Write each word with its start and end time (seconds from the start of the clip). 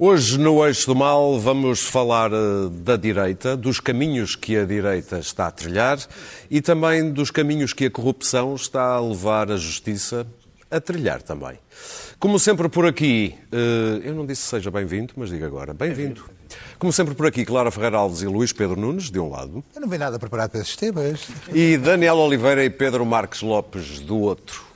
Hoje, 0.00 0.38
no 0.38 0.64
Eixo 0.64 0.86
do 0.86 0.94
Mal, 0.94 1.40
vamos 1.40 1.82
falar 1.82 2.30
eh, 2.32 2.36
da 2.70 2.94
direita, 2.94 3.56
dos 3.56 3.80
caminhos 3.80 4.36
que 4.36 4.56
a 4.56 4.64
direita 4.64 5.18
está 5.18 5.48
a 5.48 5.50
trilhar 5.50 5.98
e 6.48 6.60
também 6.60 7.10
dos 7.10 7.32
caminhos 7.32 7.72
que 7.72 7.86
a 7.86 7.90
corrupção 7.90 8.54
está 8.54 8.92
a 8.94 9.00
levar 9.00 9.50
a 9.50 9.56
justiça 9.56 10.24
a 10.70 10.80
trilhar 10.80 11.20
também. 11.20 11.58
Como 12.16 12.38
sempre 12.38 12.68
por 12.68 12.86
aqui, 12.86 13.34
eh, 13.50 14.02
eu 14.04 14.14
não 14.14 14.24
disse 14.24 14.42
seja 14.42 14.70
bem-vindo, 14.70 15.14
mas 15.16 15.30
digo 15.30 15.44
agora, 15.44 15.74
bem-vindo. 15.74 16.30
Como 16.78 16.92
sempre 16.92 17.16
por 17.16 17.26
aqui, 17.26 17.44
Clara 17.44 17.72
Ferreira 17.72 17.96
Alves 17.96 18.22
e 18.22 18.26
Luís 18.28 18.52
Pedro 18.52 18.80
Nunes, 18.80 19.10
de 19.10 19.18
um 19.18 19.28
lado. 19.28 19.64
Eu 19.74 19.80
não 19.80 19.88
vi 19.88 19.98
nada 19.98 20.16
preparado 20.16 20.50
para 20.50 20.60
esses 20.60 20.76
temas. 20.76 21.26
E 21.52 21.76
Daniel 21.76 22.18
Oliveira 22.18 22.64
e 22.64 22.70
Pedro 22.70 23.04
Marques 23.04 23.42
Lopes, 23.42 23.98
do 23.98 24.16
outro. 24.16 24.67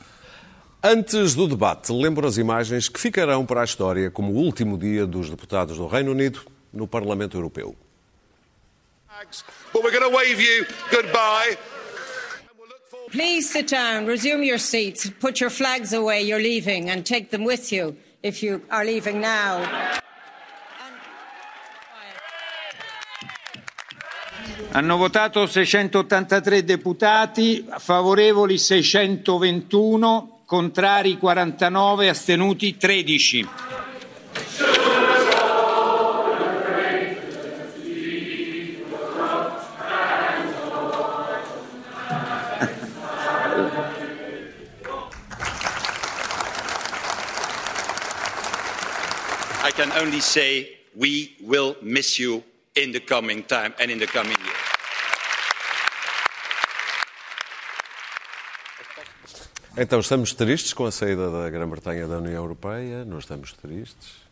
Antes 0.84 1.36
do 1.36 1.46
debate, 1.46 1.92
lembro 1.92 2.26
as 2.26 2.36
imagens 2.38 2.88
que 2.88 2.98
ficarão 2.98 3.46
para 3.46 3.60
a 3.60 3.64
história 3.64 4.10
como 4.10 4.32
o 4.32 4.36
último 4.36 4.76
dia 4.76 5.06
dos 5.06 5.30
deputados 5.30 5.76
do 5.76 5.86
Reino 5.86 6.10
Unido 6.10 6.40
no 6.72 6.88
Parlamento 6.88 7.36
Europeu. 7.36 7.76
But 9.72 9.84
we're 9.84 9.92
going 9.92 10.10
to 10.10 10.16
wave 10.16 10.40
you 10.40 10.66
goodbye. 10.90 11.56
Please 13.12 13.48
sit 13.48 13.68
down, 13.68 14.06
resume 14.06 14.42
your 14.42 14.58
seats, 14.58 15.08
put 15.20 15.40
your 15.40 15.50
flags 15.50 15.92
away, 15.92 16.22
you're 16.22 16.42
leaving, 16.42 16.90
and 16.90 17.04
take 17.04 17.30
them 17.30 17.44
with 17.44 17.70
you 17.72 17.94
if 18.22 18.42
you 18.42 18.62
are 18.68 18.84
leaving 18.84 19.20
now. 19.20 19.62
Hanno 24.72 24.96
votato 24.96 25.46
683 25.46 26.62
deputati, 26.64 27.66
favorevoli 27.78 28.58
621, 28.58 30.31
contrari 30.52 31.16
49, 31.16 32.08
astenuti 32.10 32.76
13. 32.76 33.48
I 49.64 49.70
can 49.74 49.90
only 49.92 50.20
say 50.20 50.68
we 50.94 51.34
will 51.40 51.76
miss 51.80 52.18
you 52.18 52.42
in 52.74 52.92
the 52.92 53.00
coming 53.00 53.42
time 53.44 53.72
and 53.80 53.90
in 53.90 53.98
the 53.98 54.06
coming 54.06 54.36
years. 54.44 54.51
Então, 59.76 60.00
estamos 60.00 60.34
tristes 60.34 60.72
com 60.74 60.84
a 60.84 60.92
saída 60.92 61.30
da 61.30 61.48
Grã-Bretanha 61.48 62.06
da 62.06 62.18
União 62.18 62.34
Europeia? 62.42 63.04
Não 63.04 63.18
estamos 63.18 63.52
tristes? 63.54 64.22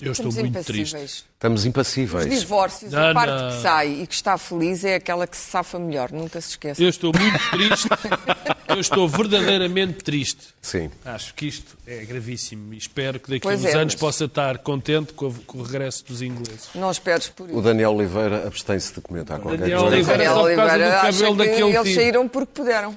Eu 0.00 0.10
estou 0.12 0.28
Estamos 0.28 0.36
muito 0.50 0.64
triste. 0.64 0.90
impassíveis. 0.90 1.24
Estamos 1.34 1.60
Os 1.60 1.66
impassíveis. 1.66 2.40
divórcios, 2.40 2.92
Não, 2.92 3.10
a 3.10 3.14
parte 3.14 3.30
não. 3.42 3.50
que 3.50 3.62
sai 3.62 3.88
e 4.02 4.06
que 4.06 4.14
está 4.14 4.36
feliz 4.36 4.84
é 4.84 4.96
aquela 4.96 5.24
que 5.26 5.36
se 5.36 5.50
safa 5.50 5.78
melhor, 5.78 6.10
nunca 6.10 6.40
se 6.40 6.50
esqueça. 6.50 6.82
Eu 6.82 6.88
estou 6.88 7.12
muito 7.16 7.50
triste. 7.50 7.88
Eu 8.68 8.80
estou 8.80 9.08
verdadeiramente 9.08 10.02
triste. 10.04 10.48
Sim. 10.62 10.90
Acho 11.04 11.34
que 11.34 11.46
isto 11.46 11.76
é 11.86 12.04
gravíssimo 12.04 12.72
e 12.74 12.78
espero 12.78 13.20
que 13.20 13.30
daqui 13.30 13.46
a 13.46 13.50
uns 13.50 13.64
é, 13.64 13.72
anos 13.74 13.94
mas- 13.94 14.00
possa 14.00 14.24
estar 14.24 14.58
contente 14.58 15.12
com, 15.12 15.26
o- 15.28 15.34
com 15.46 15.58
o 15.58 15.62
regresso 15.62 16.04
dos 16.06 16.22
ingleses. 16.22 16.68
Não 16.74 16.90
esperes 16.90 17.28
por 17.28 17.48
O 17.48 17.52
isso. 17.52 17.62
Daniel 17.62 17.92
Oliveira 17.94 18.46
abstém-se 18.46 18.94
de 18.94 19.00
comentar 19.00 19.38
qualquer 19.38 19.58
Daniel 19.60 19.80
coisa. 19.80 19.94
Oliveira- 19.96 20.18
Daniel 20.24 20.34
só 20.34 20.40
por 20.40 20.56
causa 20.56 20.70
do 20.70 20.74
Oliveira 20.74 21.00
acha 21.00 21.12
cabelo 21.12 21.36
que 21.36 21.44
daquele 21.46 21.62
eles 21.76 21.82
tipo. 21.88 21.94
saíram 22.00 22.28
porque 22.28 22.52
puderam. 22.54 22.96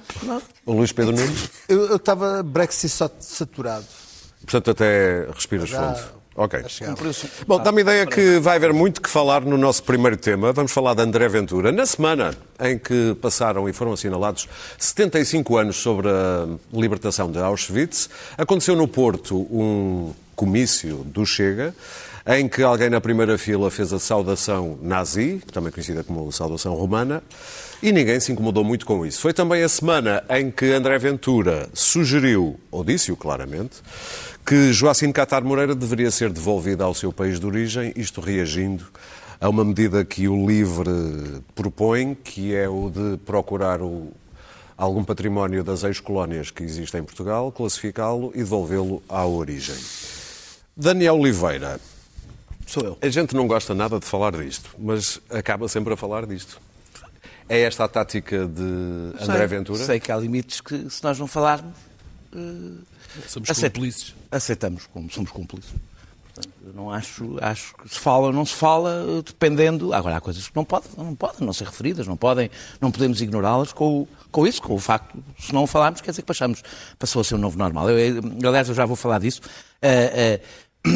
O 0.66 0.72
Luís 0.72 0.92
Pedro 0.92 1.14
Nunes, 1.16 1.50
Eu 1.68 1.96
estava 1.96 2.42
Brexit 2.42 2.88
só 2.88 3.10
saturado. 3.20 3.84
portanto, 4.40 4.70
até 4.70 5.26
respiras 5.34 5.70
fundo. 5.70 6.17
Ok. 6.38 6.62
Bom, 7.48 7.60
dá-me 7.60 7.78
a 7.78 7.80
ideia 7.80 8.06
que 8.06 8.38
vai 8.38 8.58
haver 8.58 8.72
muito 8.72 9.02
que 9.02 9.10
falar 9.10 9.40
no 9.40 9.58
nosso 9.58 9.82
primeiro 9.82 10.16
tema. 10.16 10.52
Vamos 10.52 10.70
falar 10.70 10.94
de 10.94 11.02
André 11.02 11.26
Ventura. 11.26 11.72
Na 11.72 11.84
semana 11.84 12.32
em 12.60 12.78
que 12.78 13.16
passaram 13.20 13.68
e 13.68 13.72
foram 13.72 13.92
assinalados 13.92 14.48
75 14.78 15.56
anos 15.56 15.76
sobre 15.78 16.06
a 16.08 16.46
libertação 16.72 17.28
de 17.28 17.40
Auschwitz, 17.40 18.08
aconteceu 18.36 18.76
no 18.76 18.86
Porto 18.86 19.36
um 19.50 20.14
comício 20.36 20.98
do 21.06 21.26
Chega, 21.26 21.74
em 22.24 22.46
que 22.46 22.62
alguém 22.62 22.88
na 22.88 23.00
primeira 23.00 23.36
fila 23.36 23.68
fez 23.68 23.92
a 23.92 23.98
saudação 23.98 24.78
nazi, 24.80 25.42
também 25.52 25.72
conhecida 25.72 26.04
como 26.04 26.30
saudação 26.30 26.74
romana, 26.74 27.20
e 27.82 27.90
ninguém 27.90 28.20
se 28.20 28.30
incomodou 28.30 28.62
muito 28.62 28.86
com 28.86 29.04
isso. 29.04 29.20
Foi 29.20 29.32
também 29.32 29.64
a 29.64 29.68
semana 29.68 30.22
em 30.30 30.52
que 30.52 30.66
André 30.66 30.98
Ventura 30.98 31.68
sugeriu, 31.74 32.60
ou 32.70 32.84
disse-o 32.84 33.16
claramente, 33.16 33.82
que 34.48 34.72
Joacim 34.72 35.12
Catar 35.12 35.44
Moreira 35.44 35.74
deveria 35.74 36.10
ser 36.10 36.32
devolvido 36.32 36.82
ao 36.82 36.94
seu 36.94 37.12
país 37.12 37.38
de 37.38 37.44
origem, 37.46 37.92
isto 37.94 38.20
reagindo 38.20 38.86
a 39.38 39.48
uma 39.48 39.62
medida 39.64 40.04
que 40.04 40.26
o 40.26 40.46
LIVRE 40.46 41.42
propõe, 41.54 42.14
que 42.14 42.54
é 42.54 42.66
o 42.68 42.88
de 42.90 43.18
procurar 43.18 43.82
o- 43.82 44.10
algum 44.76 45.04
património 45.04 45.62
das 45.62 45.84
ex-colónias 45.84 46.50
que 46.50 46.62
existem 46.62 47.02
em 47.02 47.04
Portugal, 47.04 47.52
classificá-lo 47.52 48.32
e 48.34 48.38
devolvê-lo 48.38 49.02
à 49.08 49.26
origem. 49.26 49.76
Daniel 50.74 51.16
Oliveira, 51.18 51.78
Sou 52.66 52.82
eu. 52.82 52.98
a 53.02 53.08
gente 53.10 53.36
não 53.36 53.46
gosta 53.46 53.74
nada 53.74 53.98
de 54.00 54.06
falar 54.06 54.32
disto, 54.32 54.70
mas 54.78 55.20
acaba 55.28 55.68
sempre 55.68 55.92
a 55.92 55.96
falar 55.96 56.24
disto. 56.24 56.58
É 57.50 57.60
esta 57.60 57.84
a 57.84 57.88
tática 57.88 58.46
de 58.46 58.62
André 59.22 59.38
sei, 59.38 59.46
Ventura? 59.46 59.84
Sei 59.84 60.00
que 60.00 60.10
há 60.10 60.16
limites 60.16 60.60
que, 60.62 60.88
se 60.90 61.02
nós 61.04 61.18
não 61.18 61.26
falarmos, 61.26 61.74
Somos 63.28 63.48
cúmplices. 63.50 64.14
aceitamos 64.30 64.86
como 64.92 65.10
somos 65.10 65.30
cúmplices. 65.30 65.70
Portanto, 66.34 66.54
não 66.74 66.90
acho, 66.90 67.36
acho 67.40 67.74
que 67.76 67.88
se 67.88 67.98
fala 67.98 68.26
ou 68.28 68.32
não 68.32 68.44
se 68.46 68.54
fala, 68.54 69.04
eh, 69.18 69.22
dependendo. 69.26 69.92
Agora, 69.92 70.16
há 70.16 70.20
coisas 70.20 70.46
que 70.46 70.54
não 70.54 70.64
podem, 70.64 70.88
não 70.96 71.14
podem 71.14 71.44
não 71.44 71.52
ser 71.52 71.64
referidas, 71.66 72.06
não 72.06 72.16
podem, 72.16 72.48
não 72.80 72.90
podemos 72.92 73.20
ignorá-las 73.20 73.72
com, 73.72 74.06
com 74.30 74.46
isso, 74.46 74.62
com 74.62 74.74
o 74.74 74.78
facto, 74.78 75.18
se 75.38 75.52
não 75.52 75.64
o 75.64 75.66
falarmos, 75.66 76.00
quer 76.00 76.10
dizer 76.10 76.22
que 76.22 76.26
passamos, 76.28 76.62
passou 76.98 77.20
a 77.20 77.24
ser 77.24 77.34
um 77.34 77.38
novo 77.38 77.58
normal. 77.58 77.90
Eu, 77.90 77.98
eu- 78.16 78.22
aliás, 78.48 78.68
eu 78.68 78.74
já 78.74 78.86
vou 78.86 78.94
falar 78.94 79.18
disso. 79.18 79.40
Eh, 79.82 80.40
eh, 80.84 80.90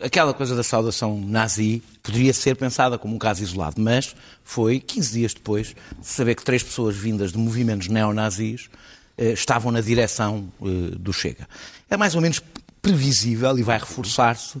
aquela 0.02 0.32
coisa 0.32 0.54
da 0.56 0.62
saudação 0.62 1.20
nazi 1.20 1.82
poderia 2.02 2.32
ser 2.32 2.54
pensada 2.56 2.96
como 2.96 3.14
um 3.14 3.18
caso 3.18 3.42
isolado, 3.42 3.80
mas 3.80 4.14
foi 4.44 4.80
15 4.80 5.12
dias 5.12 5.34
depois 5.34 5.68
de 5.98 6.06
saber 6.06 6.34
que 6.36 6.44
três 6.44 6.62
pessoas 6.62 6.96
vindas 6.96 7.32
de 7.32 7.38
movimentos 7.38 7.88
neonazis 7.88 8.70
estavam 9.18 9.72
na 9.72 9.80
direção 9.80 10.52
eh, 10.60 10.96
do 10.96 11.12
Chega. 11.12 11.48
É 11.88 11.96
mais 11.96 12.14
ou 12.14 12.20
menos 12.20 12.40
previsível 12.82 13.58
e 13.58 13.62
vai 13.62 13.78
reforçar-se 13.78 14.60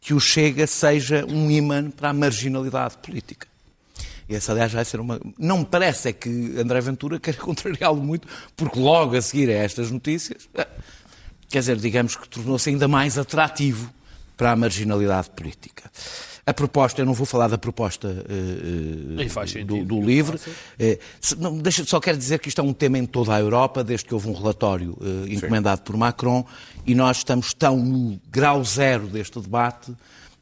que 0.00 0.12
o 0.12 0.20
Chega 0.20 0.66
seja 0.66 1.24
um 1.26 1.50
imã 1.50 1.90
para 1.90 2.10
a 2.10 2.12
marginalidade 2.12 2.98
política. 2.98 3.46
Esse, 4.28 4.50
aliás, 4.50 4.72
vai 4.72 4.84
ser 4.84 5.00
uma. 5.00 5.20
Não 5.38 5.58
me 5.58 5.64
parece 5.64 6.08
é 6.08 6.12
que 6.12 6.28
André 6.58 6.80
Ventura 6.80 7.18
queira 7.20 7.38
contrariá-lo 7.38 8.02
muito, 8.02 8.26
porque 8.56 8.78
logo 8.78 9.16
a 9.16 9.22
seguir 9.22 9.48
a 9.50 9.54
estas 9.54 9.90
notícias, 9.90 10.48
eh, 10.54 10.66
quer 11.48 11.60
dizer, 11.60 11.76
digamos 11.76 12.16
que 12.16 12.28
tornou-se 12.28 12.68
ainda 12.68 12.88
mais 12.88 13.18
atrativo 13.18 13.92
para 14.36 14.52
a 14.52 14.56
marginalidade 14.56 15.30
política. 15.30 15.90
A 16.46 16.52
proposta, 16.52 17.00
eu 17.00 17.06
não 17.06 17.14
vou 17.14 17.24
falar 17.24 17.48
da 17.48 17.56
proposta 17.56 18.22
sentido. 19.46 19.78
do, 19.78 19.84
do 19.84 20.00
LIVRE. 20.00 20.38
Eh, 20.78 20.98
não, 21.38 21.56
deixa, 21.56 21.84
só 21.84 21.98
quero 21.98 22.18
dizer 22.18 22.38
que 22.38 22.48
isto 22.48 22.60
é 22.60 22.64
um 22.64 22.74
tema 22.74 22.98
em 22.98 23.06
toda 23.06 23.34
a 23.34 23.40
Europa, 23.40 23.82
desde 23.82 24.04
que 24.04 24.12
houve 24.12 24.28
um 24.28 24.34
relatório 24.34 24.96
eh, 25.00 25.32
encomendado 25.32 25.80
por 25.80 25.96
Macron, 25.96 26.44
e 26.86 26.94
nós 26.94 27.18
estamos 27.18 27.54
tão 27.54 27.78
no 27.78 28.20
grau 28.30 28.62
zero 28.62 29.06
deste 29.06 29.40
debate 29.40 29.90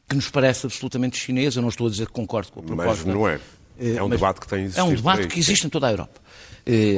que 0.09 0.15
nos 0.15 0.29
parece 0.29 0.65
absolutamente 0.65 1.17
chinês. 1.17 1.55
Eu 1.55 1.61
não 1.61 1.69
estou 1.69 1.87
a 1.87 1.89
dizer 1.89 2.07
que 2.07 2.13
concordo 2.13 2.51
com 2.51 2.59
a 2.59 2.63
proposta. 2.63 3.05
Mas 3.05 3.15
não 3.15 3.27
é. 3.27 3.39
É 3.79 4.03
um 4.03 4.09
mas 4.09 4.19
debate 4.19 4.41
que 4.41 4.47
tem 4.47 4.59
existido. 4.59 4.85
É 4.85 4.89
um 4.89 4.93
debate 4.93 5.27
que 5.27 5.39
existe 5.39 5.65
em 5.65 5.69
toda 5.69 5.87
a 5.87 5.91
Europa. 5.91 6.21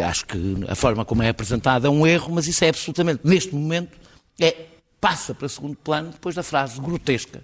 Acho 0.08 0.26
que 0.26 0.66
a 0.68 0.76
forma 0.76 1.06
como 1.06 1.22
é 1.22 1.30
apresentado 1.30 1.86
é 1.86 1.90
um 1.90 2.08
erro, 2.08 2.34
mas 2.34 2.48
isso 2.48 2.66
é 2.66 2.70
absolutamente, 2.70 3.22
neste 3.24 3.54
momento, 3.54 3.96
é, 4.40 4.66
passa 5.00 5.36
para 5.36 5.48
segundo 5.48 5.76
plano 5.76 6.10
depois 6.10 6.34
da 6.34 6.42
frase 6.42 6.82
grotesca 6.82 7.42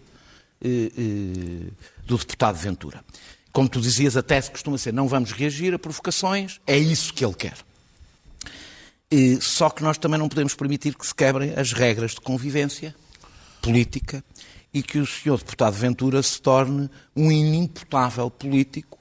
do 2.05 2.17
deputado 2.17 2.55
Ventura. 2.55 3.03
Como 3.51 3.67
tu 3.67 3.81
dizias, 3.81 4.15
a 4.15 4.23
tese 4.23 4.51
costuma 4.51 4.77
ser 4.77 4.93
não 4.93 5.07
vamos 5.07 5.31
reagir 5.31 5.73
a 5.73 5.79
provocações, 5.79 6.59
é 6.65 6.77
isso 6.77 7.13
que 7.13 7.25
ele 7.25 7.33
quer. 7.33 7.57
Eh, 9.09 9.37
Só 9.41 9.69
que 9.69 9.83
nós 9.83 9.97
também 9.97 10.17
não 10.17 10.29
podemos 10.29 10.55
permitir 10.55 10.95
que 10.95 11.05
se 11.05 11.13
quebrem 11.13 11.53
as 11.53 11.73
regras 11.73 12.11
de 12.11 12.21
convivência 12.21 12.95
política 13.61 14.23
e 14.73 14.81
que 14.81 14.99
o 14.99 15.05
senhor 15.05 15.37
deputado 15.37 15.73
Ventura 15.73 16.23
se 16.23 16.41
torne 16.41 16.89
um 17.15 17.29
inimputável 17.29 18.31
político 18.31 18.97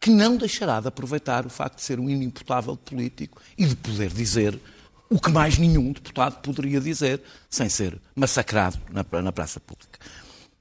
que 0.00 0.10
não 0.10 0.36
deixará 0.36 0.80
de 0.80 0.88
aproveitar 0.88 1.46
o 1.46 1.50
facto 1.50 1.76
de 1.76 1.82
ser 1.82 1.98
um 1.98 2.10
inimputável 2.10 2.76
político 2.76 3.40
e 3.56 3.64
de 3.64 3.76
poder 3.76 4.10
dizer 4.10 4.58
o 5.08 5.20
que 5.20 5.30
mais 5.30 5.58
nenhum 5.58 5.92
deputado 5.92 6.40
poderia 6.40 6.80
dizer 6.80 7.22
sem 7.48 7.68
ser 7.68 7.98
massacrado 8.14 8.78
na, 8.90 9.04
na 9.22 9.32
praça 9.32 9.60
pública. 9.60 9.93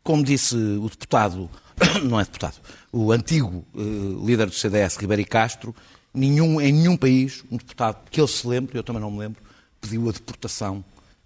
Como 0.03 0.23
disse 0.23 0.55
o 0.55 0.89
deputado, 0.89 1.50
não 2.03 2.19
é 2.19 2.23
deputado, 2.23 2.59
o 2.91 3.11
antigo 3.11 3.65
eh, 3.75 4.25
líder 4.25 4.47
do 4.47 4.53
CDS, 4.53 4.97
Ribeiro 4.97 5.25
Castro, 5.25 5.73
nenhum, 6.13 6.59
em 6.59 6.71
nenhum 6.71 6.97
país, 6.97 7.44
um 7.50 7.57
deputado 7.57 8.03
que 8.11 8.19
ele 8.19 8.27
se 8.27 8.45
lembre, 8.45 8.77
eu 8.77 8.83
também 8.83 9.01
não 9.01 9.09
me 9.09 9.19
lembro, 9.19 9.41
pediu 9.79 10.09
a 10.09 10.11
deportação 10.11 10.83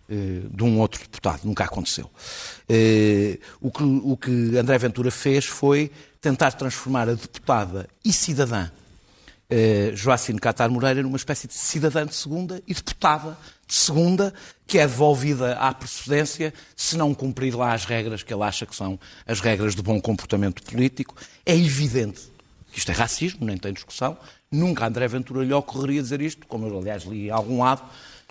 eh, 0.10 0.42
de 0.50 0.64
um 0.64 0.80
outro 0.80 1.02
deputado, 1.02 1.42
nunca 1.44 1.64
aconteceu. 1.64 2.10
Eh, 2.70 3.40
o, 3.60 3.72
que, 3.72 3.84
o 3.84 4.16
que 4.16 4.58
André 4.58 4.78
Ventura 4.78 5.12
fez 5.12 5.46
foi 5.46 5.92
tentar 6.22 6.52
transformar 6.52 7.10
a 7.10 7.14
deputada 7.14 7.90
e 8.06 8.14
cidadã 8.14 8.70
eh, 9.50 9.92
Joacine 9.94 10.40
Catar 10.40 10.70
Moreira 10.70 11.02
numa 11.02 11.18
espécie 11.18 11.48
de 11.48 11.54
cidadã 11.54 12.06
de 12.06 12.16
segunda 12.16 12.62
e 12.68 12.74
deputada 12.74 13.38
de 13.66 13.74
segunda, 13.74 14.34
que 14.66 14.78
é 14.78 14.88
devolvida 14.88 15.54
à 15.58 15.74
precedência 15.74 16.54
se 16.76 16.96
não 16.96 17.14
cumprir 17.14 17.56
lá 17.56 17.74
as 17.74 17.86
regras 17.86 18.24
que 18.24 18.34
ele 18.34 18.44
acha 18.44 18.66
que 18.66 18.76
são 18.76 19.00
as 19.26 19.40
regras 19.40 19.76
de 19.76 19.82
bom 19.82 20.00
comportamento 20.00 20.64
político. 20.64 21.16
É 21.46 21.56
evidente 21.56 22.22
que 22.72 22.80
isto 22.80 22.92
é 22.92 22.94
racismo, 22.94 23.46
nem 23.46 23.58
tem 23.58 23.74
discussão. 23.74 24.18
Nunca 24.52 24.86
André 24.88 25.08
Ventura 25.08 25.44
lhe 25.44 25.54
ocorreria 25.54 26.02
dizer 26.02 26.22
isto, 26.22 26.48
como 26.48 26.68
eu, 26.68 26.78
aliás, 26.78 27.04
li 27.04 27.28
em 27.28 27.32
algum 27.32 27.60
lado, 27.60 27.82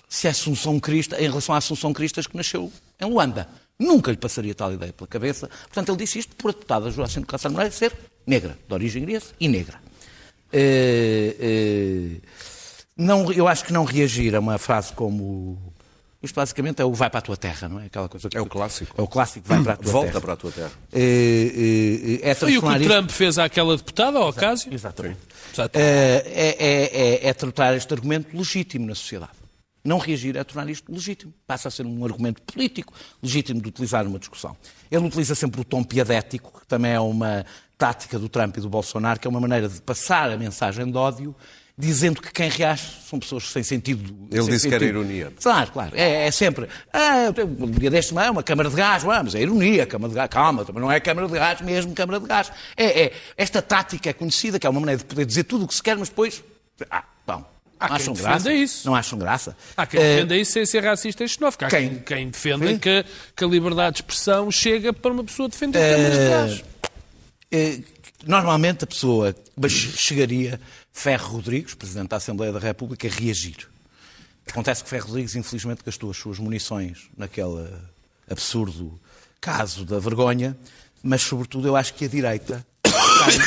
se 0.09 0.27
é 0.27 0.31
Assunção 0.31 0.79
Crista, 0.79 1.21
em 1.21 1.27
relação 1.27 1.53
à 1.53 1.59
Assunção 1.59 1.93
Cristas, 1.93 2.25
que 2.25 2.35
nasceu 2.35 2.71
em 2.99 3.05
Luanda. 3.05 3.47
Nunca 3.79 4.09
lhe 4.09 4.17
passaria 4.17 4.55
tal 4.55 4.73
ideia 4.73 4.91
pela 4.91 5.07
cabeça. 5.07 5.47
Portanto, 5.47 5.89
ele 5.89 5.97
disse 5.99 6.17
isto 6.17 6.35
por 6.35 6.49
a 6.49 6.53
deputada 6.53 6.89
Joacine 6.89 7.25
Catar 7.25 7.49
Moreira 7.49 7.71
ser 7.71 7.95
negra, 8.25 8.57
de 8.67 8.73
origem 8.73 9.03
inglesa 9.03 9.27
e 9.39 9.47
negra. 9.47 9.86
Eh, 10.51 11.35
eh, 11.39 12.21
não, 12.95 13.31
eu 13.31 13.47
acho 13.47 13.65
que 13.65 13.73
não 13.73 13.83
reagir 13.83 14.35
a 14.35 14.39
uma 14.39 14.57
frase 14.57 14.93
como. 14.93 15.73
Isto 16.21 16.35
basicamente 16.35 16.81
é 16.81 16.85
o 16.85 16.93
vai 16.93 17.09
para 17.09 17.19
a 17.19 17.21
tua 17.21 17.37
terra, 17.37 17.69
não 17.69 17.79
é? 17.79 17.85
Aquela 17.85 18.09
coisa 18.09 18.27
que 18.27 18.35
É 18.35 18.41
o 18.41 18.47
clássico. 18.47 18.99
É 18.99 19.03
o 19.03 19.07
clássico 19.07 19.47
vai 19.47 19.61
para 19.61 19.73
a 19.73 19.77
tua 19.77 19.91
Volta 19.91 20.07
terra. 20.07 20.21
para 20.21 20.33
a 20.33 20.35
tua 20.35 20.51
terra. 20.51 20.71
Eh, 20.91 22.19
é 22.23 22.33
Foi 22.33 22.57
o 22.57 22.61
que 22.61 22.67
o 22.67 22.83
Trump 22.83 23.09
fez 23.11 23.37
àquela 23.37 23.77
deputada, 23.77 24.17
ao 24.17 24.29
Ocasio? 24.29 24.73
Exatamente. 24.73 25.19
É, 25.73 26.55
é, 26.59 27.25
é, 27.25 27.29
é 27.29 27.33
tratar 27.33 27.75
este 27.75 27.93
argumento 27.93 28.35
legítimo 28.35 28.87
na 28.87 28.95
sociedade. 28.95 29.31
Não 29.83 29.99
reagir 29.99 30.35
é 30.35 30.43
tornar 30.43 30.69
isto 30.69 30.91
legítimo. 30.91 31.33
Passa 31.45 31.69
a 31.69 31.71
ser 31.71 31.85
um 31.85 32.03
argumento 32.03 32.41
político 32.41 32.93
legítimo 33.23 33.61
de 33.61 33.69
utilizar 33.69 34.03
numa 34.03 34.19
discussão. 34.19 34.57
Ele 34.91 35.05
utiliza 35.05 35.33
sempre 35.33 35.61
o 35.61 35.63
tom 35.63 35.83
piadético, 35.83 36.59
que 36.59 36.67
também 36.67 36.91
é 36.91 36.99
uma 36.99 37.45
tática 37.77 38.17
do 38.17 38.27
Trump 38.27 38.57
e 38.57 38.61
do 38.61 38.69
Bolsonaro, 38.69 39.19
que 39.19 39.27
é 39.27 39.29
uma 39.29 39.39
maneira 39.39 39.69
de 39.69 39.81
passar 39.81 40.31
a 40.31 40.37
mensagem 40.37 40.89
de 40.89 40.97
ódio, 40.97 41.35
dizendo 41.77 42.19
que 42.21 42.31
quem 42.31 42.49
reage 42.49 42.83
são 43.07 43.19
pessoas 43.19 43.51
sem 43.51 43.61
sentido. 43.61 44.27
Ele 44.31 44.41
sem 44.41 44.51
disse 44.51 44.67
que 44.67 44.73
era 44.73 44.83
sentido. 44.83 44.99
ironia. 44.99 45.33
Claro, 45.41 45.71
claro. 45.71 45.91
É, 45.95 46.25
é 46.25 46.31
sempre. 46.31 46.67
Ah, 46.91 47.25
eu 47.25 47.33
tenho 47.33 47.47
um 47.47 47.69
dia 47.69 47.91
deste 47.91 48.17
é 48.17 48.31
uma 48.31 48.41
câmara 48.41 48.67
de 48.69 48.75
gás, 48.75 49.03
ah, 49.05 49.21
mas 49.23 49.35
é 49.35 49.41
ironia, 49.41 49.85
câmara 49.85 50.09
de 50.09 50.15
gás. 50.15 50.29
Calma, 50.29 50.65
também 50.65 50.81
não 50.81 50.91
é 50.91 50.99
câmara 50.99 51.27
de 51.27 51.33
gás, 51.33 51.61
mesmo 51.61 51.93
câmara 51.93 52.19
de 52.19 52.25
gás. 52.25 52.51
É, 52.75 53.03
é, 53.03 53.13
esta 53.37 53.61
tática 53.61 54.09
é 54.09 54.13
conhecida, 54.13 54.57
que 54.59 54.65
é 54.65 54.69
uma 54.69 54.79
maneira 54.79 54.97
de 54.99 55.05
poder 55.05 55.25
dizer 55.25 55.43
tudo 55.43 55.65
o 55.65 55.67
que 55.67 55.75
se 55.75 55.83
quer, 55.83 55.95
mas 55.97 56.09
depois. 56.09 56.43
Ah, 56.89 57.03
bom. 57.27 57.45
Há 57.79 57.89
não 57.89 57.95
quem 57.95 57.95
acham 58.03 58.13
defenda 58.15 58.29
graça? 58.31 58.53
isso. 58.53 58.87
Não 58.87 58.95
acham 58.95 59.19
graça? 59.19 59.55
Há 59.77 59.85
quem 59.85 59.99
Eh, 59.99 60.15
defenda 60.15 60.35
isso 60.35 60.51
sem 60.53 60.65
ser 60.65 60.83
racista 60.83 61.23
e 61.23 61.27
xenófobo. 61.29 61.65
Há 61.65 61.69
quem, 61.69 61.99
quem? 61.99 62.29
defenda 62.29 62.75
que, 62.79 63.05
que 63.35 63.43
a 63.43 63.47
liberdade 63.47 63.97
de 63.97 64.01
expressão 64.01 64.49
chega 64.49 64.91
para 64.91 65.11
uma 65.11 65.23
pessoa 65.23 65.47
defender 65.47 65.77
câmaras 65.79 66.17
de 66.17 66.27
gás. 66.27 66.63
Eh, 67.51 67.81
Normalmente 68.25 68.83
a 68.83 68.87
pessoa 68.87 69.33
chegaria, 69.95 70.59
Ferro 70.91 71.33
Rodrigues, 71.33 71.75
Presidente 71.75 72.09
da 72.09 72.17
Assembleia 72.17 72.51
da 72.51 72.59
República, 72.59 73.07
a 73.07 73.11
reagir. 73.11 73.69
Acontece 74.49 74.83
que 74.83 74.89
Ferro 74.89 75.07
Rodrigues, 75.07 75.35
infelizmente, 75.35 75.83
gastou 75.85 76.09
as 76.09 76.17
suas 76.17 76.39
munições 76.39 77.09
naquele 77.15 77.69
absurdo 78.29 78.99
caso 79.39 79.85
da 79.85 79.99
vergonha, 79.99 80.57
mas, 81.03 81.21
sobretudo, 81.21 81.67
eu 81.67 81.75
acho 81.75 81.93
que 81.93 82.05
a 82.05 82.07
direita 82.07 82.65
tem- 82.81 82.93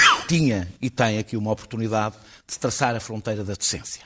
tinha 0.29 0.73
e 0.81 0.89
tem 0.89 1.19
aqui 1.19 1.37
uma 1.37 1.51
oportunidade 1.51 2.15
de 2.47 2.59
traçar 2.59 2.95
a 2.95 3.01
fronteira 3.01 3.43
da 3.45 3.55
decência. 3.55 4.03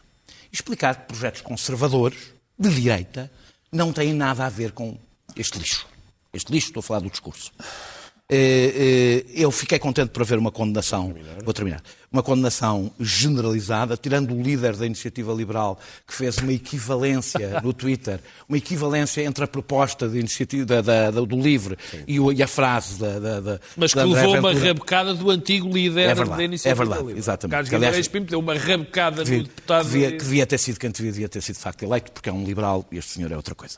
Explicar 0.50 0.96
que 0.96 1.06
projetos 1.08 1.42
conservadores, 1.42 2.18
de 2.58 2.70
direita, 2.70 3.30
não 3.70 3.92
têm 3.92 4.14
nada 4.14 4.46
a 4.46 4.48
ver 4.48 4.72
com 4.72 4.98
este 5.36 5.58
lixo. 5.58 5.86
Este 6.32 6.50
lixo, 6.50 6.68
estou 6.68 6.80
a 6.80 6.82
falar 6.82 7.00
do 7.00 7.10
discurso. 7.10 7.52
Eh, 8.30 9.24
eh, 9.26 9.42
Eu 9.42 9.50
fiquei 9.50 9.78
contente 9.78 10.10
por 10.10 10.22
haver 10.22 10.38
uma 10.38 10.50
condenação, 10.50 11.14
vou 11.44 11.52
terminar, 11.52 11.82
uma 12.14 12.22
condenação 12.22 12.92
generalizada, 13.00 13.96
tirando 13.96 14.32
o 14.32 14.40
líder 14.40 14.76
da 14.76 14.86
iniciativa 14.86 15.32
liberal 15.32 15.78
que 16.06 16.14
fez 16.14 16.38
uma 16.38 16.52
equivalência 16.52 17.60
no 17.60 17.72
Twitter, 17.74 18.20
uma 18.48 18.56
equivalência 18.56 19.22
entre 19.24 19.42
a 19.42 19.48
proposta 19.48 20.08
de 20.08 20.18
iniciativa, 20.20 20.64
da- 20.80 20.80
da- 20.80 21.10
do 21.10 21.36
livre 21.40 21.76
e, 22.06 22.20
o- 22.20 22.32
e 22.32 22.40
a 22.40 22.46
frase 22.46 22.98
da, 23.00 23.18
da, 23.18 23.40
da 23.40 23.60
Mas 23.76 23.92
que 23.92 23.98
levou 23.98 24.38
uma 24.38 24.52
Ventura. 24.52 24.68
rabecada 24.68 25.12
do 25.14 25.28
antigo 25.28 25.68
líder 25.68 26.10
É 26.10 26.14
verdade, 26.14 26.38
da 26.38 26.44
iniciativa. 26.44 26.82
é 26.82 26.86
verdade, 26.86 27.06
Livre. 27.08 27.18
exatamente. 27.18 27.50
Carlos 27.52 27.70
Guimarães 27.70 28.08
Pinto 28.08 28.30
deu 28.30 28.38
uma 28.38 28.54
rabecada 28.54 29.24
que, 29.24 29.36
no 29.38 29.42
deputado. 29.42 29.84
que 29.86 29.90
devia, 29.92 30.10
que 30.12 30.18
devia 30.24 30.46
ter 30.46 30.58
sido 30.58 30.78
quem 30.78 30.90
devia, 30.92 31.10
devia 31.12 31.28
ter 31.28 31.40
sido 31.42 31.56
de 31.56 31.62
facto 31.62 31.82
eleito, 31.82 32.12
porque 32.12 32.28
é 32.28 32.32
um 32.32 32.44
liberal 32.44 32.86
e 32.92 32.96
este 32.98 33.10
senhor 33.12 33.32
é 33.32 33.36
outra 33.36 33.56
coisa. 33.56 33.76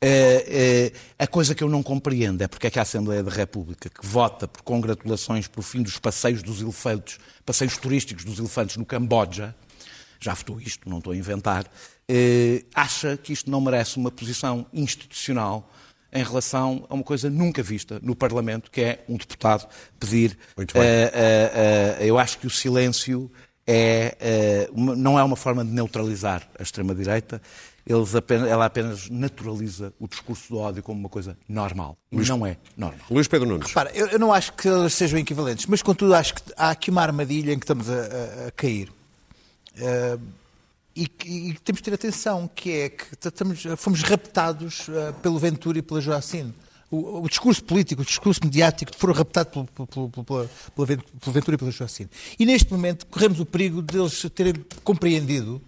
Eh, 0.00 0.92
eh, 0.92 0.92
a 1.18 1.26
coisa 1.26 1.56
que 1.56 1.64
eu 1.64 1.68
não 1.68 1.82
compreendo 1.82 2.42
é 2.44 2.46
porque 2.46 2.68
é 2.68 2.70
que 2.70 2.78
a 2.78 2.82
Assembleia 2.82 3.20
da 3.22 3.32
República, 3.32 3.88
que 3.88 4.06
vota 4.06 4.46
por 4.46 4.62
congratulações 4.62 5.48
pelo 5.48 5.62
fim 5.64 5.82
dos 5.82 5.98
passeios 5.98 6.40
dos 6.40 6.60
elefantes, 6.60 7.18
passeios 7.48 7.78
turísticos 7.78 8.24
dos 8.26 8.38
elefantes 8.38 8.76
no 8.76 8.84
Camboja, 8.84 9.54
já 10.20 10.34
votou 10.34 10.60
isto, 10.60 10.86
não 10.86 10.98
estou 10.98 11.14
a 11.14 11.16
inventar, 11.16 11.64
eh, 12.06 12.62
acha 12.74 13.16
que 13.16 13.32
isto 13.32 13.50
não 13.50 13.58
merece 13.58 13.96
uma 13.96 14.10
posição 14.10 14.66
institucional 14.70 15.72
em 16.12 16.22
relação 16.22 16.84
a 16.90 16.94
uma 16.94 17.02
coisa 17.02 17.30
nunca 17.30 17.62
vista 17.62 17.98
no 18.02 18.14
Parlamento, 18.14 18.70
que 18.70 18.82
é 18.82 19.04
um 19.08 19.16
deputado 19.16 19.66
pedir. 19.98 20.36
Muito 20.58 20.74
bem. 20.74 20.82
eh, 20.82 21.10
eh, 21.14 21.96
eh, 22.00 22.06
eu 22.10 22.18
acho 22.18 22.38
que 22.38 22.46
o 22.46 22.50
silêncio 22.50 23.30
é, 23.66 24.14
eh, 24.20 24.68
uma- 24.72 24.94
não 24.96 25.18
é 25.18 25.22
uma 25.24 25.36
forma 25.36 25.64
de 25.64 25.70
neutralizar 25.70 26.46
a 26.58 26.62
extrema-direita, 26.62 27.40
eles 27.88 28.14
apenas- 28.14 28.48
ela 28.48 28.66
apenas 28.66 29.08
naturaliza 29.08 29.92
o 29.98 30.06
discurso 30.06 30.48
do 30.50 30.58
ódio 30.58 30.82
como 30.82 31.00
uma 31.00 31.08
coisa 31.08 31.36
normal. 31.48 31.96
E 32.12 32.16
não 32.16 32.46
é 32.46 32.56
normal. 32.76 33.06
Luís 33.10 33.26
Pedro 33.26 33.48
Nunes. 33.48 33.68
Repara, 33.68 33.90
eu, 33.94 34.06
eu 34.08 34.18
não 34.18 34.32
acho 34.32 34.52
que 34.52 34.68
elas 34.68 34.92
sejam 34.94 35.18
equivalentes, 35.18 35.66
mas 35.66 35.80
contudo 35.82 36.14
acho 36.14 36.34
que 36.34 36.42
há 36.56 36.70
aqui 36.70 36.90
uma 36.90 37.02
armadilha 37.02 37.52
em 37.52 37.58
que 37.58 37.64
estamos 37.64 37.88
a, 37.88 37.94
a- 37.94 38.46
a 38.48 38.50
cair. 38.52 38.92
Eh, 39.76 40.18
e, 40.96 41.02
e 41.04 41.06
que 41.54 41.60
temos 41.62 41.80
de 41.80 41.84
ter 41.84 41.94
atenção, 41.94 42.50
que 42.52 42.70
é 42.72 42.88
que 42.88 43.04
estamos, 43.14 43.62
fomos 43.76 44.02
raptados 44.02 44.86
eh, 44.88 45.12
pelo 45.22 45.38
Ventura 45.38 45.78
e 45.78 45.82
pela 45.82 46.00
Joacine. 46.00 46.52
O, 46.90 47.20
o 47.22 47.28
discurso 47.28 47.62
político, 47.62 48.02
o 48.02 48.04
discurso 48.04 48.40
mediático 48.42 48.90
foram 48.96 49.12
raptados 49.14 49.52
pelo, 49.52 49.86
pelo, 49.86 50.08
pelo, 50.08 50.24
pela- 50.24 50.50
pelo 50.74 50.86
Ventura 51.32 51.54
e 51.54 51.58
pela 51.58 51.70
Joacine. 51.70 52.08
E 52.38 52.44
neste 52.46 52.72
momento 52.72 53.06
corremos 53.06 53.38
o 53.40 53.46
perigo 53.46 53.80
deles 53.82 54.26
terem 54.34 54.54
compreendido 54.82 55.60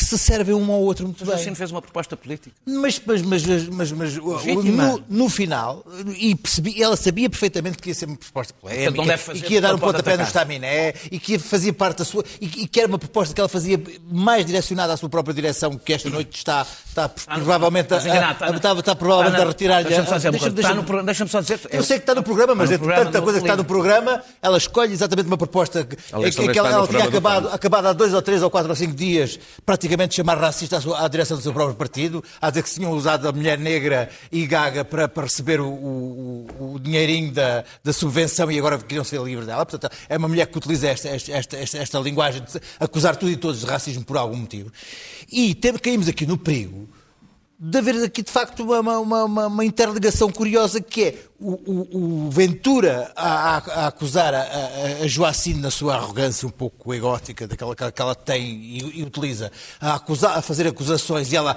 que 0.00 0.06
se 0.06 0.18
servem 0.18 0.54
um 0.54 0.72
ao 0.72 0.80
outro 0.80 1.04
muito 1.06 1.22
O 1.22 1.26
bem. 1.26 1.36
Jacino 1.36 1.54
fez 1.54 1.70
uma 1.70 1.82
proposta 1.82 2.16
política. 2.16 2.56
Mas, 2.66 3.00
mas, 3.04 3.22
mas, 3.22 3.42
mas, 3.68 3.92
mas 3.92 4.16
o- 4.16 4.32
Legítima. 4.36 4.86
no, 4.86 5.04
no 5.08 5.28
final, 5.28 5.84
e 6.16 6.34
percebi, 6.34 6.82
ela 6.82 6.96
sabia 6.96 7.28
perfeitamente 7.28 7.76
que 7.78 7.90
ia 7.90 7.94
ser 7.94 8.06
uma 8.06 8.16
proposta 8.16 8.54
polémica 8.60 8.90
não 8.92 9.04
deve 9.06 9.22
fazer 9.22 9.38
e 9.38 9.42
que 9.42 9.54
ia 9.54 9.60
dar 9.60 9.74
um 9.74 9.78
pontapé 9.78 10.16
no 10.16 10.22
estaminé 10.22 10.94
e 11.10 11.18
que 11.18 11.32
ia 11.32 11.40
fazia 11.40 11.72
parte 11.72 11.98
da 11.98 12.04
sua. 12.04 12.24
E, 12.40 12.48
que- 12.48 12.62
e 12.62 12.66
que 12.66 12.80
era 12.80 12.88
uma 12.88 12.98
proposta 12.98 13.34
que 13.34 13.40
ela 13.40 13.48
fazia 13.48 13.80
mais 14.10 14.44
direcionada 14.46 14.92
à 14.94 14.96
sua 14.96 15.08
própria 15.08 15.34
direção, 15.34 15.76
que 15.76 15.92
esta 15.92 16.08
noite 16.08 16.36
está, 16.38 16.66
está 16.88 17.08
provavelmente, 17.08 17.92
a, 17.92 17.96
a, 17.98 18.56
está, 18.56 18.72
está 18.72 18.94
provavelmente 18.96 19.34
Está 19.34 19.44
a 19.44 19.48
retirar-lhe. 19.48 19.84
Deixa-me 19.88 20.08
só 20.08 20.16
dizer 20.16 20.28
uma 20.30 21.02
Deixa-me- 21.02 21.28
só 21.30 21.40
dizer. 21.40 21.60
eu 21.70 21.82
sei 21.84 21.98
que 21.98 22.02
está 22.04 22.14
no 22.14 22.22
programa, 22.22 22.54
mas 22.54 22.70
Está 22.70 22.74
é 22.74 22.78
programa, 22.78 23.04
tanta 23.04 23.22
coisa 23.22 23.38
que 23.38 23.44
está 23.44 23.56
no 23.56 23.64
programa, 23.64 24.22
ela 24.40 24.56
escolhe 24.56 24.92
exatamente 24.92 25.26
uma 25.26 25.36
proposta 25.38 25.84
que, 25.84 25.96
ela, 26.12 26.30
tinha 26.30 27.04
acabado 27.52 27.86
há 27.86 27.92
dois 27.92 28.14
ou 28.14 28.22
três 28.22 28.42
ou 28.42 28.50
quatro 28.50 28.70
ou 28.70 28.76
cinco 28.76 28.94
dias 28.94 29.38
praticamente 29.66 29.89
chamar 30.10 30.38
racista 30.38 30.78
à, 30.96 31.08
direção 31.08 31.36
do 31.36 31.42
seu 31.42 31.52
próprio 31.52 31.76
partido, 31.76 32.22
a 32.40 32.50
dizer 32.50 32.62
que 32.62 32.68
se 32.68 32.76
tinham 32.76 32.92
usado 32.92 33.28
a 33.28 33.32
mulher 33.32 33.58
negra 33.58 34.08
e 34.30 34.46
gaga 34.46 34.84
para, 34.84 35.08
para 35.08 35.24
receber 35.24 35.60
o, 35.60 35.68
o- 35.68 36.74
o 36.74 36.78
dinheirinho 36.80 37.32
da, 37.32 37.64
da 37.82 37.92
subvenção 37.92 38.50
e 38.50 38.58
agora 38.58 38.78
queriam 38.78 39.04
ser 39.04 39.20
livres 39.22 39.46
dela. 39.46 39.64
Portanto, 39.66 39.92
é 40.08 40.16
uma 40.16 40.28
mulher 40.28 40.46
que 40.46 40.58
utiliza 40.58 40.88
esta, 40.88 41.08
esta, 41.08 41.32
esta, 41.56 41.78
esta- 41.78 41.98
linguagem 42.00 42.42
de 42.42 42.60
acusar 42.78 43.16
tudo 43.16 43.30
e 43.32 43.36
todos 43.36 43.60
de 43.60 43.66
racismo 43.66 44.04
por 44.04 44.16
algum 44.16 44.36
motivo. 44.36 44.70
E 45.30 45.54
tem- 45.54 45.72
caímos 45.78 46.08
aqui 46.08 46.26
no 46.26 46.36
perigo 46.38 46.88
de 47.62 47.76
haver 47.76 48.02
aqui 48.02 48.22
de 48.22 48.30
facto 48.30 48.60
uma, 48.62 48.98
uma, 48.98 49.24
uma, 49.24 49.46
uma 49.48 49.64
interligação 49.66 50.32
curiosa 50.32 50.80
que 50.80 51.04
é 51.04 51.14
o, 51.38 51.52
o- 51.52 52.26
o 52.26 52.30
Ventura 52.30 53.12
a, 53.14 53.56
a- 53.58 53.84
a 53.84 53.86
acusar 53.88 54.32
a, 54.34 54.40
a, 55.02 55.06
Joacine 55.06 55.60
na 55.60 55.70
sua 55.70 55.94
arrogância 55.96 56.48
um 56.48 56.50
pouco 56.50 56.94
egótica 56.94 57.46
daquela 57.46 57.76
que, 57.76 58.00
ela 58.00 58.14
tem 58.14 58.42
e, 58.44 59.00
e 59.00 59.02
utiliza 59.02 59.52
a, 59.78 59.96
acusar, 59.96 60.38
a 60.38 60.42
fazer 60.42 60.66
acusações 60.66 61.30
e 61.32 61.36
ela 61.36 61.54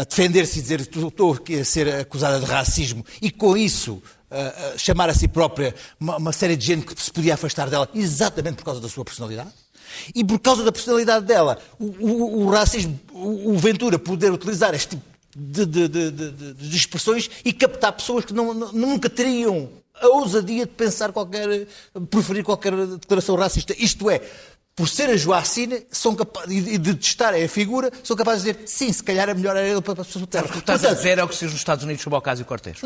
a, 0.00 0.04
defender-se 0.04 0.58
e 0.58 0.62
dizer 0.62 0.80
estou 0.80 1.34
a 1.60 1.64
ser 1.64 1.88
acusada 2.00 2.38
de 2.38 2.44
racismo. 2.44 3.04
E 3.22 3.30
com 3.30 3.56
isso 3.56 4.02
chamar 4.78 5.08
a 5.10 5.14
si 5.14 5.28
própria 5.28 5.74
uma, 6.00 6.16
uma 6.16 6.32
série 6.32 6.56
de 6.56 6.64
gente 6.66 6.86
que 6.86 7.02
se 7.02 7.10
podia 7.10 7.34
afastar 7.34 7.68
dela 7.68 7.88
exatamente 7.94 8.56
por 8.56 8.64
causa 8.64 8.80
da 8.80 8.88
sua 8.88 9.04
personalidade 9.04 9.50
e 10.14 10.24
por 10.24 10.38
causa 10.38 10.62
da 10.64 10.72
personalidade 10.72 11.26
dela, 11.26 11.58
o, 11.78 11.84
o- 11.86 12.44
o 12.46 12.50
racismo, 12.50 12.98
o, 13.12 13.52
o 13.52 13.58
Ventura 13.58 13.98
poder 13.98 14.30
utilizar 14.32 14.74
este 14.74 14.90
tipo 14.90 15.02
de, 15.34 15.64
de- 15.66 15.88
de- 15.88 16.10
de- 16.10 16.76
expressões 16.76 17.30
e 17.44 17.52
captar 17.52 17.92
pessoas 17.92 18.24
que 18.24 18.32
não- 18.34 18.52
nunca 18.54 19.08
teriam 19.08 19.68
a 19.94 20.06
ousadia 20.08 20.66
de 20.66 20.72
pensar 20.72 21.12
qualquer, 21.12 21.66
preferir 22.10 22.42
qualquer 22.44 22.74
declaração 22.86 23.36
racista. 23.36 23.74
Isto 23.78 24.10
é, 24.10 24.20
por 24.74 24.88
ser 24.88 25.10
a 25.10 25.16
Joacina, 25.16 25.78
são 25.90 26.14
capazes, 26.14 26.66
e 26.66 26.78
de 26.78 26.94
testarem 26.94 27.44
a 27.44 27.48
figura, 27.48 27.90
são 28.02 28.16
capazes 28.16 28.42
de 28.42 28.52
dizer 28.54 28.66
sim, 28.66 28.90
se 28.90 29.02
calhar 29.02 29.28
é 29.28 29.34
melhor 29.34 29.54
era 29.54 29.68
ele 29.68 29.82
para 29.82 30.00
a 30.00 30.04
sua 30.04 30.26
terra. 30.26 30.46
O 30.46 30.48
que 30.48 30.58
estás 30.60 30.82
a 30.84 30.94
dizer 30.94 31.18
é 31.18 31.22
o 31.24 31.28
que 31.28 31.34
se 31.34 31.40
diz 31.44 31.52
nos 31.52 31.60
Estados 31.60 31.84
Unidos 31.84 32.02
sobre 32.02 32.16
o 32.16 32.18
Ocasio 32.18 32.44
Cortez. 32.46 32.78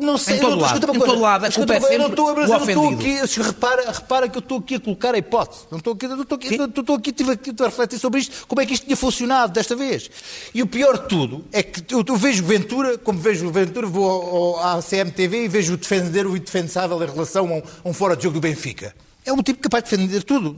Não 0.00 0.16
sei, 0.16 0.36
Em 0.36 0.40
todo 0.40 0.50
não- 0.52 0.58
lado, 0.60 0.74
escuta 0.76 0.96
em 0.96 1.00
todo 1.00 1.20
lado, 1.20 1.44
a 1.44 1.48
escuta 1.48 1.74
é 1.74 1.94
eu 1.94 1.98
não 1.98 2.06
estou, 2.06 2.32
não 2.32 2.42
estou 2.42 2.56
ofendido. 2.90 3.24
aqui, 3.24 3.42
repara, 3.42 3.90
repara 3.90 4.28
que 4.28 4.38
eu 4.38 4.40
estou 4.40 4.58
aqui 4.58 4.74
a 4.76 4.80
colocar 4.80 5.14
a 5.16 5.18
hipótese. 5.18 5.62
Não 5.68 5.78
estou 5.78 5.94
aqui, 5.94 6.06
não 6.06 6.22
estou 6.22 6.36
aqui, 6.36 6.56
não 6.56 6.64
estou 6.66 6.96
aqui, 6.96 7.10
estive 7.10 7.32
aqui 7.32 7.50
a 7.60 7.64
refletir 7.64 7.98
sobre 7.98 8.20
isto, 8.20 8.46
como 8.46 8.60
é 8.60 8.66
que 8.66 8.74
isto 8.74 8.84
tinha 8.84 8.96
funcionado 8.96 9.52
desta 9.52 9.74
vez. 9.74 10.08
E 10.54 10.62
o 10.62 10.66
pior 10.68 10.96
de 10.96 11.08
tudo 11.08 11.44
é 11.50 11.60
que 11.62 11.92
eu, 11.92 12.04
eu 12.06 12.16
vejo 12.16 12.44
Ventura, 12.44 12.96
como 12.98 13.18
vejo 13.18 13.48
o 13.48 13.50
Ventura, 13.50 13.88
vou 13.88 14.08
ao, 14.08 14.36
ao, 14.64 14.78
à 14.78 14.82
CMTV 14.82 15.44
e 15.44 15.48
vejo-o 15.48 15.76
defender 15.76 16.24
o 16.24 16.36
indefensável 16.36 17.02
em 17.02 17.06
relação 17.06 17.48
a 17.48 17.52
um, 17.54 17.62
a 17.84 17.88
um 17.88 17.92
fora 17.92 18.16
de 18.16 18.22
jogo 18.22 18.34
do 18.34 18.40
Benfica. 18.40 18.94
É 19.24 19.32
um 19.32 19.40
tipo 19.42 19.60
capaz 19.60 19.84
de 19.84 19.90
defender 19.90 20.22
tudo, 20.24 20.56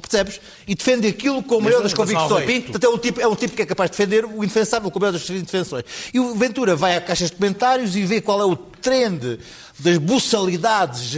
percebes? 0.00 0.40
E 0.66 0.74
defende 0.74 1.08
aquilo 1.08 1.42
com 1.42 1.56
a 1.56 1.60
maior 1.60 1.82
das 1.82 1.92
convicções. 1.92 2.62
Portanto, 2.62 2.84
é 2.84 2.88
um, 2.88 2.98
tipo, 2.98 3.20
é 3.20 3.26
um 3.26 3.34
tipo 3.34 3.56
que 3.56 3.62
é 3.62 3.66
capaz 3.66 3.90
de 3.90 3.96
defender 3.96 4.24
o 4.24 4.44
indefensável 4.44 4.90
com 4.90 4.98
a 4.98 5.00
maior 5.00 5.12
das 5.12 5.28
indefensões. 5.28 5.84
E 6.14 6.20
o 6.20 6.34
Ventura 6.34 6.76
vai 6.76 6.96
à 6.96 7.00
caixa 7.00 7.24
de 7.24 7.32
comentários 7.32 7.96
e 7.96 8.04
vê 8.04 8.20
qual 8.20 8.40
é 8.40 8.44
o 8.44 8.54
trend 8.56 9.40
das 9.78 9.98
buçalidades 9.98 11.14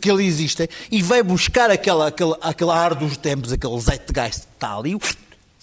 que, 0.00 0.10
ali 0.10 0.26
existem 0.26 0.68
e 0.90 1.02
vai 1.02 1.22
buscar 1.22 1.70
aquela, 1.70 2.08
aquela, 2.08 2.38
aquele 2.42 2.70
ar 2.70 2.94
dos 2.94 3.16
tempos, 3.16 3.52
aquele 3.52 3.80
zeitgeist 3.80 4.40
que 4.42 4.46
está 4.54 4.76
ali, 4.76 4.94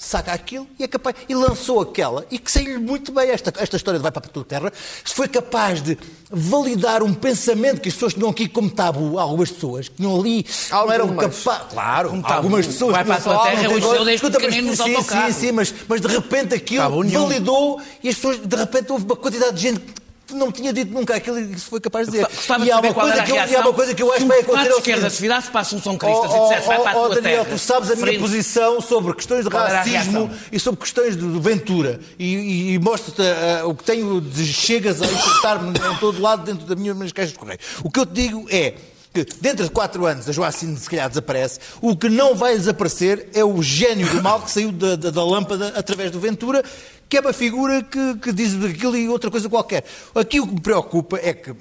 saca 0.04 0.32
aquilo 0.34 0.68
e 0.78 0.84
é 0.84 0.88
capaz. 0.88 1.16
E 1.28 1.34
lançou 1.36 1.80
aquela 1.82 2.26
e 2.30 2.38
que 2.38 2.52
saiu-lhe 2.52 2.78
muito 2.78 3.12
bem 3.12 3.30
esta, 3.30 3.54
esta 3.58 3.76
história 3.78 4.00
de 4.00 4.04
Vai 4.04 4.12
para 4.12 4.26
a 4.26 4.30
tua 4.30 4.44
terra. 4.44 4.72
Foi 5.06 5.28
capaz 5.28 5.82
de 5.82 5.98
validar 6.30 7.02
um 7.04 7.14
pensamento 7.14 7.80
que 7.80 7.88
as 7.90 7.94
pessoas 7.94 8.14
tinham 8.14 8.30
aqui 8.30 8.48
como 8.48 8.70
tabu, 8.70 9.18
algumas 9.20 9.52
pessoas 9.52 9.88
que 9.88 9.96
tinham 9.96 10.20
ali, 10.20 10.46
não 10.72 10.92
eram 10.92 11.06
Algumas. 11.10 11.44
capazes. 11.44 11.74
Claro, 11.74 12.10
Como 12.10 12.22
tabu. 12.22 12.34
algumas 12.34 12.66
pessoas 12.68 12.92
Vai 12.94 13.06
para 13.06 13.16
a 13.16 13.22
tua 13.22 13.38
terra, 13.44 13.64
não 13.64 13.70
o 13.70 13.74
tem 13.74 13.80
seu 13.80 13.90
gosto. 13.90 14.06
desde 14.06 14.14
Escuta, 14.26 14.40
mas- 14.40 14.48
pequenino 14.48 14.68
nos 14.70 14.80
sim, 14.80 15.02
sim, 15.02 15.32
sim, 15.40 15.52
mas, 15.52 15.74
mas 15.88 16.02
de 16.02 16.08
repente 16.08 16.54
aquilo 16.56 16.84
Tabu 16.84 17.04
nenhum. 17.04 17.22
validou 17.24 17.82
e 18.04 18.10
as 18.10 18.16
pessoas, 18.16 18.38
de 18.40 18.56
repente 18.56 18.92
houve 18.92 19.06
uma 19.06 19.16
quantidade 19.16 19.56
de 19.56 19.62
gente 19.62 19.80
que 20.26 20.34
não 20.34 20.52
tinha 20.52 20.72
dito 20.72 20.94
nunca 20.94 21.16
aquilo 21.16 21.38
e 21.40 21.52
isso 21.54 21.70
foi 21.70 21.80
capaz 21.82 22.08
de 22.08 22.14
dizer. 22.14 22.28
Gostava 22.28 22.66
e 22.66 22.72
há 22.72 22.80
uma 22.80 22.94
coisa 22.94 23.24
que 23.24 23.32
eu- 23.32 23.36
e 23.36 23.56
há 23.56 23.60
uma 23.62 23.74
coisa 23.74 23.94
que 23.94 24.02
eu 24.04 24.10
acho 24.12 24.20
se 24.20 24.24
que 24.26 24.28
vai 24.30 24.40
acontecer 24.40 24.64
de 24.68 24.72
ao 24.74 24.78
esquerda 24.80 25.10
se 25.10 25.22
virasse 25.22 25.48
para 25.50 25.60
a 25.60 25.62
Assunção 25.62 25.94
Oh, 25.96 25.98
Cristas 25.98 26.32
e 26.32 26.36
oh, 26.38 26.44
dissesse 26.48 26.68
vai 26.68 26.78
oh, 26.78 26.82
para 26.84 26.92
a 26.92 26.98
oh, 27.02 27.06
tua 27.08 27.16
Daniel, 27.22 27.44
terra. 27.44 27.56
tu 27.56 27.60
sabes 27.60 27.90
a 27.92 27.96
minha 27.96 28.06
frente- 28.08 28.20
posição 28.22 28.82
sobre 28.82 29.14
questões 29.14 29.44
de 29.44 29.50
Qual 29.50 29.68
racismo 29.68 30.32
e 30.52 30.60
sobre 30.60 30.80
questões 30.80 31.18
de, 31.18 31.40
Ventura. 31.40 32.00
E, 32.18 32.36
e, 32.36 32.74
e 32.74 32.80
mostro-te 32.80 33.22
ah, 33.22 33.66
o 33.68 33.76
que 33.76 33.84
tenho 33.84 34.22
de 34.22 34.46
chegas 34.46 35.02
a 35.02 35.06
enfrentar-me 35.06 35.70
em 35.70 35.96
todo 36.00 36.22
lado 36.22 36.44
dentro 36.44 36.66
das 36.66 36.78
minhas 36.78 37.12
caixas 37.12 37.34
de 37.34 37.40
correio. 37.40 37.60
O 37.84 37.90
que 37.92 38.00
eu 38.00 38.06
te 38.06 38.14
digo 38.14 38.46
é 38.50 38.74
que 39.14 39.26
dentro 39.40 39.64
de 39.64 39.70
quatro 39.72 40.06
anos 40.06 40.28
a 40.28 40.32
Joacine 40.32 40.76
se 40.76 40.90
calhar 40.90 41.08
desaparece, 41.08 41.60
o 41.82 41.96
que 41.96 42.10
não 42.10 42.36
vai 42.36 42.58
desaparecer 42.58 43.30
é 43.34 43.44
o 43.46 43.62
gênio 43.62 44.10
do 44.10 44.22
mal 44.24 44.42
que 44.42 44.50
saiu 44.50 44.72
da, 44.72 44.96
da- 44.96 45.12
da 45.12 45.24
lâmpada 45.24 45.68
através 45.76 46.10
do 46.12 46.20
Ventura, 46.20 46.64
que 47.08 47.18
é 47.18 47.20
uma 47.22 47.32
figura 47.34 47.84
que, 47.84 48.16
que 48.16 48.32
diz 48.34 48.56
aquilo 48.64 48.98
e 48.98 49.08
outra 49.08 49.30
coisa 49.30 49.48
qualquer. 49.48 49.84
Aqui 50.16 50.40
o 50.40 50.48
que 50.48 50.54
me 50.56 50.60
preocupa 50.62 51.20
é 51.22 51.32
que 51.34 51.54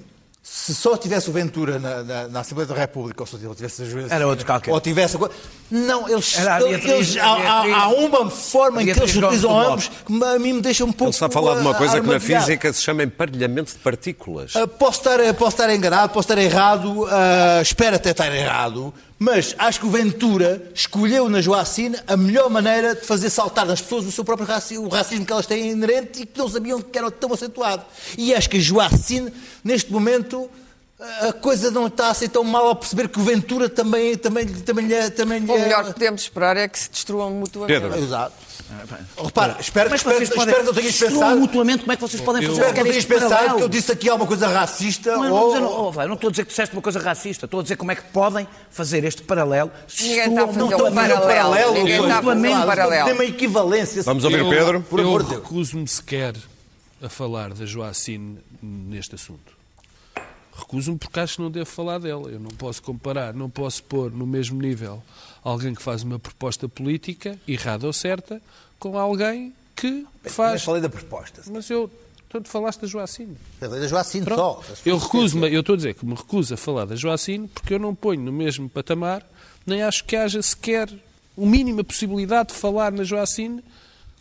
se 0.44 0.74
só 0.74 0.96
tivesse 0.96 1.30
o 1.30 1.32
Ventura 1.32 1.78
na, 1.78 2.02
na- 2.02 2.28
na 2.28 2.40
Assembleia 2.40 2.66
da 2.66 2.74
República, 2.74 3.22
ou 3.22 3.26
se 3.28 3.36
ele 3.36 3.54
tivesse 3.54 3.82
a 3.82 3.84
Joacine, 3.84 4.12
Era 4.12 4.26
outro 4.26 4.44
qualquer. 4.44 4.72
ou 4.72 4.80
tivesse... 4.80 5.16
Não, 5.70 6.08
eles, 6.08 6.36
Era 6.36 6.56
a 6.56 6.58
Beatriz- 6.58 6.84
eles- 6.90 7.16
há, 7.16 7.26
há- 7.32 7.82
há 7.84 7.88
uma 7.88 8.28
forma 8.28 8.82
em 8.82 8.86
que 8.86 8.90
eles 8.98 9.14
utilizam 9.14 9.56
ambos 9.58 9.88
que 10.04 10.24
a 10.24 10.38
mim 10.40 10.54
me 10.54 10.60
deixa 10.60 10.84
um 10.84 10.90
pouco... 10.90 11.04
Ele 11.04 11.10
está 11.10 11.26
a 11.26 11.30
falar 11.30 11.54
de 11.54 11.60
uma 11.60 11.74
coisa 11.74 12.00
que 12.00 12.06
na 12.08 12.18
física 12.18 12.72
se 12.72 12.82
chama 12.82 13.04
emparelhamento 13.04 13.70
de 13.72 13.78
partículas. 13.78 14.54
Uh, 14.56 14.66
posso, 14.66 14.98
estar, 14.98 15.18
posso 15.34 15.50
estar 15.56 15.72
enganado, 15.72 16.12
posso 16.12 16.26
estar 16.32 16.42
errado, 16.42 17.02
uh, 17.04 17.08
espero 17.62 17.94
até 17.94 18.10
estar 18.10 18.34
errado, 18.34 18.92
mas 19.22 19.54
acho 19.58 19.78
que 19.80 19.86
o 19.86 19.90
Ventura 19.90 20.70
escolheu 20.74 21.28
na 21.28 21.40
Joacine 21.40 21.96
a 22.06 22.16
melhor 22.16 22.50
maneira 22.50 22.94
de 22.96 23.02
fazer 23.06 23.30
saltar 23.30 23.64
nas 23.64 23.80
pessoas 23.80 24.04
o 24.04 24.10
seu 24.12 24.24
próprio 24.24 24.46
racismo, 24.48 24.86
o 24.86 24.88
racismo 24.88 25.24
que 25.24 25.32
elas 25.32 25.46
têm 25.46 25.70
inerente 25.70 26.22
e 26.22 26.26
que 26.26 26.36
não 26.38 26.48
sabiam 26.48 26.80
que 26.82 26.98
era 26.98 27.10
tão 27.10 27.32
acentuado. 27.32 27.84
E 28.18 28.34
acho 28.34 28.50
que 28.50 28.56
a 28.56 28.60
Joacine, 28.60 29.32
neste 29.62 29.92
momento, 29.92 30.50
a 31.20 31.32
coisa 31.32 31.70
não 31.70 31.86
está 31.86 32.10
assim 32.10 32.28
tão 32.28 32.42
mal 32.44 32.66
ao 32.66 32.76
perceber 32.76 33.08
que 33.08 33.18
o 33.20 33.22
Ventura 33.22 33.68
também, 33.68 34.16
também, 34.16 34.46
também, 34.46 34.86
lhe 34.86 34.94
é- 34.94 35.10
também 35.10 35.38
lhe 35.40 35.50
O 35.50 35.54
é- 35.56 35.58
melhor 35.62 35.84
que 35.86 35.92
podemos 35.94 36.22
esperar 36.22 36.56
é 36.56 36.66
que 36.68 36.78
se 36.78 36.90
destruam 36.90 37.30
mutuamente. 37.30 37.80
Pedro. 37.80 37.98
Exato. 37.98 38.34
Repara, 39.22 39.56
espero, 39.60 39.90
Mas 39.90 40.00
espero, 40.00 40.16
vocês 40.16 40.28
espero 40.28 40.40
podem. 40.46 40.54
que 40.54 40.62
não 40.66 40.74
tenhas 40.74 40.98
pensado. 40.98 41.40
mutuamente, 41.40 41.78
como 41.80 41.92
é 41.92 41.96
que 41.96 42.02
vocês 42.02 42.22
podem 42.22 42.42
fazer 42.42 42.52
Espero 42.54 42.72
que 42.74 42.80
não 42.80 42.86
tenhas 42.90 43.04
pensado 43.04 43.30
paralelo? 43.30 43.56
que 43.58 43.62
eu 43.64 43.68
disse 43.68 43.92
aqui 43.92 44.08
alguma 44.08 44.26
coisa 44.28 44.48
racista 44.48 45.16
Não, 45.16 45.32
ou... 45.32 45.54
não, 45.54 45.60
não, 45.60 45.70
não, 45.84 45.92
não, 45.92 46.06
não 46.08 46.14
estou 46.14 46.28
a 46.28 46.30
dizer 46.30 46.42
que 46.44 46.48
disseste 46.50 46.74
uma 46.74 46.82
coisa 46.82 46.98
racista, 47.00 47.44
estou 47.46 47.60
a 47.60 47.62
dizer 47.62 47.76
como 47.76 47.92
é 47.92 47.94
que 47.96 48.02
podem 48.02 48.46
fazer 48.70 49.04
este 49.04 49.22
paralelo. 49.22 49.70
se 49.86 50.02
Ninguém 50.08 50.18
está 50.18 50.28
a 50.28 50.30
estão 50.30 50.46
fazer 50.48 50.62
um 50.62 50.68
mutuamente- 50.70 51.20
paralelo. 51.20 51.74
Ninguém 51.74 52.00
está 52.02 52.18
a 52.18 52.22
fazer 52.22 52.48
um 52.48 52.66
paralelo. 52.66 53.04
Tem 53.06 53.14
uma 53.14 53.24
equivalência. 53.24 54.02
Vamos 54.02 54.24
ouvir 54.24 54.42
o 54.42 54.48
Pedro. 54.48 54.80
Por 54.82 55.00
eu 55.00 55.16
recuso-me 55.16 55.86
sequer 55.88 56.34
a 57.02 57.08
falar 57.08 57.52
da 57.54 57.66
Joacine 57.66 58.38
neste 58.62 59.14
assunto. 59.14 59.52
Recuso-me 60.62 60.96
porque 60.96 61.18
acho 61.20 61.36
que 61.36 61.42
não 61.42 61.50
devo 61.50 61.66
falar 61.66 61.98
dela. 61.98 62.30
Eu 62.30 62.38
não 62.38 62.50
posso 62.50 62.82
comparar, 62.82 63.34
não 63.34 63.50
posso 63.50 63.82
pôr 63.84 64.10
no 64.12 64.26
mesmo 64.26 64.60
nível 64.62 65.02
alguém 65.42 65.74
que 65.74 65.82
faz 65.82 66.02
uma 66.04 66.18
proposta 66.18 66.68
política, 66.68 67.36
errada 67.48 67.86
ou 67.86 67.92
certa, 67.92 68.40
com 68.78 68.96
alguém 68.96 69.52
que 69.74 70.06
Mas 70.22 70.32
faz. 70.34 70.62
falei 70.62 70.80
da 70.80 70.88
proposta. 70.88 71.42
Mas 71.50 71.68
eu. 71.68 71.90
Tanto 72.28 72.48
falaste 72.48 72.80
da 72.80 72.86
Joacine. 72.86 73.36
Falei 73.60 73.78
da 73.78 73.86
Joacine 73.86 74.24
Pronto. 74.24 74.64
só. 74.64 74.74
Eu 74.86 74.96
recuso-me, 74.96 75.52
eu 75.52 75.60
estou 75.60 75.74
a 75.74 75.76
dizer 75.76 75.94
que 75.94 76.06
me 76.06 76.14
recuso 76.14 76.54
a 76.54 76.56
falar 76.56 76.86
da 76.86 76.96
Joacine 76.96 77.46
porque 77.46 77.74
eu 77.74 77.78
não 77.78 77.94
ponho 77.94 78.22
no 78.22 78.32
mesmo 78.32 78.70
patamar, 78.70 79.22
nem 79.66 79.82
acho 79.82 80.02
que 80.04 80.16
haja 80.16 80.40
sequer 80.40 80.88
o 81.36 81.44
mínima 81.44 81.84
possibilidade 81.84 82.48
de 82.48 82.54
falar 82.54 82.90
na 82.90 83.04
Joacine 83.04 83.62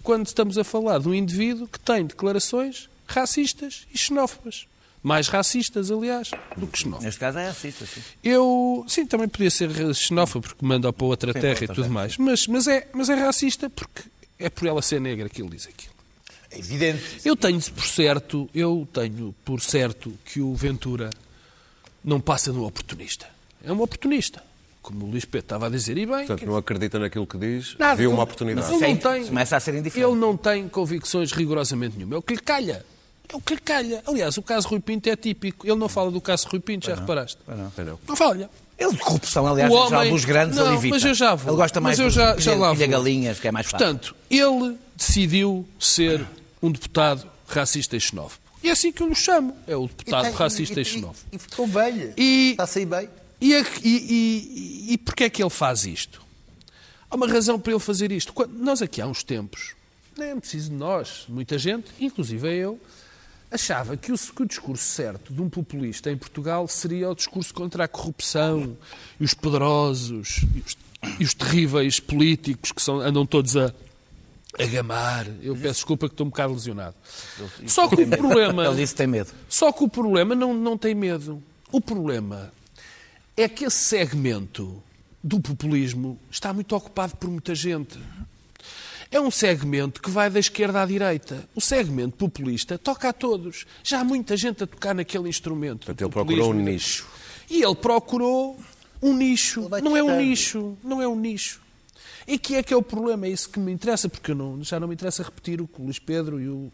quando 0.03 0.25
estamos 0.27 0.57
a 0.57 0.63
falar 0.65 1.00
de 1.00 1.07
um 1.07 1.13
indivíduo 1.13 1.69
que 1.69 1.79
tem 1.79 2.05
declarações 2.05 2.89
racistas 3.07 3.88
e 3.93 3.98
xenófobas. 3.98 4.67
Mais 5.03 5.27
racistas, 5.29 5.89
aliás, 5.89 6.29
do 6.55 6.67
que 6.67 6.77
xenófobas. 6.79 7.05
Neste 7.05 7.20
caso 7.20 7.39
é 7.39 7.48
racista, 7.48 7.86
sim. 7.88 8.01
Eu, 8.24 8.86
sim, 8.88 9.05
também 9.05 9.27
podia 9.27 9.50
ser 9.50 9.70
xenófobo 9.96 10.48
porque 10.48 10.63
manda 10.63 10.93
para 10.93 11.05
outra 11.08 11.34
terra 11.34 11.48
e 11.48 11.51
outra 11.63 11.67
tudo 11.70 11.81
terra. 11.84 11.89
mais, 11.93 12.17
mas, 12.17 12.46
mas, 12.48 12.67
é, 12.67 12.88
mas 12.93 13.10
é 13.10 13.15
racista 13.15 13.67
porque 13.70 14.03
é 14.38 14.48
por 14.50 14.67
ela 14.67 14.81
ser 14.81 15.01
negra 15.01 15.27
que 15.27 15.41
ele 15.41 15.50
diz 15.50 15.67
aquilo. 15.67 15.91
É 16.51 16.60
evidente. 16.60 17.03
Eu 17.25 17.36
tenho 17.36 17.60
por 17.72 17.84
certo, 17.86 18.48
eu 18.53 18.88
tenho 18.93 19.34
por 19.43 19.60
certo 19.62 20.13
que 20.25 20.39
o 20.39 20.53
Ventura 20.53 21.10
não 22.03 22.20
passa 22.20 22.51
de 22.51 22.58
um 22.60 22.63
oportunista. 22.65 23.27
É 23.63 23.72
um 23.72 23.81
oportunista. 23.81 24.43
Como 24.84 25.05
o 25.05 25.10
Luís 25.10 25.25
Pedro 25.25 25.46
estava 25.46 25.67
a 25.67 25.70
dizer, 25.70 25.98
e 25.98 26.05
bem, 26.05 26.25
Portanto, 26.25 26.46
não 26.46 26.58
acredita 26.58 26.98
naquilo 27.00 27.25
que 27.25 27.38
diz, 27.38 27.75
Nada, 27.79 27.96
viu 27.96 28.10
uma 28.10 28.17
não- 28.17 28.24
oportunidade. 28.24 28.67
Ele 28.67 28.79
não 28.79 28.88
Sim, 28.88 28.96
tem. 28.98 29.25
começa 29.27 29.55
a 29.55 29.60
ser 29.60 29.75
indiferente. 29.75 30.12
ele 30.12 30.20
não 30.20 30.36
tem 30.38 30.67
convicções 30.67 31.31
rigorosamente 31.31 31.96
nenhuma. 31.98 32.15
É 32.15 32.17
o 32.17 32.22
que 32.22 32.34
lhe 32.34 32.39
calha. 32.41 32.84
É 33.31 33.35
o 33.35 33.39
que 33.41 33.53
lhe 33.55 33.61
calha. 33.61 34.03
Aliás, 34.05 34.38
o 34.38 34.41
caso 34.41 34.67
Rui 34.67 34.79
Pinto 34.79 35.07
é 35.09 35.15
típico. 35.15 35.65
Ele 35.65 35.75
não 35.77 35.88
fala 35.88 36.11
do 36.11 36.19
caso 36.19 36.47
Rui 36.50 36.59
Pinto, 36.59 36.88
já 36.88 36.95
reparaste? 36.95 37.38
Não, 37.47 37.55
não. 37.57 38.00
Não 38.07 38.15
fala. 38.15 38.50
Ele 38.77 38.91
de 38.91 38.97
corrupção, 38.97 39.47
aliás, 39.47 39.71
O 39.71 39.75
homem- 39.75 40.11
dos 40.11 40.25
grandes, 40.25 40.57
não, 40.57 40.65
ele 40.67 40.75
evita. 40.75 40.95
mas 40.95 41.05
eu 41.05 41.13
já 41.13 41.35
vou. 41.35 41.53
Ele 41.53 41.57
gosta 41.61 41.79
mais 41.79 41.97
mas 41.97 42.00
eu 42.00 42.05
dos 42.07 42.13
já, 42.15 42.38
já 42.51 42.55
lá 42.59 42.73
pilha 42.73 42.88
vou. 42.88 42.97
galinhas, 42.97 43.39
que 43.39 43.47
é 43.47 43.51
mais 43.51 43.67
fácil. 43.67 43.85
Portanto, 43.88 44.15
ele 44.29 44.75
decidiu 44.97 45.67
ser 45.79 46.25
um 46.61 46.71
deputado 46.71 47.25
racista 47.47 47.95
e 47.95 48.00
xenófobo. 48.01 48.41
E 48.63 48.69
é 48.69 48.71
assim 48.71 48.91
que 48.91 49.01
eu 49.03 49.07
lhe 49.07 49.15
chamo. 49.15 49.55
É 49.67 49.75
o 49.75 49.88
deputado 49.88 50.23
tem- 50.25 50.33
racista 50.33 50.79
e, 50.79 50.81
e- 50.81 50.85
xenófobo. 50.85 51.27
E 51.31 51.38
ficou 51.38 51.67
bem. 51.67 52.13
E- 52.17 52.51
Está 52.51 52.63
a 52.63 52.67
sair 52.67 52.85
bem. 52.85 53.07
E, 53.39 53.55
a- 53.55 53.59
e, 53.83 54.88
e, 54.89 54.93
e 54.93 54.97
porquê 54.97 55.23
é 55.25 55.29
que 55.29 55.41
ele 55.43 55.50
faz 55.50 55.85
isto? 55.85 56.21
Há 57.09 57.15
uma 57.15 57.27
razão 57.27 57.59
para 57.59 57.71
ele 57.73 57.79
fazer 57.79 58.11
isto. 58.11 58.33
Quando- 58.33 58.53
nós 58.57 58.81
aqui 58.81 59.00
há 59.01 59.05
uns 59.07 59.23
tempos, 59.23 59.73
nem 60.17 60.29
é 60.29 60.35
preciso 60.35 60.69
de 60.71 60.75
nós, 60.75 61.25
muita 61.29 61.57
gente, 61.57 61.85
inclusive 62.00 62.47
eu, 62.55 62.79
achava 63.51 63.98
que 63.98 64.12
o, 64.12 64.17
que 64.17 64.43
o 64.43 64.46
discurso 64.46 64.84
certo 64.84 65.34
de 65.34 65.41
um 65.41 65.50
populista 65.50 66.10
em 66.10 66.17
Portugal 66.17 66.67
seria 66.67 67.10
o 67.10 67.15
discurso 67.15 67.53
contra 67.53 67.84
a 67.84 67.88
corrupção 67.88 68.77
e 69.20 69.24
os 69.25 69.34
poderosos 69.34 70.46
e 70.55 70.60
os, 70.60 70.77
e 71.20 71.24
os 71.24 71.34
terríveis 71.34 72.00
políticos 72.00 72.72
que 72.72 72.81
são, 72.81 73.01
andam 73.01 73.25
todos 73.25 73.58
a, 73.58 73.74
a 74.58 74.65
gamar. 74.65 75.27
Eu 75.41 75.55
peço 75.55 75.75
desculpa 75.75 76.08
que 76.08 76.13
estou 76.13 76.25
um 76.25 76.29
bocado 76.29 76.53
lesionado. 76.53 76.96
Só 77.67 77.88
que 77.89 78.01
o 78.01 78.08
problema... 78.08 78.65
Ele 78.67 78.75
disse 78.77 78.96
tem 78.96 79.08
medo. 79.08 79.31
Só 79.50 79.72
que 79.72 79.84
o 79.84 79.89
problema 79.89 80.34
não, 80.34 80.53
não 80.53 80.77
tem 80.77 80.96
medo. 80.96 81.43
O 81.72 81.81
problema 81.81 82.53
é 83.36 83.50
que 83.50 83.65
esse 83.65 83.79
segmento 83.79 84.81
do 85.24 85.39
populismo 85.39 86.17
está 86.29 86.53
muito 86.53 86.75
ocupado 86.75 87.15
por 87.17 87.29
muita 87.29 87.53
gente. 87.53 88.00
É 89.11 89.19
um 89.19 89.29
segmento 89.29 90.01
que 90.01 90.09
vai 90.09 90.29
da 90.29 90.39
esquerda 90.39 90.81
à 90.81 90.85
direita. 90.85 91.47
O 91.53 91.59
segmento 91.59 92.15
populista 92.15 92.77
toca 92.77 93.09
a 93.09 93.13
todos. 93.13 93.65
Já 93.83 93.99
há 93.99 94.03
muita 94.05 94.37
gente 94.37 94.63
a 94.63 94.67
tocar 94.67 94.95
naquele 94.95 95.27
instrumento. 95.27 95.85
Portanto, 95.85 96.01
ele 96.01 96.09
procurou 96.09 96.51
um 96.51 96.53
nicho. 96.53 97.07
E 97.49 97.61
ele 97.61 97.75
procurou 97.75 98.57
um 99.01 99.13
nicho. 99.13 99.67
Não 99.83 99.97
é 99.97 100.01
um 100.01 100.17
nicho. 100.17 100.77
Não 100.81 101.01
é 101.01 101.07
um 101.07 101.15
nicho. 101.19 101.59
E 102.25 102.37
que 102.37 102.55
é 102.55 102.63
que 102.63 102.73
é 102.73 102.77
o 102.77 102.81
problema? 102.81 103.25
É 103.25 103.29
isso 103.29 103.49
que 103.49 103.59
me 103.59 103.71
interessa, 103.71 104.07
porque 104.07 104.31
eu 104.31 104.35
não- 104.35 104.63
já 104.63 104.79
não 104.79 104.87
me 104.87 104.93
interessa 104.93 105.23
repetir 105.23 105.59
o 105.59 105.67
que 105.67 105.81
o 105.81 105.83
Luís 105.85 105.99
Pedro 105.99 106.39
e 106.39 106.47
o, 106.47 106.71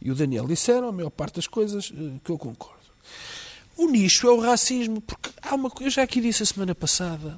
e 0.00 0.10
o 0.12 0.14
Daniel 0.14 0.46
disseram, 0.46 0.88
a 0.88 0.92
maior 0.92 1.10
parte 1.10 1.36
das 1.36 1.46
coisas 1.48 1.90
eh, 1.92 2.18
que 2.22 2.30
eu 2.30 2.38
concordo. 2.38 2.78
O 3.76 3.88
nicho 3.88 4.28
é 4.28 4.30
o 4.30 4.38
racismo, 4.40 5.00
porque 5.00 5.30
há 5.42 5.54
uma 5.54 5.70
coisa, 5.70 5.86
eu 5.88 5.90
já 5.90 6.02
aqui 6.02 6.20
disse 6.20 6.42
a 6.42 6.46
semana 6.46 6.74
passada, 6.74 7.36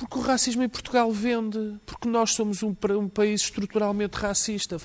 Porque 0.00 0.18
o 0.18 0.22
racismo 0.22 0.62
em 0.62 0.68
Portugal 0.68 1.12
vende. 1.12 1.76
Porque 1.84 2.08
nós 2.08 2.32
somos 2.32 2.62
um, 2.62 2.74
um 2.98 3.08
país 3.08 3.42
estruturalmente 3.42 4.16
racista. 4.16 4.78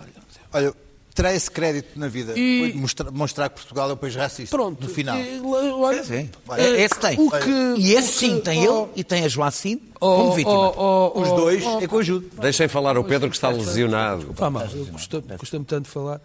Olha, 0.54 0.74
terá 1.14 1.34
esse 1.34 1.50
crédito 1.50 1.98
na 1.98 2.10
vida. 2.10 2.38
E- 2.38 2.74
mostrar, 2.76 3.10
mostrar 3.12 3.48
que 3.50 3.56
Portugal 3.56 3.90
é 3.90 3.94
um 3.94 3.98
país 3.98 4.14
racista. 4.14 4.54
Pronto. 4.56 4.84
No 4.86 4.90
final. 4.94 5.18
E, 5.18 5.40
olha, 5.40 6.04
Sim. 6.04 6.30
eh, 6.58 6.82
Esse 6.84 7.00
tem. 7.00 7.18
o 7.18 7.32
que- 7.32 7.80
E 7.82 7.94
esse 7.94 8.10
o 8.10 8.20
sim, 8.20 8.36
que- 8.36 8.42
tem 8.42 8.68
oh, 8.68 8.82
ele 8.84 8.92
e 8.98 9.04
tem 9.06 9.24
a 9.24 9.28
Joacine 9.30 9.82
oh, 9.96 10.16
como 10.18 10.34
vítima. 10.34 10.54
oh, 10.54 11.12
oh, 11.16 11.22
Os 11.22 11.30
oh, 11.30 11.36
dois 11.38 11.64
oh, 11.66 11.80
em 11.82 11.88
conjunto. 11.88 12.42
Deixem 12.42 12.68
falar 12.68 12.98
o 12.98 13.04
Pedro 13.06 13.30
que 13.30 13.38
está 13.38 13.48
lesionado. 13.50 14.34
Vá 14.34 14.50
mal, 14.50 14.68
eu 14.68 14.86
custa- 14.88 15.22
custa-me 15.38 15.64
tanto 15.64 15.88
falar. 15.88 16.20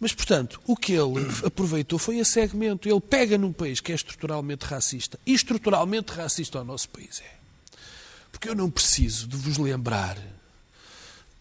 Mas, 0.00 0.12
portanto, 0.12 0.60
o 0.66 0.74
que 0.74 0.94
ele 0.94 1.24
aproveitou 1.46 1.96
foi 1.96 2.18
esse 2.18 2.32
segmento. 2.32 2.88
Ele 2.88 3.00
pega 3.00 3.38
num 3.38 3.52
país 3.52 3.78
que 3.78 3.92
é 3.92 3.94
estruturalmente 3.94 4.64
racista. 4.66 5.16
E 5.24 5.32
estruturalmente 5.32 6.10
racista 6.12 6.58
ao 6.58 6.64
nosso 6.64 6.88
país 6.88 7.22
é. 7.24 7.41
Porque 8.42 8.50
eu 8.50 8.56
não 8.56 8.68
preciso 8.68 9.28
de 9.28 9.36
vos 9.36 9.56
lembrar 9.56 10.18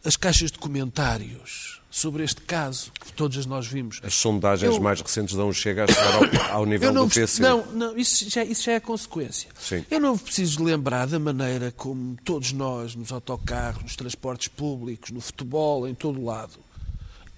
as 0.06 0.16
caixas 0.16 0.52
de 0.52 0.60
comentários 0.60 1.82
sobre 1.90 2.24
este 2.24 2.42
caso 2.42 2.92
que 2.94 3.12
todas 3.14 3.44
nós 3.48 3.66
vimos. 3.66 4.00
As 4.04 4.14
sondagens 4.14 4.76
Eu- 4.76 4.80
mais 4.80 5.02
recentes 5.02 5.36
dão 5.36 5.50
um 5.50 5.54
chega 5.54 5.86
a 5.86 5.88
chegar 5.88 6.14
ao, 6.52 6.54
ao 6.62 6.66
nível 6.68 6.94
do 6.94 7.08
PC. 7.10 7.42
não, 7.42 7.66
não, 7.72 7.98
isso 7.98 8.30
já, 8.30 8.44
isso 8.44 8.62
já 8.66 8.74
é 8.74 8.80
consequência. 8.80 9.50
Sim. 9.60 9.84
Eu 9.90 10.00
não 10.00 10.16
preciso 10.16 10.58
de 10.58 10.64
lembrar 10.64 11.08
da 11.08 11.18
maneira 11.18 11.74
como 11.76 12.16
todos 12.24 12.52
nós, 12.52 12.94
nos 12.94 13.12
autocarros, 13.12 13.82
nos 13.82 13.96
transportes 13.96 14.48
públicos, 14.50 15.10
no 15.10 15.22
futebol, 15.22 15.88
em 15.88 15.96
todo 15.96 16.20
o 16.22 16.26
lado, 16.26 16.54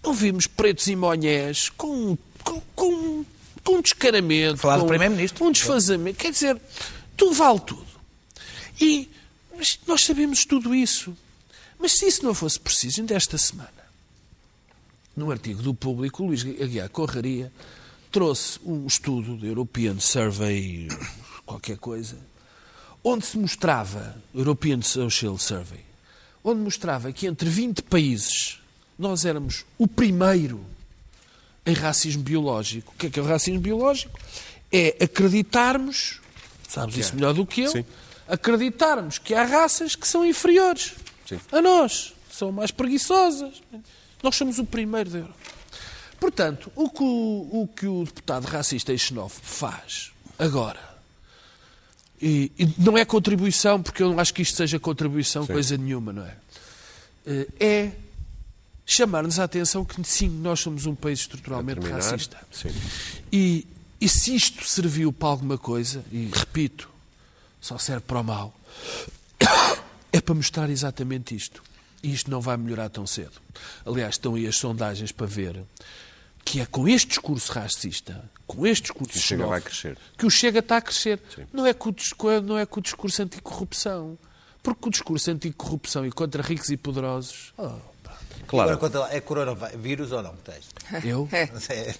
não 0.03 0.13
vimos 0.13 0.45
pretos 0.45 0.87
e 0.87 0.95
monhés 0.97 1.69
com, 1.69 2.17
com, 2.43 2.61
com, 2.75 3.25
com 3.63 3.75
um 3.77 3.81
descaramento, 3.81 4.57
Falar 4.57 4.79
do 4.79 4.87
Primeiro-Ministro. 4.87 5.45
um 5.45 5.53
desfazamento. 5.53 6.17
Quer 6.17 6.33
dizer, 6.33 6.61
tudo 7.15 7.33
vale 7.33 7.61
tudo. 7.61 7.87
E 8.81 9.09
mas 9.55 9.79
nós 9.87 10.03
sabemos 10.03 10.45
tudo 10.45 10.73
isso. 10.73 11.15
Mas 11.79 11.93
se 11.93 12.07
isso 12.07 12.23
não 12.23 12.33
fosse 12.33 12.59
preciso, 12.59 13.01
ainda 13.01 13.15
esta 13.15 13.37
semana, 13.37 13.69
num 15.15 15.29
artigo 15.29 15.61
do 15.61 15.73
público, 15.73 16.23
o 16.23 16.27
Luís 16.27 16.41
Aguiar 16.41 16.89
Corraria 16.89 17.51
trouxe 18.11 18.59
um 18.63 18.85
estudo 18.85 19.35
do 19.35 19.45
European 19.45 19.99
Survey, 19.99 20.87
qualquer 21.45 21.77
coisa, 21.77 22.17
onde 23.03 23.25
se 23.25 23.37
mostrava, 23.37 24.15
European 24.33 24.81
Social 24.81 25.37
Survey, 25.37 25.81
onde 26.43 26.61
mostrava 26.61 27.11
que 27.11 27.27
entre 27.27 27.49
20 27.49 27.83
países 27.83 28.59
nós 28.97 29.25
éramos 29.25 29.65
o 29.77 29.87
primeiro 29.87 30.63
em 31.65 31.73
racismo 31.73 32.23
biológico. 32.23 32.93
O 32.93 32.97
que 32.97 33.07
é 33.07 33.09
que 33.09 33.19
é 33.19 33.23
o 33.23 33.25
racismo 33.25 33.59
biológico? 33.59 34.19
É 34.71 35.03
acreditarmos, 35.03 36.21
sabes 36.67 36.97
isso 36.97 37.15
melhor 37.15 37.33
do 37.33 37.45
que 37.45 37.61
eu, 37.61 37.71
Sim. 37.71 37.85
Acreditarmos 38.27 39.17
que 39.17 39.33
há 39.33 39.43
raças 39.43 39.95
que 39.95 40.07
são 40.07 40.25
inferiores 40.25 40.93
Sim. 41.27 41.39
a 41.51 41.61
nós, 41.61 42.13
são 42.31 42.51
mais 42.51 42.71
preguiçosas. 42.71 43.61
Nós 44.21 44.35
somos 44.35 44.57
o 44.59 44.65
primeiro 44.65 45.09
da 45.09 45.17
Europa. 45.19 45.35
Portanto, 46.19 46.71
o 46.75 46.89
que 46.89 47.03
o, 47.03 47.49
o 47.63 47.67
que 47.67 47.85
o 47.85 48.05
deputado 48.05 48.45
racista 48.45 48.93
e 48.93 48.97
xenófobo 48.97 49.45
faz 49.45 50.11
agora, 50.39 50.79
e, 52.21 52.49
e 52.57 52.73
não 52.77 52.97
é 52.97 53.03
contribuição, 53.03 53.81
porque 53.83 54.01
eu 54.01 54.09
não 54.09 54.19
acho 54.19 54.33
que 54.33 54.41
isto 54.41 54.55
seja 54.55 54.79
contribuição, 54.79 55.45
coisa 55.45 55.75
nenhuma, 55.75 56.13
não 56.13 56.25
é? 56.25 56.35
Eh, 57.25 57.47
É 57.59 57.91
chamar-nos 58.85 59.39
a 59.39 59.43
atenção 59.43 59.83
que 59.83 60.01
sim, 60.05 60.29
nós 60.29 60.61
somos 60.61 60.85
um 60.85 60.95
país 60.95 61.19
estruturalmente 61.19 61.81
terminar, 61.81 62.01
racista. 62.01 62.37
sim. 62.51 62.69
E, 63.31 63.67
e 63.99 64.07
se 64.07 64.33
isto 64.35 64.65
serviu 64.65 65.11
para 65.11 65.27
alguma 65.27 65.57
coisa, 65.57 66.03
e 66.11 66.29
repito, 66.33 66.89
só 67.63 67.77
serve 67.77 68.01
para 68.01 68.19
o 68.19 68.23
mal, 68.23 68.53
é 70.11 70.19
para 70.19 70.35
mostrar 70.35 70.69
exatamente 70.69 71.33
isto. 71.33 71.63
E 72.03 72.13
isto 72.13 72.29
não 72.29 72.41
vai 72.41 72.57
melhorar 72.57 72.89
tão 72.89 73.07
cedo. 73.07 73.41
Aliás, 73.85 74.15
estão 74.15 74.35
aí 74.35 74.45
as 74.45 74.57
sondagens 74.57 75.13
para 75.13 75.25
ver 75.25 75.63
que 76.43 76.59
é 76.59 76.65
com 76.65 76.89
este 76.89 77.07
discurso 77.07 77.53
racista, 77.53 78.29
com 78.45 78.67
este 78.67 78.83
discurso 78.83 79.17
o 79.17 79.21
Chega 79.21 79.47
vai 79.47 79.61
crescer. 79.61 79.97
que 80.17 80.25
o 80.25 80.29
Chega 80.29 80.59
está 80.59 80.75
a 80.75 80.81
crescer. 80.81 81.21
Não 81.53 81.65
é, 81.65 81.73
com 81.73 81.89
o, 81.89 82.41
não 82.41 82.59
é 82.59 82.65
com 82.65 82.81
o 82.81 82.83
discurso 82.83 83.23
anticorrupção. 83.23 84.17
Porque 84.61 84.89
o 84.89 84.91
discurso 84.91 85.31
anticorrupção 85.31 86.05
e 86.05 86.11
contra 86.11 86.43
ricos 86.43 86.69
e 86.69 86.75
poderosos... 86.75 87.53
oh, 87.57 87.71
Claro. 88.45 88.71
Agora, 88.71 89.07
é 89.15 89.21
coronavírus 89.21 90.11
ou 90.11 90.21
não 90.21 90.35
que 90.35 90.51
tens? 90.51 90.69
eu? 91.05 91.29
É. 91.31 91.95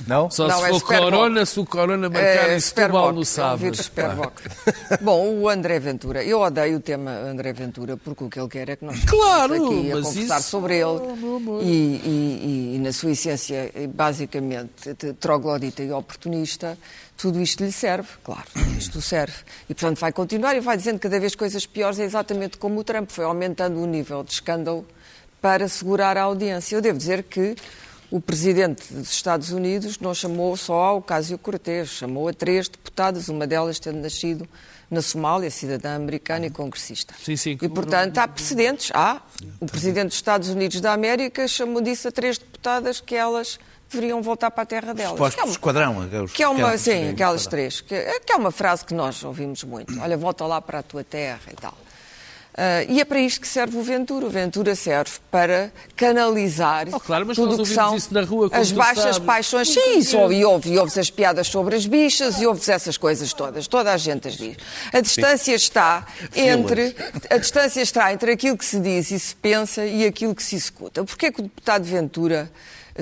É. 0.00 0.04
Não? 0.08 0.30
Só 0.30 0.48
Não, 0.48 0.58
se 0.58 0.64
é 0.64 0.68
for 0.70 0.80
Superboc. 0.80 1.10
corona, 1.12 1.46
se 1.46 1.60
o 1.60 1.66
corona 1.66 2.08
marcar 2.10 2.50
É, 2.50 2.56
em 2.56 2.60
Setúbal 2.60 3.12
no 3.12 3.18
é 3.18 3.20
um 3.20 3.24
sábado. 3.24 3.58
vírus 3.58 3.78
Superboc. 3.80 4.32
Bom, 5.00 5.28
o 5.38 5.48
André 5.48 5.78
Ventura, 5.78 6.24
eu 6.24 6.40
odeio 6.40 6.76
o 6.78 6.80
tema 6.80 7.10
André 7.10 7.52
Ventura 7.52 7.96
porque 7.96 8.24
o 8.24 8.28
que 8.28 8.38
ele 8.40 8.48
quer 8.48 8.68
é 8.70 8.76
que 8.76 8.84
nós 8.84 9.04
Claro, 9.04 9.54
estamos 9.54 9.78
aqui 9.78 9.92
a 9.92 9.94
conversar 10.02 10.40
isso- 10.40 10.48
sobre 10.50 10.74
ele 10.74 10.84
Oh, 10.84 11.36
amor. 11.36 11.62
e, 11.62 11.66
e- 11.66 12.72
e, 12.76 12.78
na 12.80 12.92
sua 12.92 13.12
essência, 13.12 13.72
basicamente, 13.94 14.94
troglodita 15.20 15.82
e 15.82 15.92
oportunista, 15.92 16.76
tudo 17.16 17.40
isto 17.40 17.64
lhe 17.64 17.72
serve, 17.72 18.08
claro, 18.24 18.44
isto 18.78 19.00
serve. 19.00 19.34
E, 19.68 19.74
portanto, 19.74 19.98
vai 20.00 20.12
continuar 20.12 20.54
e 20.56 20.60
vai 20.60 20.76
dizendo 20.76 20.98
cada 20.98 21.18
vez 21.20 21.34
coisas 21.34 21.64
piores, 21.66 21.98
é 21.98 22.04
exatamente 22.04 22.58
como 22.58 22.80
o 22.80 22.84
Trump, 22.84 23.10
foi 23.10 23.24
aumentando 23.24 23.80
o 23.80 23.86
nível 23.86 24.22
de 24.24 24.32
escândalo 24.32 24.86
para 25.40 25.68
segurar 25.68 26.16
a 26.16 26.22
audiência. 26.22 26.74
Eu 26.76 26.80
devo 26.80 26.98
dizer 26.98 27.22
que 27.24 27.54
o 28.10 28.20
presidente 28.20 28.92
dos 28.92 29.10
Estados 29.10 29.50
Unidos 29.50 29.98
não 29.98 30.14
chamou 30.14 30.56
só 30.56 30.74
ao 30.84 30.98
Ocasio 30.98 31.38
Cortez, 31.38 31.88
chamou 31.88 32.28
a 32.28 32.32
três 32.32 32.68
deputadas, 32.68 33.28
uma 33.28 33.46
delas 33.46 33.78
tendo 33.78 33.98
nascido 34.00 34.48
na 34.90 35.02
Somália, 35.02 35.50
cidadã 35.50 35.96
americana 35.96 36.46
e 36.46 36.50
congressista. 36.50 37.14
Sim, 37.22 37.36
sim, 37.36 37.58
E, 37.60 37.68
portanto, 37.68 38.18
há 38.18 38.28
precedentes. 38.28 38.90
Há. 38.94 39.20
O 39.60 39.66
presidente 39.66 40.08
dos 40.08 40.16
Estados 40.16 40.48
Unidos 40.50 40.80
da 40.80 40.92
América 40.92 41.48
chamou 41.48 41.80
disso 41.80 42.06
a 42.08 42.12
três 42.12 42.38
deputadas 42.38 43.00
que 43.00 43.14
elas 43.16 43.58
deveriam 43.90 44.22
voltar 44.22 44.50
para 44.50 44.62
a 44.62 44.66
terra 44.66 44.92
delas. 44.94 45.16
Postos 45.18 45.34
Que 45.34 45.40
é 45.40 45.44
uma- 45.44 45.52
esquadrão. 45.52 46.02
aqueles- 46.02 46.32
que 46.32 46.42
é 46.42 46.48
uma, 46.48 46.78
sim, 46.78 47.08
aquelas 47.10 47.46
três. 47.46 47.80
Que, 47.80 48.20
que 48.20 48.32
é 48.32 48.36
uma 48.36 48.50
frase 48.50 48.84
que 48.84 48.94
nós 48.94 49.22
ouvimos 49.24 49.64
muito. 49.64 49.98
Olha, 50.00 50.16
volta 50.16 50.46
lá 50.46 50.60
para 50.60 50.80
a 50.80 50.82
tua 50.82 51.02
terra 51.02 51.40
e 51.50 51.56
tal. 51.56 51.76
Ah, 52.56 52.84
e 52.88 53.00
é 53.00 53.04
para 53.04 53.18
isto 53.18 53.40
que 53.40 53.48
serve 53.48 53.76
o 53.76 53.82
Ventura. 53.82 54.26
O 54.26 54.30
Ventura 54.30 54.74
serve 54.76 55.12
para 55.30 55.72
canalizar 55.96 56.86
Oh, 56.92 57.00
claro, 57.00 57.26
mas 57.26 57.36
tudo 57.36 57.54
o 57.54 57.66
que 57.66 57.74
são 57.74 57.96
isso 57.96 58.14
na 58.14 58.22
rua, 58.22 58.48
as 58.52 58.70
baixas 58.70 59.02
sabes. 59.02 59.18
paixões. 59.18 59.68
Sim, 59.68 59.98
isso 59.98 60.16
e 60.32 60.44
ouve, 60.44 60.72
e 60.72 60.78
ouves 60.78 60.96
as 60.96 61.10
piadas 61.10 61.48
sobre 61.48 61.74
as 61.74 61.86
bichas 61.86 62.40
e 62.40 62.46
ouves 62.46 62.68
essas 62.68 62.96
coisas 62.96 63.32
todas. 63.32 63.66
Toda 63.66 63.92
a 63.92 63.96
gente 63.96 64.28
as 64.28 64.36
diz. 64.36 64.56
A 64.92 65.00
distância 65.00 65.54
está 65.54 66.06
entre 66.34 66.94
a 67.28 67.36
distância 67.38 67.80
está 67.80 68.12
entre 68.12 68.32
aquilo 68.32 68.56
que 68.56 68.64
se 68.64 68.78
diz 68.78 69.10
e 69.10 69.18
se 69.18 69.34
pensa 69.34 69.84
e 69.84 70.06
aquilo 70.06 70.34
que 70.34 70.42
se 70.42 70.54
executa. 70.56 71.02
Porquê 71.04 71.32
que 71.32 71.40
o 71.40 71.42
deputado 71.44 71.84
Ventura 71.84 72.50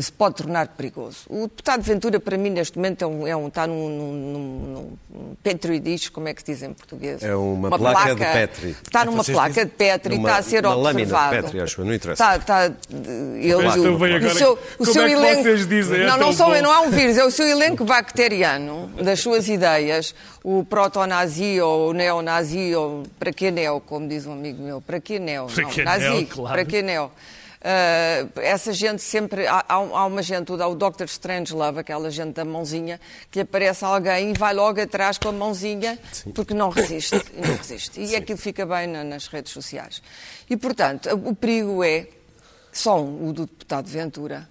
se 0.00 0.11
pode 0.11 0.37
tornar 0.37 0.68
perigoso? 0.68 1.18
O 1.28 1.42
deputado 1.42 1.83
Ventura, 1.83 2.18
para 2.18 2.38
mim, 2.38 2.48
neste 2.50 2.78
momento, 2.78 3.02
é 3.02 3.07
um, 3.07 3.26
é 3.26 3.37
um- 3.37 3.48
está 3.48 3.66
num, 3.66 3.88
num, 3.88 4.12
num, 4.12 4.96
num 5.11 5.35
petri 5.42 5.78
dish, 5.78 6.09
como 6.09 6.28
é 6.28 6.35
que 6.35 6.40
se 6.40 6.52
diz 6.52 6.62
em 6.62 6.72
português? 6.72 7.22
É 7.22 7.35
uma 7.37 7.68
placa 7.76 8.14
de 8.14 8.20
Petri. 8.20 8.70
Está 8.83 9.05
numa 9.05 9.22
Vocês 9.22 9.37
placa 9.37 9.48
dizem- 9.50 9.64
de 9.66 9.70
Petri, 9.72 10.14
Numa- 10.16 10.28
está 10.31 10.38
a 10.38 10.42
ser 10.42 10.64
uma 10.64 10.74
lâmina 10.74 11.07
de 11.07 11.12
observado. 11.12 11.42
Petri, 11.42 11.61
acho 11.61 11.81
eu, 11.81 11.85
não 11.85 11.94
interessa. 11.94 12.37
Está, 12.37 12.66
está, 12.68 12.72
ele, 12.90 13.55
Mas 13.57 13.76
o- 13.76 13.83
também 13.83 14.12
o 14.12 14.16
agora, 14.16 14.35
seu, 14.35 14.52
o 14.52 14.57
como 14.78 14.92
seu 14.92 15.02
é 15.02 15.07
que 15.09 15.12
elenco, 15.14 15.42
vocês 15.42 15.66
dizem? 15.68 16.00
É 16.00 16.07
não, 16.07 16.16
não, 16.16 16.33
bom. 16.35 16.48
não 16.62 16.72
é 16.72 16.78
um 16.81 16.90
vírus, 16.90 17.18
é 17.18 17.24
o 17.24 17.31
seu 17.31 17.46
elenco 17.46 17.85
bacteriano 17.85 18.88
das 19.02 19.20
suas 19.20 19.48
ideias, 19.48 20.14
o 20.42 20.64
proto-nazi 20.64 21.61
ou 21.61 21.90
o 21.90 21.92
neonazi, 21.92 22.74
ou 22.74 23.02
para 23.18 23.33
que 23.33 23.50
neo, 23.50 23.81
como 23.81 24.09
diz 24.09 24.24
um 24.26 24.33
amigo 24.33 24.62
meu, 24.62 24.81
para 24.81 24.98
que 25.00 25.18
neo? 25.18 25.46
Para 25.52 25.62
Não, 25.64 25.70
que 25.70 25.83
nazi, 25.85 26.09
neo, 26.09 26.26
claro. 26.26 26.55
para 26.55 26.64
que 26.64 26.81
neo? 26.83 27.11
Ah, 27.64 28.27
essa 28.37 28.72
gente 28.72 29.01
sempre. 29.03 29.46
Há, 29.46 29.64
há 29.68 29.79
um- 29.81 29.96
há 29.96 30.07
uma 30.07 30.22
gente, 30.22 30.51
o 30.51 30.55
o 30.57 30.75
Dr. 30.75 31.05
Strangelove, 31.05 31.79
aquela 31.81 32.11
gente 32.11 32.33
da 32.35 32.44
mãozinha, 32.44 33.01
que 33.31 33.40
aparece 33.40 33.85
alguém 33.85 34.31
e 34.33 34.38
vai 34.38 34.53
logo 34.53 34.81
atrás 34.81 35.16
com 35.16 35.29
a 35.29 35.33
mãozinha, 35.33 35.96
porque 36.35 36.55
não 36.55 36.70
resiste. 36.70 37.14
e 37.37 37.40
Não 37.46 37.57
resiste. 37.57 38.01
E 38.01 38.16
aquilo 38.16 38.38
fica 38.38 38.66
bem 38.66 38.88
na- 38.88 39.05
nas 39.05 39.29
redes 39.29 39.53
sociais. 39.53 40.03
E, 40.51 40.57
portanto, 40.57 41.09
o 41.25 41.35
perigo 41.37 41.85
é, 41.85 42.09
só 42.72 43.01
um, 43.01 43.29
o 43.29 43.33
do 43.33 43.46
deputado 43.46 43.87
Ventura, 43.87 44.48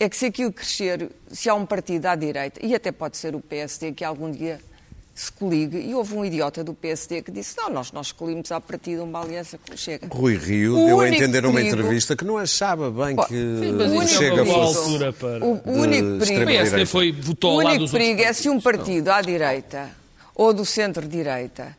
é 0.00 0.08
que 0.08 0.16
se 0.16 0.26
aquilo 0.26 0.52
crescer, 0.52 1.10
se 1.30 1.48
há 1.48 1.54
um 1.54 1.64
partido 1.66 2.06
à 2.06 2.16
direita, 2.16 2.58
e 2.64 2.74
até 2.74 2.90
pode 2.90 3.16
ser 3.16 3.34
o 3.36 3.40
PSD, 3.40 3.92
que 3.92 4.04
algum 4.04 4.30
dia 4.30 4.60
se 5.20 5.32
coligue, 5.32 5.78
e 5.78 5.94
houve 5.94 6.14
um 6.14 6.24
idiota 6.24 6.62
do 6.62 6.72
PSD 6.72 7.22
que 7.22 7.30
disse, 7.32 7.56
não, 7.56 7.68
nós, 7.70 7.90
nós 7.90 8.06
escolhemos 8.06 8.52
à 8.52 8.60
partida 8.60 9.02
uma 9.02 9.20
aliança 9.20 9.58
com 9.58 9.74
o 9.74 9.76
Chega. 9.76 10.06
Rui 10.10 10.36
Rio 10.36 10.78
O 10.78 10.86
deu 10.86 11.00
a 11.00 11.08
entender 11.08 11.42
numa 11.42 11.54
perigo- 11.54 11.76
entrevista 11.76 12.14
que 12.14 12.24
não 12.24 12.38
achava 12.38 12.88
bem 12.90 13.16
Bom, 13.16 13.24
que 13.24 13.34
sim, 13.34 13.72
O 13.72 13.82
único 13.82 14.06
Chega 14.08 14.44
fosse 14.44 14.78
altura 14.78 15.12
para... 15.12 15.44
O, 15.44 15.60
o 15.64 15.72
único 15.72 16.18
perigo, 16.24 16.42
O 16.42 16.46
PSD 16.46 16.86
foi, 16.86 17.12
votou 17.12 17.54
o 17.54 17.58
único 17.58 17.90
perigo 17.90 18.22
é 18.22 18.32
se 18.32 18.48
um 18.48 18.60
partido 18.60 19.08
à 19.08 19.20
direita 19.20 19.90
ou 20.34 20.54
do 20.54 20.64
centro-direita, 20.64 21.76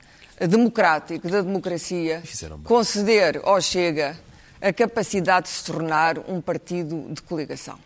democrático, 0.47 1.29
da 1.29 1.41
democracia, 1.41 2.21
conceder 2.65 3.39
ao 3.43 3.61
Chega 3.61 4.17
a 4.61 4.73
capacidade 4.73 5.47
de 5.47 5.53
se 5.53 5.63
tornar 5.63 6.19
um 6.27 6.41
partido 6.41 7.07
de 7.09 7.21
coligação. 7.21 7.79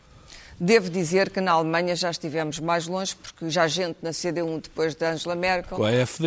Devo 0.59 0.89
dizer 0.89 1.29
que 1.29 1.41
na 1.41 1.51
Alemanha 1.51 1.95
já 1.95 2.11
estivemos 2.11 2.59
mais 2.59 2.87
longe, 2.87 3.15
porque 3.15 3.49
já 3.49 3.67
gente 3.67 3.97
na 4.01 4.11
CD1 4.11 4.61
depois 4.61 4.95
de 4.95 5.05
Angela 5.05 5.35
Merkel 5.35 5.77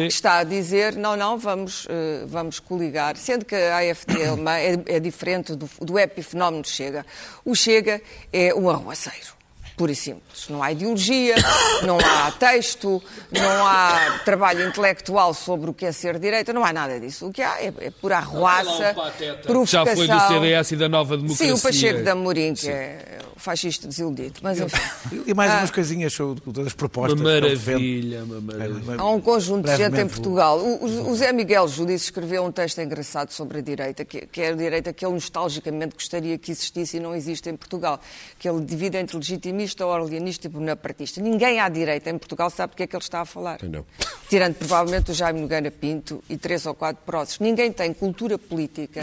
está 0.07 0.39
a 0.39 0.45
dizer 0.45 0.97
não, 0.97 1.17
não, 1.17 1.39
vamos, 1.39 1.87
eh, 1.89 2.25
vamos 2.27 2.59
coligar. 2.59 3.17
Sendo 3.17 3.45
que 3.45 3.55
a 3.55 3.79
AfD 3.79 4.25
alemã 4.27 4.57
é, 4.57 4.79
é 4.87 5.01
diferente 5.01 5.55
do, 5.55 5.69
do 5.81 5.99
epifenómeno 5.99 6.65
Chega. 6.65 7.07
O 7.45 7.55
Chega 7.55 8.01
é 8.33 8.55
um 8.55 8.69
arruaceiro. 8.69 9.37
Pura 9.77 9.93
e 9.93 9.95
simples. 9.97 10.49
Não 10.49 10.63
há 10.63 10.73
ideologia, 10.73 11.35
não 11.85 11.99
há 11.99 12.31
texto, 12.33 13.03
não 13.31 13.67
há 13.67 14.21
trabalho 14.25 14.67
intelectual 14.67 15.35
sobre 15.35 15.69
o 15.69 15.75
que 15.75 15.85
é 15.85 15.93
ser 15.93 16.19
direita, 16.19 16.51
não 16.53 16.65
há 16.65 16.73
nada 16.73 16.99
disso. 16.99 17.27
O 17.27 17.33
que 17.33 17.43
há 17.43 17.61
é, 17.63 17.73
é 17.81 17.91
pura 17.91 18.17
arruaça, 18.17 18.95
provocação. 19.43 19.67
Já 19.67 19.85
foi 19.95 20.09
do 20.09 20.21
CDS 20.29 20.71
e 20.73 20.77
da 20.77 20.89
Nova 20.89 21.17
Democracia. 21.17 21.47
Sim, 21.49 21.53
o 21.53 21.61
Pacheco 21.61 22.03
da 22.03 22.13
Amorim, 22.13 22.55
que 22.55 22.69
é 22.71 23.19
o 23.37 23.39
fascista 23.39 23.87
desiludido. 23.87 24.41
Mas, 24.43 24.59
enfim, 24.61 25.23
E 25.27 25.35
mais 25.35 25.51
Ah. 25.53 25.59
umas 25.59 25.71
coisinhas 25.71 26.13
sobre 26.15 26.43
das 26.53 26.73
propostas. 26.73 27.21
Uma 27.21 27.31
maravilha, 27.35 28.25
uma 28.25 28.41
maravilha. 28.41 28.95
Há 28.99 29.11
um 29.11 29.21
conjunto 29.21 29.67
de 29.69 29.77
gente 29.77 30.01
em 30.01 30.09
Portugal. 30.09 30.59
O, 30.59 31.11
o- 31.11 31.15
Zé 31.15 31.33
Miguel 31.33 31.69
Judice 31.69 32.05
escreveu 32.07 32.45
um 32.45 32.51
texto 32.51 32.81
engraçado 32.81 33.31
sobre 33.31 33.59
a 33.59 33.61
direita, 33.61 34.05
que, 34.07 34.27
que 34.27 34.41
é 34.41 34.49
a 34.49 34.53
direita 34.53 34.91
que 34.93 35.05
ele 35.05 35.13
nostalgicamente 35.15 35.95
gostaria 35.95 36.39
que 36.39 36.51
existisse 36.51 36.97
e 36.97 37.01
não 37.01 37.15
existe 37.15 37.51
em 37.51 37.57
Portugal. 37.57 38.01
Que 38.39 38.49
ele 38.49 38.65
divide 38.65 38.97
entre 38.97 39.17
legitimista, 39.67 39.87
orleanista 39.87 40.47
e 40.47 40.51
bonapartista. 40.51 41.21
Ninguém 41.21 41.61
à 41.61 41.69
direita 41.69 42.11
em 42.11 42.19
Portugal 42.19 42.51
sabe 42.51 42.73
do 42.73 42.77
que 42.77 42.83
é 42.85 42.87
que 42.87 42.95
ele 42.95 43.03
está 43.03 43.21
a 43.21 43.25
falar. 43.25 43.59
Não. 43.63 43.85
Tirando 44.29 44.55
provavelmente 44.55 45.11
o 45.11 45.15
Jaime 45.15 45.41
Nogueira 45.41 45.71
Pinto 45.71 46.23
e 46.29 46.37
três 46.37 46.67
ou 46.67 46.75
quatro 46.75 47.03
próximos. 47.05 47.41
Ninguém 47.41 47.73
tem 47.73 47.93
cultura 47.93 48.39
política 48.39 49.01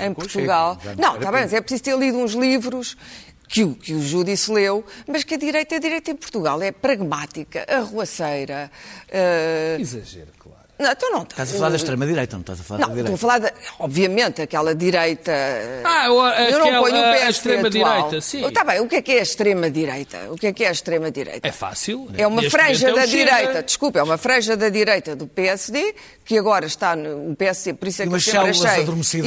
em 0.00 0.14
Portugal. 0.14 0.78
Não, 0.98 1.16
está 1.16 1.30
bem, 1.30 1.42
é 1.42 1.60
preciso 1.60 1.82
ter 1.82 1.98
lido 1.98 2.18
uns 2.18 2.32
livros 2.32 2.96
que 3.48 3.64
o, 3.64 3.74
que 3.74 3.92
o 3.92 4.00
Judice 4.00 4.50
leu, 4.50 4.84
mas 5.08 5.24
que 5.24 5.34
a 5.34 5.36
direita, 5.36 5.74
a 5.74 5.78
direita 5.80 6.12
em 6.12 6.16
Portugal 6.16 6.62
é 6.62 6.70
pragmática, 6.70 7.66
arruaceira. 7.68 8.70
eh, 9.08 9.76
Exagero, 9.80 10.28
claro. 10.38 10.49
Não, 10.80 10.90
então 10.92 11.10
não. 11.12 11.22
Estás 11.22 11.50
a 11.50 11.56
falar 11.56 11.68
da 11.70 11.76
extrema-direita, 11.76 12.36
não 12.36 12.40
estás 12.40 12.60
a 12.60 12.62
falar 12.62 12.80
Não, 12.80 12.88
da 12.88 13.00
estou 13.00 13.04
direita. 13.04 13.14
a 13.14 13.18
falar, 13.18 13.38
de, 13.38 13.52
obviamente, 13.78 14.42
aquela 14.42 14.74
direita. 14.74 15.32
Ah, 15.84 16.10
o- 16.10 16.28
eu 16.28 16.58
não 16.58 16.66
aquela- 16.66 16.82
ponho 16.82 16.96
o 16.96 16.98
a 16.98 17.12
PSD 17.12 17.30
extrema-direita, 17.30 18.20
sim. 18.20 18.44
Está 18.46 18.64
bem, 18.64 18.80
o 18.80 18.88
que 18.88 18.96
é 18.96 19.02
que 19.02 19.12
é 19.12 19.18
a 19.20 19.22
extrema-direita? 19.22 20.18
O 20.30 20.36
que 20.36 20.46
é 20.46 20.52
que 20.52 20.64
é 20.64 20.68
a 20.68 20.72
extrema-direita? 20.72 21.46
É 21.46 21.52
fácil. 21.52 22.08
É 22.16 22.26
uma 22.26 22.42
franja 22.50 22.90
é 22.90 22.94
da 22.94 23.06
direita, 23.06 23.62
desculpa, 23.62 23.98
é 23.98 24.02
uma 24.02 24.18
franja 24.18 24.56
da 24.56 24.68
direita 24.68 25.14
do 25.14 25.26
PSD, 25.26 25.94
que 26.24 26.38
agora 26.38 26.66
está 26.66 26.94
no 26.96 27.34
PSD, 27.36 27.74
por 27.74 27.88
isso 27.88 28.02
é 28.02 28.04
E 28.04 28.08
que 28.08 28.14
eu 28.14 28.20
sempre 28.20 28.50
achei 28.50 28.82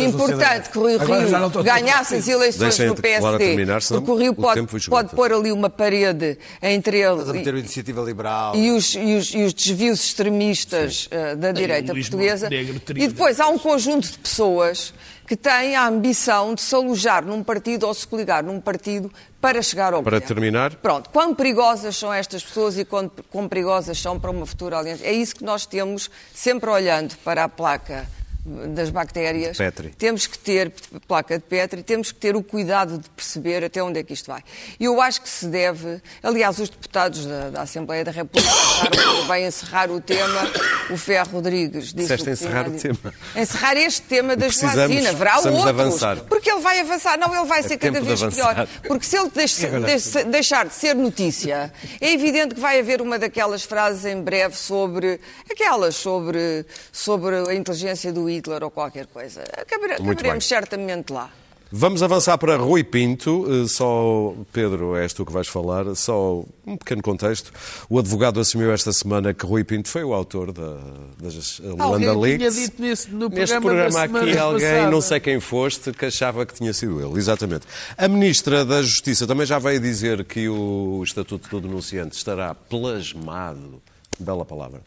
importante 0.05 0.69
que 0.69 0.77
o 0.77 0.87
Rio 0.87 0.97
estou 1.01 1.61
a 1.61 1.63
ganhasse 1.63 2.15
as 2.15 2.27
eleições 2.27 2.79
no 2.79 2.95
PSD, 2.95 3.37
terminar, 3.37 3.81
senão 3.81 4.01
porque 4.01 4.11
o 4.11 4.15
Rio 4.21 4.31
o 4.31 4.35
pode, 4.35 4.65
pode 4.89 5.15
pôr 5.15 5.33
ali 5.33 5.51
uma 5.51 5.69
parede 5.69 6.37
entre 6.61 6.97
ele 6.99 7.11
Estás 7.19 7.29
a 7.29 7.33
meter 7.33 7.53
e, 7.55 7.59
Iniciativa 7.59 8.01
Liberal. 8.01 8.55
e 8.55 8.71
os, 8.71 8.95
e 8.95 9.15
os- 9.15 9.33
e 9.33 9.43
os 9.43 9.53
desvios 9.53 10.03
extremistas 10.05 11.07
eh, 11.11 11.35
da 11.51 11.59
direita 11.59 11.93
Luís 11.93 12.07
portuguesa. 12.07 12.45
Montenegro, 12.45 12.81
E 12.95 13.07
depois 13.07 13.39
há 13.39 13.47
um 13.47 13.57
conjunto 13.57 14.11
de 14.11 14.17
pessoas 14.17 14.93
que 15.27 15.35
têm 15.35 15.75
a 15.75 15.87
ambição 15.87 16.53
de 16.53 16.61
se 16.61 16.75
alojar 16.75 17.25
num 17.25 17.43
partido 17.43 17.87
ou 17.87 17.93
se 17.93 18.05
coligar 18.07 18.43
num 18.43 18.59
partido 18.59 19.11
para 19.39 19.61
chegar 19.61 19.93
ao 19.93 20.03
Para 20.03 20.17
poder. 20.17 20.27
terminar. 20.27 20.75
Pronto, 20.75 21.09
quão 21.09 21.33
perigosas 21.33 21.95
são 21.95 22.13
estas 22.13 22.43
pessoas 22.43 22.77
e 22.77 22.85
quão, 22.85 23.09
quão 23.29 23.47
perigosas 23.47 23.97
são 23.99 24.19
para 24.19 24.31
uma 24.31 24.45
futura 24.45 24.77
aliança? 24.77 25.03
É 25.05 25.13
isso 25.13 25.35
que 25.35 25.43
nós 25.43 25.65
temos, 25.65 26.09
sempre 26.33 26.69
olhando 26.69 27.15
para 27.23 27.43
a 27.45 27.49
placa 27.49 28.07
das 28.45 28.89
bactérias. 28.89 29.55
Petri. 29.57 29.89
Temos 29.97 30.27
que 30.27 30.37
ter, 30.37 30.71
placa 31.07 31.37
de 31.37 31.43
Petri, 31.45 31.81
temos 31.81 32.11
que 32.11 32.19
ter 32.19 32.35
o 32.35 32.43
cuidado 32.43 32.97
de 32.97 33.09
perceber 33.11 33.63
até 33.63 33.81
onde 33.81 33.99
é 33.99 34.03
que 34.03 34.13
isto 34.13 34.27
vai. 34.29 34.43
E 34.77 34.83
eu 34.83 35.01
acho 35.01 35.21
que 35.21 35.29
se 35.29 35.47
deve, 35.47 36.01
aliás, 36.21 36.59
os 36.59 36.67
deputados 36.69 37.25
da, 37.25 37.49
da 37.51 37.61
Assembleia 37.61 38.03
da 38.03 38.11
República 38.11 38.49
acharam 38.51 39.27
bem 39.27 39.45
encerrar 39.45 39.89
o 39.89 40.01
tema, 40.01 40.41
o 40.89 40.97
Ferro 40.97 41.29
Rodrigues 41.31 41.85
disse 41.93 41.95
Disseste 41.95 42.29
encerrar 42.31 42.67
o 42.67 42.71
dizer. 42.71 42.95
tema. 42.97 43.13
Encerrar 43.35 43.77
este 43.77 44.01
tema 44.01 44.35
da 44.35 44.47
vacina. 44.47 45.09
Haverá 45.09 45.37
outros. 45.39 45.65
avançar. 45.67 46.17
Porque 46.27 46.51
ele 46.51 46.59
vai 46.61 46.81
avançar. 46.81 47.17
Não, 47.17 47.33
ele 47.33 47.45
vai 47.47 47.63
ser 47.63 47.77
cada 47.77 48.01
vez 48.01 48.21
pior. 48.23 48.67
Porque 48.87 49.05
se 49.05 49.17
ele 49.17 49.29
deixa- 49.33 49.79
deixa- 49.79 50.23
deixar 50.25 50.65
de 50.67 50.73
ser 50.73 50.93
notícia, 50.95 51.71
é 52.01 52.11
evidente 52.11 52.55
que 52.55 52.61
vai 52.61 52.79
haver 52.79 53.01
uma 53.01 53.17
daquelas 53.17 53.63
frases 53.63 54.03
em 54.05 54.21
breve 54.21 54.55
sobre 54.57 55.19
aquelas 55.49 55.95
sobre, 55.95 56.65
sobre 56.91 57.35
a 57.49 57.53
inteligência 57.53 58.11
do 58.11 58.32
Hitler 58.35 58.63
ou 58.63 58.71
qualquer 58.71 59.07
coisa. 59.07 59.43
Acabare- 59.57 59.93
Acabaremos 59.93 60.47
certamente 60.47 61.11
lá. 61.11 61.29
Vamos 61.75 62.03
avançar 62.03 62.37
para 62.37 62.55
Rui 62.55 62.83
Pinto. 62.83 63.47
Eh, 63.49 63.67
Só, 63.67 64.35
Pedro, 64.51 64.95
és 64.95 65.11
tu 65.11 65.25
que 65.25 65.31
vais 65.33 65.47
falar. 65.47 65.95
Só 65.95 66.43
um 66.67 66.77
pequeno 66.77 67.01
contexto. 67.01 67.51
O 67.89 67.97
advogado 67.97 68.39
assumiu 68.39 68.71
esta 68.71 68.93
semana 68.93 69.33
que 69.33 69.43
Rui 69.43 69.63
Pinto 69.63 69.89
foi 69.89 70.03
o 70.03 70.13
autor 70.13 70.51
da, 70.51 70.77
das 71.19 71.57
Luanda 71.57 71.83
Alguém 71.83 72.09
tinha 72.09 72.13
Leaks. 72.19 72.55
dito 72.55 72.79
nesse, 72.79 73.09
no 73.09 73.27
Neste 73.27 73.59
programa, 73.59 73.89
programa 73.89 74.19
da 74.19 74.25
aqui, 74.29 74.37
alguém, 74.37 74.69
passada. 74.69 74.91
não 74.91 75.01
sei 75.01 75.19
quem 75.19 75.39
foste, 75.39 75.91
que 75.93 76.05
achava 76.05 76.45
que 76.45 76.53
tinha 76.53 76.71
sido 76.73 77.01
ele. 77.03 77.17
Exatamente. 77.17 77.65
A 77.97 78.07
Ministra 78.07 78.63
da 78.63 78.83
Justiça 78.83 79.25
também 79.25 79.47
já 79.47 79.57
veio 79.57 79.79
dizer 79.79 80.23
que 80.25 80.47
o 80.47 81.01
Estatuto 81.03 81.49
do 81.49 81.67
Denunciante 81.67 82.15
estará 82.15 82.53
plasmado, 82.53 83.81
bela 84.19 84.45
palavra, 84.45 84.79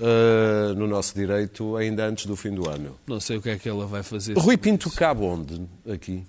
eh, 0.00 0.74
no 0.76 0.86
nosso 0.86 1.14
direito 1.14 1.76
ainda 1.76 2.06
antes 2.06 2.26
do 2.26 2.36
fim 2.36 2.50
do 2.54 2.68
ano. 2.68 2.96
Não 3.06 3.20
sei 3.20 3.36
o 3.36 3.42
que 3.42 3.50
é 3.50 3.58
que 3.58 3.68
ela 3.68 3.86
vai 3.86 4.02
fazer. 4.02 4.36
Rui 4.36 4.56
Pinto 4.56 4.90
cabe 4.90 5.22
onde 5.22 5.60
aqui? 5.90 6.24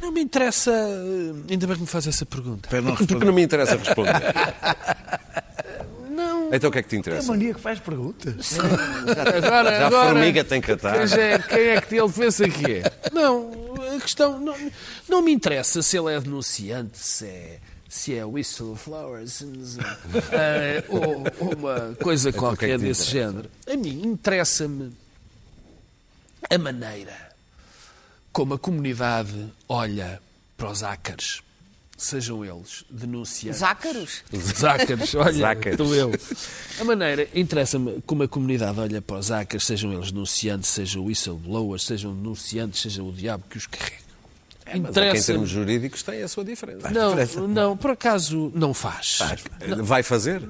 Não 0.00 0.10
me 0.10 0.20
interessa. 0.22 0.70
eh, 0.72 1.52
Ainda 1.52 1.66
bem 1.66 1.76
que 1.76 1.82
me 1.82 1.86
faz 1.86 2.06
essa 2.06 2.26
pergunta. 2.26 2.68
Para 2.68 2.80
não 2.80 2.96
Porque 2.96 3.24
não 3.24 3.32
me 3.32 3.42
interessa 3.42 3.76
responder. 3.76 4.12
Não. 6.10 6.54
Então 6.54 6.70
o 6.70 6.72
que 6.72 6.78
é 6.78 6.82
que 6.82 6.88
te 6.88 6.94
É 6.94 6.96
a 6.96 7.00
interessa? 7.00 7.28
mania 7.32 7.52
que 7.54 7.60
faz 7.60 7.80
perguntas. 7.80 8.56
Agora, 8.56 9.70
Já 9.70 9.82
a 9.82 9.86
agora, 9.88 10.10
formiga 10.10 10.44
tem 10.44 10.60
catar. 10.60 11.08
Quem, 11.08 11.18
é, 11.20 11.38
quem 11.40 11.58
é 11.70 11.80
que 11.80 11.96
ele 11.96 12.12
pensa 12.12 12.48
que 12.48 12.70
é? 12.72 12.82
Não, 13.12 13.50
a 13.96 14.00
questão. 14.00 14.38
Não, 14.38 14.54
não 15.08 15.22
me 15.22 15.32
interessa 15.32 15.82
se 15.82 15.96
ele 15.98 16.12
é 16.14 16.20
denunciante, 16.20 16.98
se 16.98 17.26
é. 17.26 17.58
Se 17.96 18.16
é 18.16 18.24
whistleblowers 18.24 19.40
eh, 20.32 20.82
ou, 20.88 21.22
ou 21.38 21.54
uma 21.56 21.94
coisa 22.02 22.32
que 22.32 22.36
é 22.38 22.40
qualquer 22.40 22.70
que 22.70 22.78
te 22.78 22.88
desse 22.88 23.02
interessa? 23.08 23.10
género. 23.32 23.50
A 23.68 23.76
mim 23.76 24.02
interessa-me 24.04 24.92
a 26.50 26.58
maneira 26.58 27.16
como 28.32 28.54
a 28.54 28.58
comunidade 28.58 29.48
olha 29.68 30.20
para 30.56 30.72
os 30.72 30.82
ácaros, 30.82 31.40
sejam 31.96 32.44
eles 32.44 32.84
denunciantes. 32.90 33.60
Zácaros? 33.60 34.24
Zácaros, 34.58 35.14
olha, 35.14 35.32
Zácaros. 35.32 35.80
estou 35.80 35.94
eu. 35.94 36.10
A 36.80 36.84
maneira, 36.84 37.28
interessa-me 37.32 38.02
como 38.04 38.24
a 38.24 38.28
comunidade 38.28 38.80
olha 38.80 39.00
para 39.00 39.18
os 39.18 39.30
ácaros, 39.30 39.64
sejam 39.64 39.92
eles 39.92 40.10
denunciantes, 40.10 40.68
sejam 40.68 41.04
whistleblowers, 41.04 41.84
sejam 41.84 42.12
denunciantes, 42.12 42.80
seja 42.80 43.04
o 43.04 43.12
diabo 43.12 43.44
que 43.48 43.56
os 43.56 43.68
carrega. 43.68 44.02
Mas 44.66 44.96
é 44.96 45.10
em 45.16 45.22
termos 45.22 45.48
jurídicos 45.50 46.02
tem 46.02 46.22
a 46.22 46.28
sua 46.28 46.44
diferença. 46.44 46.90
Não, 46.90 47.14
não, 47.48 47.76
por 47.76 47.90
acaso 47.90 48.50
não 48.54 48.72
faz. 48.72 49.18
Vai 49.82 50.02
fazer? 50.02 50.42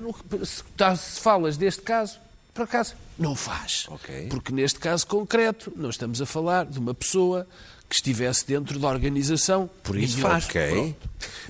Se, 0.44 0.62
tá- 0.76 0.94
se 0.96 1.20
falas 1.20 1.56
deste 1.56 1.82
caso, 1.82 2.18
por 2.52 2.62
acaso, 2.62 2.94
não 3.18 3.34
faz. 3.34 3.86
Ok. 3.88 4.28
Porque 4.30 4.52
neste 4.52 4.78
caso 4.78 5.06
concreto, 5.06 5.72
não 5.76 5.90
estamos 5.90 6.22
a 6.22 6.26
falar 6.26 6.64
de 6.66 6.78
uma 6.78 6.94
pessoa 6.94 7.46
que 7.88 7.96
estivesse 7.96 8.46
dentro 8.46 8.78
da 8.78 8.88
organização. 8.88 9.68
Por 9.82 9.96
isso 9.96 10.18
faz. 10.18 10.44
Ok. 10.46 10.94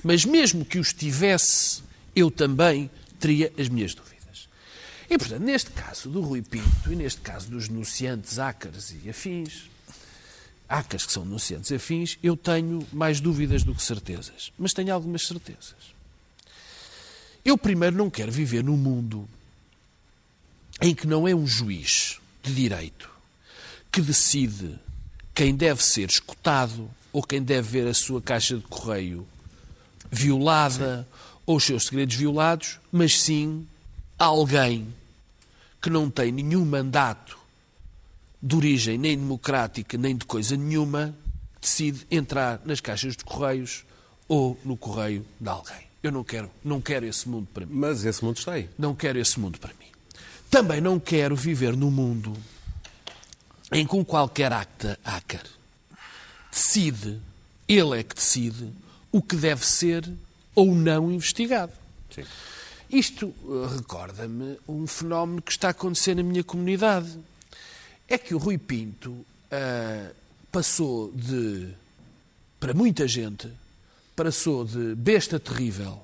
Mas 0.03 0.25
mesmo 0.25 0.65
que 0.65 0.77
o 0.79 0.81
estivesse, 0.81 1.81
eu 2.15 2.29
também 2.31 2.89
teria 3.19 3.53
as 3.59 3.69
minhas 3.69 3.93
dúvidas. 3.93 4.49
E, 5.09 5.17
portanto, 5.17 5.41
neste 5.43 5.69
caso 5.71 6.09
do 6.09 6.19
Rui 6.21 6.41
Pinto 6.41 6.91
e 6.91 6.95
neste 6.95 7.21
caso 7.21 7.47
dos 7.49 7.67
denunciantes 7.67 8.39
ácaros 8.39 8.91
e 9.03 9.09
afins, 9.09 9.69
ácaros 10.67 11.05
que 11.05 11.11
são 11.11 11.23
denunciantes 11.23 11.71
e 11.71 11.75
afins, 11.75 12.17
eu 12.21 12.35
tenho 12.35 12.85
mais 12.91 13.19
dúvidas 13.19 13.63
do 13.63 13.73
que 13.73 13.81
certezas. 13.81 14.51
Mas 14.57 14.73
tenho 14.73 14.93
algumas 14.93 15.25
certezas. 15.25 15.95
Eu, 17.43 17.57
primeiro, 17.57 17.95
não 17.95 18.09
quero 18.09 18.31
viver 18.31 18.63
num 18.63 18.77
mundo 18.77 19.29
em 20.81 20.93
que 20.93 21.07
não 21.07 21.27
é 21.27 21.35
um 21.35 21.45
juiz 21.45 22.19
de 22.43 22.53
direito 22.53 23.09
que 23.91 24.01
decide 24.01 24.77
quem 25.33 25.55
deve 25.55 25.83
ser 25.83 26.09
escutado 26.09 26.89
ou 27.13 27.23
quem 27.23 27.41
deve 27.41 27.81
ver 27.81 27.87
a 27.87 27.93
sua 27.93 28.21
caixa 28.21 28.57
de 28.57 28.63
correio 28.63 29.27
violada 30.11 31.07
ou 31.45 31.57
os 31.57 31.63
seus 31.63 31.85
segredos 31.85 32.15
violados, 32.15 32.79
mas 32.91 33.21
sim 33.21 33.67
alguém 34.17 34.87
que 35.81 35.89
não 35.89 36.09
tem 36.09 36.31
nenhum 36.31 36.65
mandato 36.65 37.34
de 38.41 38.55
origem 38.55 38.97
nem 38.97 39.17
democrática 39.17 39.97
nem 39.97 40.15
de 40.15 40.25
coisa 40.25 40.55
nenhuma 40.55 41.15
decide 41.59 42.05
entrar 42.11 42.61
nas 42.63 42.79
caixas 42.79 43.15
de 43.15 43.23
correios 43.23 43.83
ou 44.27 44.59
no 44.63 44.77
correio 44.77 45.25
de 45.39 45.49
alguém. 45.49 45.85
Eu 46.03 46.11
não 46.11 46.23
quero, 46.23 46.51
não 46.63 46.79
quero 46.79 47.05
esse 47.05 47.27
mundo 47.27 47.47
para 47.51 47.65
mim. 47.65 47.73
Mas 47.73 48.05
esse 48.05 48.23
mundo 48.23 48.37
está 48.37 48.53
aí. 48.53 48.69
Não 48.77 48.93
quero 48.93 49.17
esse 49.17 49.39
mundo 49.39 49.59
para 49.59 49.73
mim. 49.73 49.87
Também 50.49 50.79
não 50.79 50.99
quero 50.99 51.35
viver 51.35 51.75
num 51.75 51.89
mundo 51.89 52.33
em 53.71 53.85
que 53.85 53.95
um 53.95 54.03
qualquer 54.03 54.53
acta 54.53 54.99
hacker 55.03 55.41
decide, 56.51 57.19
ele 57.67 57.99
é 57.99 58.03
que 58.03 58.15
decide, 58.15 58.71
o 59.11 59.21
que 59.21 59.35
deve 59.35 59.65
ser 59.65 60.09
ou 60.53 60.73
não 60.73 61.11
investigado. 61.11 61.73
Isto 62.89 63.33
uh, 63.43 63.67
recorda-me 63.75 64.57
um 64.67 64.87
fenómeno 64.87 65.41
que 65.41 65.51
está 65.51 65.67
a 65.67 65.71
acontecer 65.71 66.15
na 66.15 66.23
minha 66.23 66.43
comunidade. 66.43 67.19
É 68.07 68.17
que 68.17 68.35
o 68.35 68.37
Rui 68.37 68.57
Pinto 68.57 69.11
uh, 69.11 70.15
passou 70.51 71.11
de, 71.11 71.69
para 72.59 72.73
muita 72.73 73.07
gente, 73.07 73.49
passou 74.15 74.63
de 74.63 74.95
besta 74.95 75.39
terrível, 75.39 75.99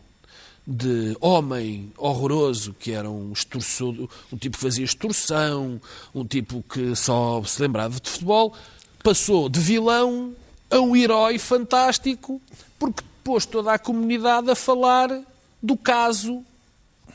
de 0.65 1.15
homem 1.19 1.91
horroroso, 1.97 2.73
que 2.73 2.91
era 2.91 3.09
um 3.09 3.31
extorsor, 3.31 4.09
um 4.31 4.37
tipo 4.37 4.57
que 4.57 4.63
fazia 4.63 4.85
extorsão, 4.85 5.79
um 6.13 6.25
tipo 6.25 6.63
que 6.63 6.95
só 6.95 7.43
se 7.43 7.61
lembrava 7.61 7.99
de 7.99 8.09
futebol, 8.09 8.55
passou 9.03 9.47
de 9.47 9.59
vilão 9.59 10.35
a 10.69 10.79
um 10.79 10.95
herói 10.95 11.37
fantástico, 11.37 12.41
porque 12.79 13.03
pôs 13.23 13.45
toda 13.45 13.73
a 13.73 13.79
comunidade 13.79 14.49
a 14.49 14.55
falar 14.55 15.09
do 15.61 15.77
caso 15.77 16.43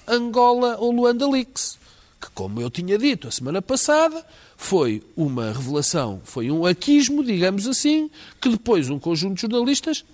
Angola 0.07 0.77
ou 0.79 0.93
Luanda 0.93 1.29
Leaks, 1.29 1.79
que, 2.21 2.31
como 2.31 2.61
eu 2.61 2.71
tinha 2.71 2.99
dito 2.99 3.29
a 3.29 3.31
semana 3.31 3.61
passada, 3.61 4.25
foi 4.57 5.03
uma 5.17 5.53
revelação, 5.53 6.21
foi 6.25 6.51
um 6.51 6.65
aquismo, 6.65 7.23
digamos 7.23 7.67
assim, 7.67 8.11
que 8.41 8.49
depois 8.49 8.89
um 8.89 8.99
conjunto 8.99 9.35
de 9.35 9.43
jornalistas 9.43 10.05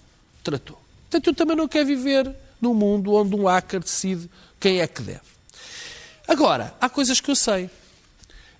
tratou. 0.42 0.80
Portanto, 1.02 1.26
eu 1.26 1.34
também 1.34 1.56
não 1.56 1.68
quero 1.68 1.86
viver 1.86 2.34
num 2.60 2.74
mundo 2.74 3.12
onde 3.14 3.34
um 3.34 3.46
hacker 3.46 3.80
decide 3.80 4.30
quem 4.58 4.80
é 4.80 4.86
que 4.86 5.02
deve. 5.02 5.20
Agora, 6.26 6.74
há 6.80 6.88
coisas 6.88 7.20
que 7.20 7.30
eu 7.30 7.36
sei. 7.36 7.68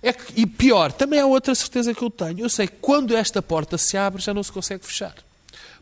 É 0.01 0.11
que, 0.11 0.39
e 0.39 0.45
pior, 0.45 0.91
também 0.91 1.19
há 1.19 1.25
outra 1.25 1.55
certeza 1.55 1.93
que 1.93 2.01
eu 2.01 2.09
tenho. 2.09 2.41
Eu 2.41 2.49
sei 2.49 2.67
que 2.67 2.75
quando 2.81 3.15
esta 3.15 3.41
porta 3.41 3.77
se 3.77 3.95
abre, 3.95 4.21
já 4.21 4.33
não 4.33 4.43
se 4.43 4.51
consegue 4.51 4.85
fechar. 4.85 5.15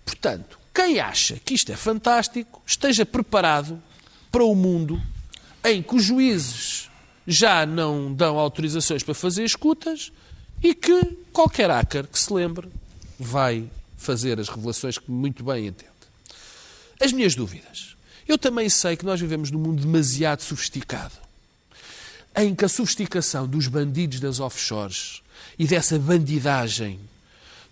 Portanto, 0.05 0.59
quem 0.73 0.99
acha 0.99 1.39
que 1.43 1.55
isto 1.55 1.71
é 1.71 1.75
fantástico, 1.75 2.61
esteja 2.65 3.05
preparado 3.05 3.81
para 4.31 4.43
o 4.43 4.55
mundo 4.55 5.01
em 5.63 5.81
que 5.81 5.95
os 5.95 6.03
juízes 6.03 6.90
já 7.27 7.65
não 7.65 8.13
dão 8.13 8.37
autorizações 8.37 9.03
para 9.03 9.13
fazer 9.13 9.43
escutas 9.43 10.11
e 10.61 10.73
que 10.73 11.03
qualquer 11.31 11.69
hacker 11.69 12.07
que 12.07 12.19
se 12.19 12.31
lembre 12.33 12.67
vai 13.19 13.69
fazer 13.97 14.39
as 14.39 14.49
revelações 14.49 14.97
que 14.97 15.09
muito 15.09 15.43
bem 15.43 15.67
entende. 15.67 15.91
As 16.99 17.11
minhas 17.11 17.35
dúvidas. 17.35 17.95
Eu 18.27 18.37
também 18.37 18.69
sei 18.69 18.95
que 18.95 19.05
nós 19.05 19.19
vivemos 19.19 19.51
num 19.51 19.59
mundo 19.59 19.81
demasiado 19.81 20.41
sofisticado, 20.41 21.15
em 22.35 22.55
que 22.55 22.63
a 22.63 22.69
sofisticação 22.69 23.47
dos 23.47 23.67
bandidos 23.67 24.19
das 24.19 24.39
offshores 24.39 25.21
e 25.57 25.67
dessa 25.67 25.97
bandidagem 25.99 26.99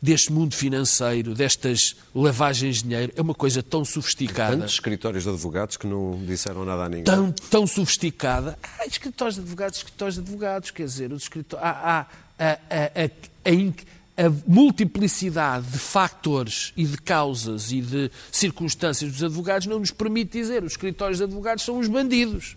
deste 0.02 0.32
mundo 0.32 0.56
financeiro, 0.56 1.34
destas 1.34 1.96
lavagens 2.16 2.78
de 2.78 2.84
dinheiro, 2.84 3.14
é 3.16 3.22
uma 3.22 3.34
coisa 3.34 3.62
tão 3.62 3.84
sofisticada. 3.84 4.58
Tantos 4.58 4.74
escritórios 4.74 5.24
de 5.24 5.30
advogados 5.30 5.78
que 5.78 5.86
não 5.86 6.20
disseram 6.26 6.64
nada 6.64 6.84
a 6.84 6.90
ninguém. 6.90 7.04
Tão, 7.04 7.32
tão 7.32 7.68
sofisticada. 7.68 8.58
Há 8.80 8.86
escritórios 8.86 9.36
de 9.36 9.42
advogados, 9.42 9.78
escritórios 9.78 10.16
de 10.16 10.22
advogados, 10.22 10.72
quer 10.72 10.86
dizer, 10.86 11.12
os 11.12 11.24
escritórios, 11.24 11.68
há, 11.68 12.00
há 12.00 12.06
a, 12.40 12.52
a, 12.52 13.06
a, 13.06 14.26
a, 14.26 14.30
multiplicidade 14.48 15.68
de 15.68 15.78
factores 15.78 16.74
e 16.76 16.86
de 16.86 16.98
causas 16.98 17.72
e 17.72 17.82
de 17.82 18.10
circunstâncias 18.32 19.12
dos 19.12 19.24
advogados 19.24 19.68
não 19.68 19.80
nos 19.80 19.92
permite 19.92 20.40
dizer 20.40 20.64
os 20.64 20.74
escritórios 20.74 21.18
de 21.18 21.26
advogados 21.26 21.64
são 21.66 21.78
os 21.78 21.88
bandidos. 21.88 22.56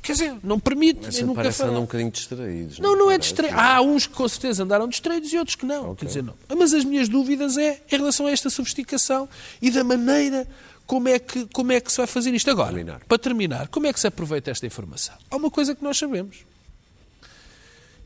Quer 0.00 0.12
dizer, 0.12 0.36
não 0.42 0.58
permite. 0.60 1.00
Mas 1.02 1.20
nunca 1.20 1.34
parece 1.42 1.62
andam 1.62 1.78
um 1.78 1.80
bocadinho 1.82 2.10
distraídos. 2.10 2.78
Não, 2.78 2.94
não 2.96 3.04
é 3.10 3.14
Parece? 3.14 3.20
distraído. 3.20 3.58
Há 3.58 3.80
uns 3.82 4.06
que 4.06 4.14
com 4.14 4.28
certeza 4.28 4.62
andaram 4.62 4.88
distraídos 4.88 5.32
e 5.32 5.38
outros 5.38 5.56
que 5.56 5.66
não. 5.66 5.94
Quer 5.94 6.06
dizer, 6.06 6.22
não. 6.22 6.34
Mas 6.56 6.72
as 6.74 6.84
minhas 6.84 7.08
dúvidas 7.08 7.56
é 7.56 7.80
em 7.90 7.96
relação 7.96 8.26
a 8.26 8.30
esta 8.30 8.48
sofisticação 8.50 9.28
e 9.60 9.70
da 9.70 9.82
maneira 9.84 10.46
como 10.86 11.08
é 11.08 11.18
que, 11.18 11.46
como 11.46 11.72
é 11.72 11.80
que 11.80 11.90
se 11.90 11.96
vai 11.98 12.06
fazer 12.06 12.34
isto. 12.34 12.50
Agora, 12.50 12.68
Terminar. 12.68 13.00
para 13.08 13.18
terminar, 13.18 13.68
como 13.68 13.86
é 13.86 13.92
que 13.92 13.98
se 14.00 14.06
aproveita 14.06 14.50
esta 14.50 14.66
informação? 14.66 15.14
Há 15.30 15.36
uma 15.36 15.50
coisa 15.50 15.74
que 15.74 15.82
nós 15.82 15.96
sabemos. 15.98 16.38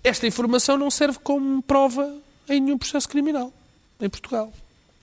Esta 0.02 0.26
informação 0.26 0.76
não 0.78 0.90
serve 0.90 1.18
como 1.22 1.60
prova 1.62 2.16
em 2.48 2.60
nenhum 2.60 2.78
processo 2.78 3.08
criminal 3.08 3.52
em 4.00 4.08
Portugal. 4.08 4.52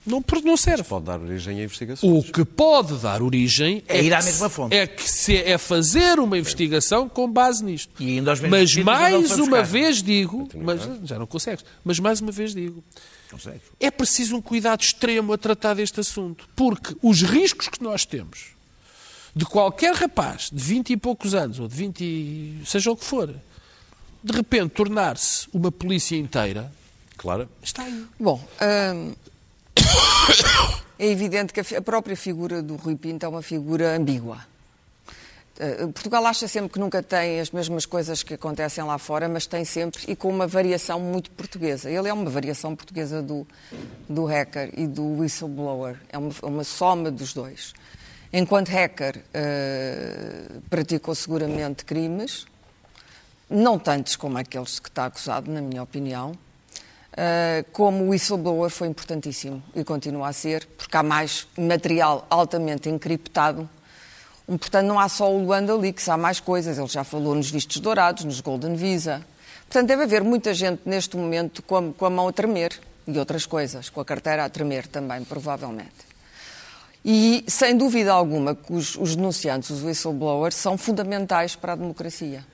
Não, 0.06 0.22
não 0.44 0.56
serve. 0.56 0.84
Pode 0.84 1.04
dar 1.06 1.20
origem 1.20 1.60
a 1.60 1.64
investigações. 1.64 2.12
O 2.28 2.32
que 2.32 2.44
pode 2.44 2.94
dar 2.98 3.20
origem 3.22 3.82
É 3.88 4.00
ir 4.02 4.14
à 4.14 4.18
que 4.18 4.24
mesma 4.26 4.48
fonte. 4.48 4.74
É 4.76 4.86
que 4.86 5.10
se 5.10 5.36
é 5.36 5.58
fazer 5.58 6.18
uma 6.20 6.38
investigação 6.38 7.08
com 7.08 7.28
base 7.30 7.64
nisto. 7.64 7.92
E 8.00 8.16
ainda 8.18 8.30
aos 8.30 8.40
Mas 8.40 8.74
mais 8.76 9.30
uma 9.32 9.46
buscar. 9.46 9.62
vez 9.64 10.02
digo, 10.02 10.48
mas 10.54 10.80
já 11.04 11.18
não 11.18 11.26
consegues, 11.26 11.64
mas 11.84 11.98
mais 11.98 12.20
uma 12.20 12.30
vez 12.30 12.54
digo, 12.54 12.84
Consegue. 13.30 13.60
é 13.80 13.90
preciso 13.90 14.36
um 14.36 14.40
cuidado 14.42 14.80
extremo 14.82 15.32
a 15.32 15.38
tratar 15.38 15.74
deste 15.74 15.98
assunto, 15.98 16.48
porque 16.54 16.96
os 17.02 17.22
riscos 17.22 17.68
que 17.68 17.82
nós 17.82 18.04
temos 18.06 18.54
de 19.34 19.44
qualquer 19.44 19.94
rapaz 19.94 20.48
de 20.52 20.62
20 20.62 20.90
e 20.90 20.96
poucos 20.96 21.34
anos, 21.34 21.58
ou 21.58 21.66
de 21.68 21.74
20 21.74 22.00
e 22.04 22.60
seja 22.64 22.90
o 22.90 22.96
que 22.96 23.04
for, 23.04 23.34
de 24.22 24.32
repente 24.32 24.70
tornar-se 24.70 25.46
uma 25.52 25.70
polícia 25.72 26.16
inteira, 26.16 26.72
Claro. 27.16 27.48
está 27.62 27.82
aí. 27.82 28.04
Bom, 28.20 28.42
hum, 28.94 29.14
é 30.98 31.06
evidente 31.06 31.52
que 31.52 31.60
a 31.74 31.82
própria 31.82 32.16
figura 32.16 32.62
do 32.62 32.76
Rui 32.76 32.96
Pinto 32.96 33.24
é 33.24 33.28
uma 33.28 33.42
figura 33.42 33.96
ambígua. 33.96 34.38
Uh, 35.58 35.90
Portugal 35.90 36.26
acha 36.26 36.46
sempre 36.46 36.70
que 36.70 36.78
nunca 36.78 37.02
tem 37.02 37.40
as 37.40 37.50
mesmas 37.50 37.86
coisas 37.86 38.22
que 38.22 38.34
acontecem 38.34 38.84
lá 38.84 38.98
fora, 38.98 39.26
mas 39.26 39.46
tem 39.46 39.64
sempre 39.64 40.02
e 40.06 40.14
com 40.14 40.28
uma 40.28 40.46
variação 40.46 41.00
muito 41.00 41.30
portuguesa. 41.30 41.90
Ele 41.90 42.08
é 42.08 42.12
uma 42.12 42.28
variação 42.28 42.76
portuguesa 42.76 43.22
do, 43.22 43.46
do 44.06 44.26
hacker 44.26 44.70
e 44.76 44.86
do 44.86 45.18
whistleblower. 45.18 45.96
É 46.10 46.18
uma, 46.18 46.30
uma 46.42 46.64
soma 46.64 47.10
dos 47.10 47.32
dois. 47.32 47.72
Enquanto 48.32 48.68
hacker, 48.68 49.16
uh, 49.16 50.60
praticou 50.68 51.14
seguramente 51.14 51.86
crimes, 51.86 52.44
não 53.48 53.78
tantos 53.78 54.14
como 54.14 54.36
aqueles 54.36 54.78
que 54.78 54.90
está 54.90 55.06
acusado, 55.06 55.50
na 55.50 55.62
minha 55.62 55.82
opinião. 55.82 56.32
Uh, 57.16 57.64
como 57.72 58.10
whistleblower 58.10 58.68
foi 58.68 58.88
importantíssimo 58.88 59.62
e 59.74 59.82
continua 59.82 60.28
a 60.28 60.32
ser, 60.34 60.66
porque 60.76 60.94
há 60.94 61.02
mais 61.02 61.48
material 61.56 62.26
altamente 62.28 62.90
encriptado. 62.90 63.66
Portanto, 64.46 64.86
não 64.86 65.00
há 65.00 65.08
só 65.08 65.32
o 65.32 65.42
Luanda 65.42 65.74
Leaks, 65.74 66.10
há 66.10 66.16
mais 66.18 66.40
coisas. 66.40 66.76
Ele 66.76 66.86
já 66.86 67.04
falou 67.04 67.34
nos 67.34 67.50
vistos 67.50 67.78
dourados, 67.80 68.24
nos 68.24 68.42
Golden 68.42 68.76
Visa. 68.76 69.24
Portanto, 69.62 69.88
deve 69.88 70.02
haver 70.02 70.22
muita 70.22 70.52
gente 70.52 70.82
neste 70.84 71.16
momento 71.16 71.62
com 71.62 71.76
a, 71.76 71.92
com 71.92 72.04
a 72.04 72.10
mão 72.10 72.28
a 72.28 72.32
tremer 72.32 72.78
e 73.06 73.18
outras 73.18 73.46
coisas, 73.46 73.88
com 73.88 74.00
a 74.00 74.04
carteira 74.04 74.44
a 74.44 74.48
tremer 74.50 74.86
também, 74.86 75.24
provavelmente. 75.24 76.06
E, 77.02 77.44
sem 77.48 77.76
dúvida 77.76 78.12
alguma, 78.12 78.58
os, 78.68 78.94
os 78.96 79.16
denunciantes, 79.16 79.70
os 79.70 79.82
whistleblowers, 79.82 80.54
são 80.54 80.76
fundamentais 80.76 81.56
para 81.56 81.72
a 81.72 81.76
democracia. 81.76 82.44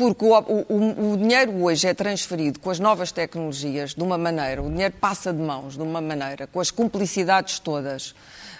Porque 0.00 0.24
o, 0.24 0.32
o, 0.32 1.12
o, 1.12 1.16
dinheiro 1.18 1.62
hoje 1.62 1.86
é 1.86 1.92
transferido 1.92 2.58
com 2.58 2.70
as 2.70 2.80
novas 2.80 3.12
tecnologias 3.12 3.94
de 3.94 4.02
uma 4.02 4.16
maneira, 4.16 4.62
o 4.62 4.70
dinheiro 4.70 4.94
passa 4.98 5.30
de 5.30 5.42
mãos 5.42 5.76
de 5.76 5.82
uma 5.82 6.00
maneira, 6.00 6.46
com 6.46 6.58
as 6.58 6.70
cumplicidades 6.70 7.58
todas 7.58 8.14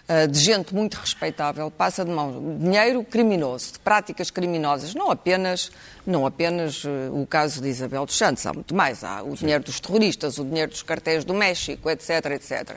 uh, 0.06 0.28
de 0.28 0.38
gente 0.38 0.74
muito 0.74 0.98
respeitável, 0.98 1.70
passa 1.70 2.04
de 2.04 2.10
mãos 2.10 2.34
dinheiro 2.60 3.02
criminoso, 3.02 3.72
de 3.72 3.78
práticas 3.78 4.30
criminosas, 4.30 4.94
não 4.94 5.10
apenas, 5.10 5.72
não 6.06 6.26
apenas 6.26 6.84
uh, 6.84 6.88
o 7.10 7.26
caso 7.26 7.62
de 7.62 7.68
Isabel 7.68 8.04
dos 8.04 8.18
Santos, 8.18 8.44
há 8.44 8.52
muito 8.52 8.74
mais, 8.74 9.02
há 9.02 9.22
o 9.22 9.34
dinheiro 9.34 9.64
dos 9.64 9.80
terroristas, 9.80 10.36
o 10.36 10.44
dinheiro 10.44 10.70
dos 10.70 10.82
cartéis 10.82 11.24
do 11.24 11.32
México, 11.32 11.88
etc, 11.88 12.32
etc. 12.32 12.76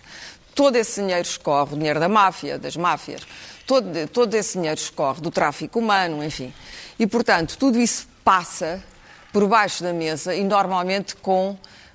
Todo 0.55 0.77
esse 0.77 1.01
dinheiro 1.01 1.27
escorre, 1.27 1.73
o 1.73 1.77
dinheiro 1.77 1.99
da 1.99 2.07
máfia, 2.07 2.57
das 2.57 2.77
máfias, 2.77 3.27
todo, 3.67 4.07
todo 4.07 4.33
esse 4.35 4.53
dinheiro 4.53 4.79
escorre 4.79 5.19
do 5.19 5.29
tráfico 5.29 5.79
humano, 5.79 6.23
enfim. 6.23 6.53
E, 6.97 7.05
portanto, 7.05 7.57
tudo 7.57 7.77
isso 7.77 8.12
passa 8.23 8.83
por 9.31 9.47
baixo 9.47 9.83
da 9.83 9.91
mesa 9.91 10.35
e 10.35 10.43
normalmente 10.43 11.15
com 11.15 11.51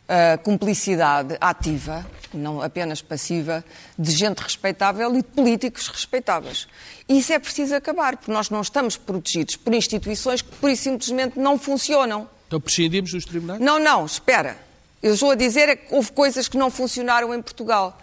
uh, 0.08 0.42
cumplicidade 0.42 1.36
ativa, 1.40 2.04
não 2.34 2.60
apenas 2.60 3.00
passiva, 3.00 3.64
de 3.98 4.10
gente 4.10 4.38
respeitável 4.38 5.14
e 5.14 5.18
de 5.18 5.22
políticos 5.22 5.88
respeitáveis. 5.88 6.66
E 7.08 7.18
isso 7.18 7.32
é 7.32 7.38
preciso 7.38 7.74
acabar, 7.74 8.16
porque 8.16 8.32
nós 8.32 8.50
não 8.50 8.60
estamos 8.60 8.96
protegidos 8.96 9.56
por 9.56 9.72
instituições 9.72 10.42
que, 10.42 10.50
por 10.56 10.70
e 10.70 10.76
simplesmente, 10.76 11.38
não 11.38 11.58
funcionam. 11.58 12.28
Então 12.46 12.60
prescindimos 12.60 13.12
dos 13.12 13.24
tribunais? 13.24 13.60
Não, 13.60 13.78
não, 13.78 14.04
espera. 14.04 14.56
Eu 15.02 15.14
estou 15.14 15.30
a 15.30 15.34
dizer 15.34 15.68
é 15.68 15.76
que 15.76 15.94
houve 15.94 16.10
coisas 16.10 16.48
que 16.48 16.58
não 16.58 16.70
funcionaram 16.70 17.32
em 17.32 17.40
Portugal. 17.40 17.96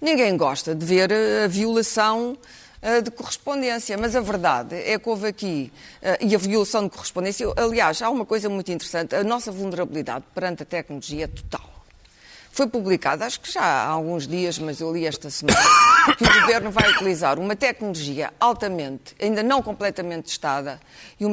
Ninguém 0.00 0.36
gosta 0.36 0.74
de 0.74 0.84
ver 0.84 1.10
a 1.12 1.48
violação 1.48 2.36
de 3.02 3.10
correspondência, 3.10 3.96
mas 3.98 4.14
a 4.14 4.20
verdade 4.20 4.74
é 4.76 4.98
que 4.98 5.08
houve 5.08 5.26
aqui, 5.26 5.72
e 6.20 6.34
a 6.34 6.38
violação 6.38 6.84
de 6.84 6.90
correspondência, 6.90 7.46
aliás, 7.56 8.00
há 8.02 8.10
uma 8.10 8.24
coisa 8.24 8.48
muito 8.48 8.70
interessante, 8.70 9.14
a 9.14 9.24
nossa 9.24 9.50
vulnerabilidade 9.50 10.24
perante 10.34 10.62
a 10.62 10.66
tecnologia 10.66 11.24
é 11.24 11.26
total. 11.26 11.74
Foi 12.52 12.66
publicado, 12.66 13.22
acho 13.22 13.40
que 13.40 13.52
já 13.52 13.60
há 13.60 13.88
alguns 13.88 14.26
dias, 14.26 14.58
mas 14.58 14.80
eu 14.80 14.90
li 14.90 15.06
esta 15.06 15.28
semana, 15.28 15.58
que 16.16 16.24
o 16.24 16.40
Governo 16.40 16.70
vai 16.70 16.90
utilizar 16.90 17.38
uma 17.38 17.54
tecnologia 17.54 18.32
altamente, 18.40 19.14
ainda 19.20 19.42
não 19.42 19.62
completamente 19.62 20.26
testada, 20.26 20.80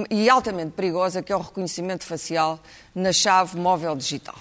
e 0.10 0.30
altamente 0.30 0.72
perigosa, 0.72 1.22
que 1.22 1.32
é 1.32 1.36
o 1.36 1.40
reconhecimento 1.40 2.04
facial 2.04 2.60
na 2.94 3.14
chave 3.14 3.58
móvel 3.58 3.96
digital. 3.96 4.36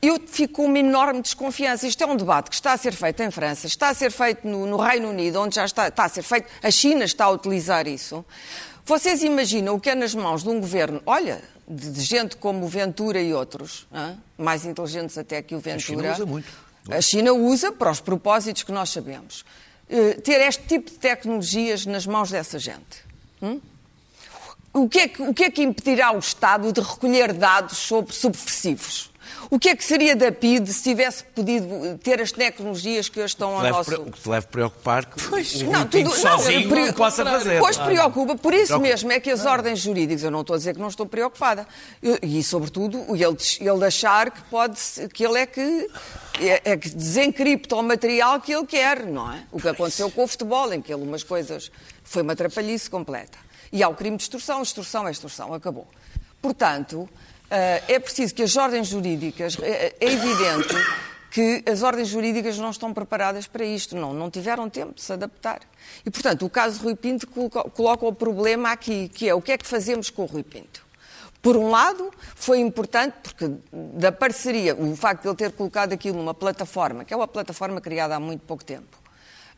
Eu 0.00 0.20
fico 0.26 0.54
com 0.54 0.64
uma 0.66 0.78
enorme 0.78 1.22
desconfiança. 1.22 1.86
Isto 1.86 2.04
é 2.04 2.06
um 2.06 2.16
debate 2.16 2.50
que 2.50 2.54
está 2.54 2.72
a 2.72 2.76
ser 2.76 2.94
feito 2.94 3.22
em 3.22 3.30
França, 3.30 3.66
está 3.66 3.88
a 3.88 3.94
ser 3.94 4.10
feito 4.10 4.46
no, 4.46 4.66
no 4.66 4.76
Reino 4.76 5.08
Unido, 5.08 5.40
onde 5.40 5.56
já 5.56 5.64
está, 5.64 5.88
está 5.88 6.04
a 6.04 6.08
ser 6.08 6.22
feito, 6.22 6.48
a 6.62 6.70
China 6.70 7.04
está 7.04 7.24
a 7.24 7.30
utilizar 7.30 7.86
isso. 7.86 8.24
Vocês 8.84 9.22
imaginam 9.22 9.74
o 9.74 9.80
que 9.80 9.90
é 9.90 9.94
nas 9.94 10.14
mãos 10.14 10.42
de 10.42 10.48
um 10.48 10.60
governo, 10.60 11.02
olha, 11.04 11.42
de, 11.66 11.90
de 11.90 12.00
gente 12.00 12.36
como 12.36 12.64
o 12.64 12.68
Ventura 12.68 13.20
e 13.20 13.34
outros, 13.34 13.86
hã? 13.92 14.16
mais 14.36 14.64
inteligentes 14.64 15.18
até 15.18 15.42
que 15.42 15.54
o 15.54 15.58
Ventura. 15.58 15.80
China 15.80 16.12
usa 16.12 16.26
muito. 16.26 16.68
A 16.90 17.00
China 17.02 17.32
usa 17.34 17.70
para 17.70 17.90
os 17.90 18.00
propósitos 18.00 18.62
que 18.62 18.72
nós 18.72 18.88
sabemos. 18.88 19.44
Eh, 19.90 20.14
ter 20.14 20.40
este 20.40 20.64
tipo 20.66 20.90
de 20.90 20.96
tecnologias 20.96 21.84
nas 21.84 22.06
mãos 22.06 22.30
dessa 22.30 22.58
gente. 22.58 23.04
Hum? 23.42 23.60
O 24.72 24.88
que, 24.88 24.98
é 25.00 25.08
que, 25.08 25.22
o 25.22 25.34
que 25.34 25.44
é 25.44 25.50
que 25.50 25.62
impedirá 25.62 26.12
o 26.12 26.18
Estado 26.18 26.72
de 26.72 26.80
recolher 26.80 27.32
dados 27.32 27.78
sobre 27.78 28.14
subversivos? 28.14 29.07
O 29.50 29.58
que 29.58 29.70
é 29.70 29.76
que 29.76 29.84
seria 29.84 30.14
da 30.14 30.30
PID 30.30 30.66
se 30.72 30.82
tivesse 30.82 31.24
podido 31.24 31.98
ter 32.02 32.20
as 32.20 32.30
tecnologias 32.32 33.08
que 33.08 33.18
hoje 33.18 33.32
estão 33.34 33.56
ao 33.56 33.62
nosso... 33.68 33.94
O 34.02 34.10
que 34.12 34.20
te 34.20 34.28
deve 34.28 34.46
preocupar 34.48 35.06
que 35.06 35.18
o 35.18 35.70
Não, 35.70 35.86
tudo, 35.86 36.04
não, 36.10 36.16
sozinho 36.16 36.68
pre- 36.68 36.86
não 36.86 36.92
possa 36.92 37.24
fazer. 37.24 37.58
Pois 37.60 37.76
preocupa, 37.78 38.36
por 38.36 38.52
isso 38.52 38.66
Preocupa. 38.66 38.88
mesmo 38.88 39.12
é 39.12 39.20
que 39.20 39.30
as 39.30 39.46
ordens 39.46 39.78
jurídicas, 39.78 40.22
eu 40.22 40.30
não 40.30 40.42
estou 40.42 40.54
a 40.54 40.58
dizer 40.58 40.74
que 40.74 40.80
não 40.80 40.88
estou 40.88 41.06
preocupada, 41.06 41.66
Eu- 42.02 42.18
e 42.22 42.42
sobretudo 42.42 42.98
ele, 43.14 43.36
ele 43.60 43.84
achar 43.86 44.30
que 44.30 44.42
pode, 44.50 44.78
que 45.14 45.24
ele 45.24 45.38
é 45.38 45.46
que, 45.46 45.88
é, 46.40 46.72
é 46.72 46.76
que 46.76 46.90
desencripta 46.90 47.74
o 47.76 47.82
material 47.82 48.40
que 48.40 48.52
ele 48.52 48.66
quer, 48.66 49.06
não 49.06 49.32
é? 49.32 49.42
O 49.50 49.58
que 49.60 49.68
aconteceu 49.68 50.10
com 50.10 50.24
o 50.24 50.26
futebol, 50.28 50.72
em 50.72 50.82
que 50.82 50.92
ele 50.92 51.02
umas 51.02 51.22
coisas, 51.22 51.70
foi 52.04 52.22
uma 52.22 52.36
trapalhice 52.36 52.90
completa. 52.90 53.38
E 53.72 53.82
há 53.82 53.88
o 53.88 53.94
crime 53.94 54.16
de 54.16 54.22
extorsão, 54.24 54.62
extorsão 54.62 55.08
é 55.08 55.10
extorsão, 55.10 55.52
acabou. 55.54 55.86
Portanto, 56.40 57.08
é 57.50 57.98
preciso 57.98 58.34
que 58.34 58.42
as 58.42 58.56
ordens 58.56 58.88
jurídicas, 58.88 59.56
é 59.62 59.94
é 60.00 60.12
evidente 60.12 60.74
que 61.30 61.62
as 61.70 61.82
ordens 61.82 62.08
jurídicas 62.08 62.58
não 62.58 62.70
estão 62.70 62.92
preparadas 62.92 63.46
para 63.46 63.64
isto, 63.64 63.94
não, 63.94 64.12
não 64.12 64.30
tiveram 64.30 64.68
tempo 64.68 64.94
de 64.94 65.02
se 65.02 65.12
adaptar. 65.12 65.60
E, 66.04 66.10
portanto, 66.10 66.44
o 66.44 66.50
caso 66.50 66.78
de 66.78 66.84
Rui 66.84 66.96
Pinto 66.96 67.26
coloca, 67.26 67.62
coloca 67.70 68.06
o 68.06 68.12
problema 68.12 68.72
aqui, 68.72 69.08
que 69.08 69.28
é 69.28 69.34
o 69.34 69.42
que 69.42 69.52
é 69.52 69.58
que 69.58 69.66
fazemos 69.66 70.10
com 70.10 70.22
o 70.22 70.26
Rui 70.26 70.42
Pinto. 70.42 70.86
Por 71.40 71.56
um 71.56 71.70
lado, 71.70 72.10
foi 72.34 72.58
importante, 72.58 73.14
porque 73.22 73.50
da 73.72 74.10
parceria, 74.10 74.74
o 74.74 74.96
facto 74.96 75.22
de 75.22 75.28
ele 75.28 75.36
ter 75.36 75.52
colocado 75.52 75.92
aquilo 75.92 76.16
numa 76.16 76.34
plataforma, 76.34 77.04
que 77.04 77.14
é 77.14 77.16
uma 77.16 77.28
plataforma 77.28 77.80
criada 77.80 78.16
há 78.16 78.20
muito 78.20 78.40
pouco 78.40 78.64
tempo, 78.64 78.98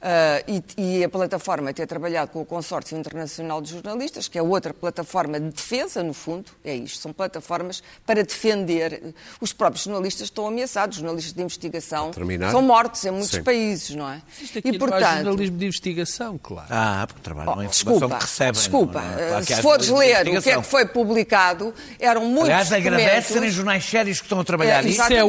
ah, 0.03 0.43
e, 0.49 0.63
e 0.77 1.05
a 1.05 1.09
plataforma 1.09 1.73
ter 1.73 1.87
trabalhado 1.87 2.31
com 2.31 2.41
o 2.41 2.45
Consórcio 2.45 2.97
Internacional 2.97 3.61
de 3.61 3.71
Jornalistas, 3.71 4.29
que 4.29 4.39
é 4.39 4.43
outra 4.43 4.73
plataforma 4.73 5.39
de 5.39 5.51
defesa, 5.51 6.03
no 6.03 6.15
fundo, 6.15 6.47
é 6.65 6.75
isto, 6.75 6.99
são 7.01 7.13
plataformas 7.13 7.83
para 8.07 8.23
defender. 8.25 9.15
Os 9.41 9.53
próprios 9.53 9.85
jornalistas 9.85 10.29
estão 10.29 10.47
ameaçados, 10.47 10.97
jornalistas 10.99 11.33
de 11.35 11.43
investigação 11.43 12.11
são 12.51 12.63
mortos 12.63 13.05
em 13.05 13.11
muitos 13.11 13.31
Sim. 13.31 13.43
países, 13.43 13.95
não 13.95 14.09
é? 14.11 14.23
Isto 14.41 14.59
aqui 14.59 14.69
E, 14.69 14.73
não 14.73 14.79
portanto, 14.79 15.15
jornalismo 15.25 15.57
de 15.59 15.65
investigação, 15.67 16.39
claro. 16.43 16.67
Ah, 16.71 17.05
porque 17.07 17.23
trabalham 17.23 17.51
Oh, 17.59 17.63
informação 17.63 17.93
desculpa, 17.99 18.17
que 18.17 18.23
recebem. 18.25 18.53
desculpa. 18.53 19.01
não 19.03 19.11
é? 19.19 19.29
Claro 19.29 19.47
que 19.47 19.55
se 19.55 19.63
fores 19.63 19.89
ler 19.89 20.29
o 20.29 20.43
que 20.43 20.51
é 20.51 20.57
que 20.57 20.63
foi 20.63 20.87
publicado, 20.87 21.75
eram 21.99 22.25
muitos 22.25 22.45
Aliás, 22.51 22.73
agradece 22.73 23.05
documentos. 23.05 23.27
serem 23.33 23.51
jornais 23.51 23.85
sérios 23.85 24.19
que 24.21 24.25
estão 24.27 24.41
a 24.41 24.45
trabalhar 24.45 24.81
É, 24.81 24.83
nisso. 24.83 25.03
Isso 25.03 25.13
é 25.13 25.23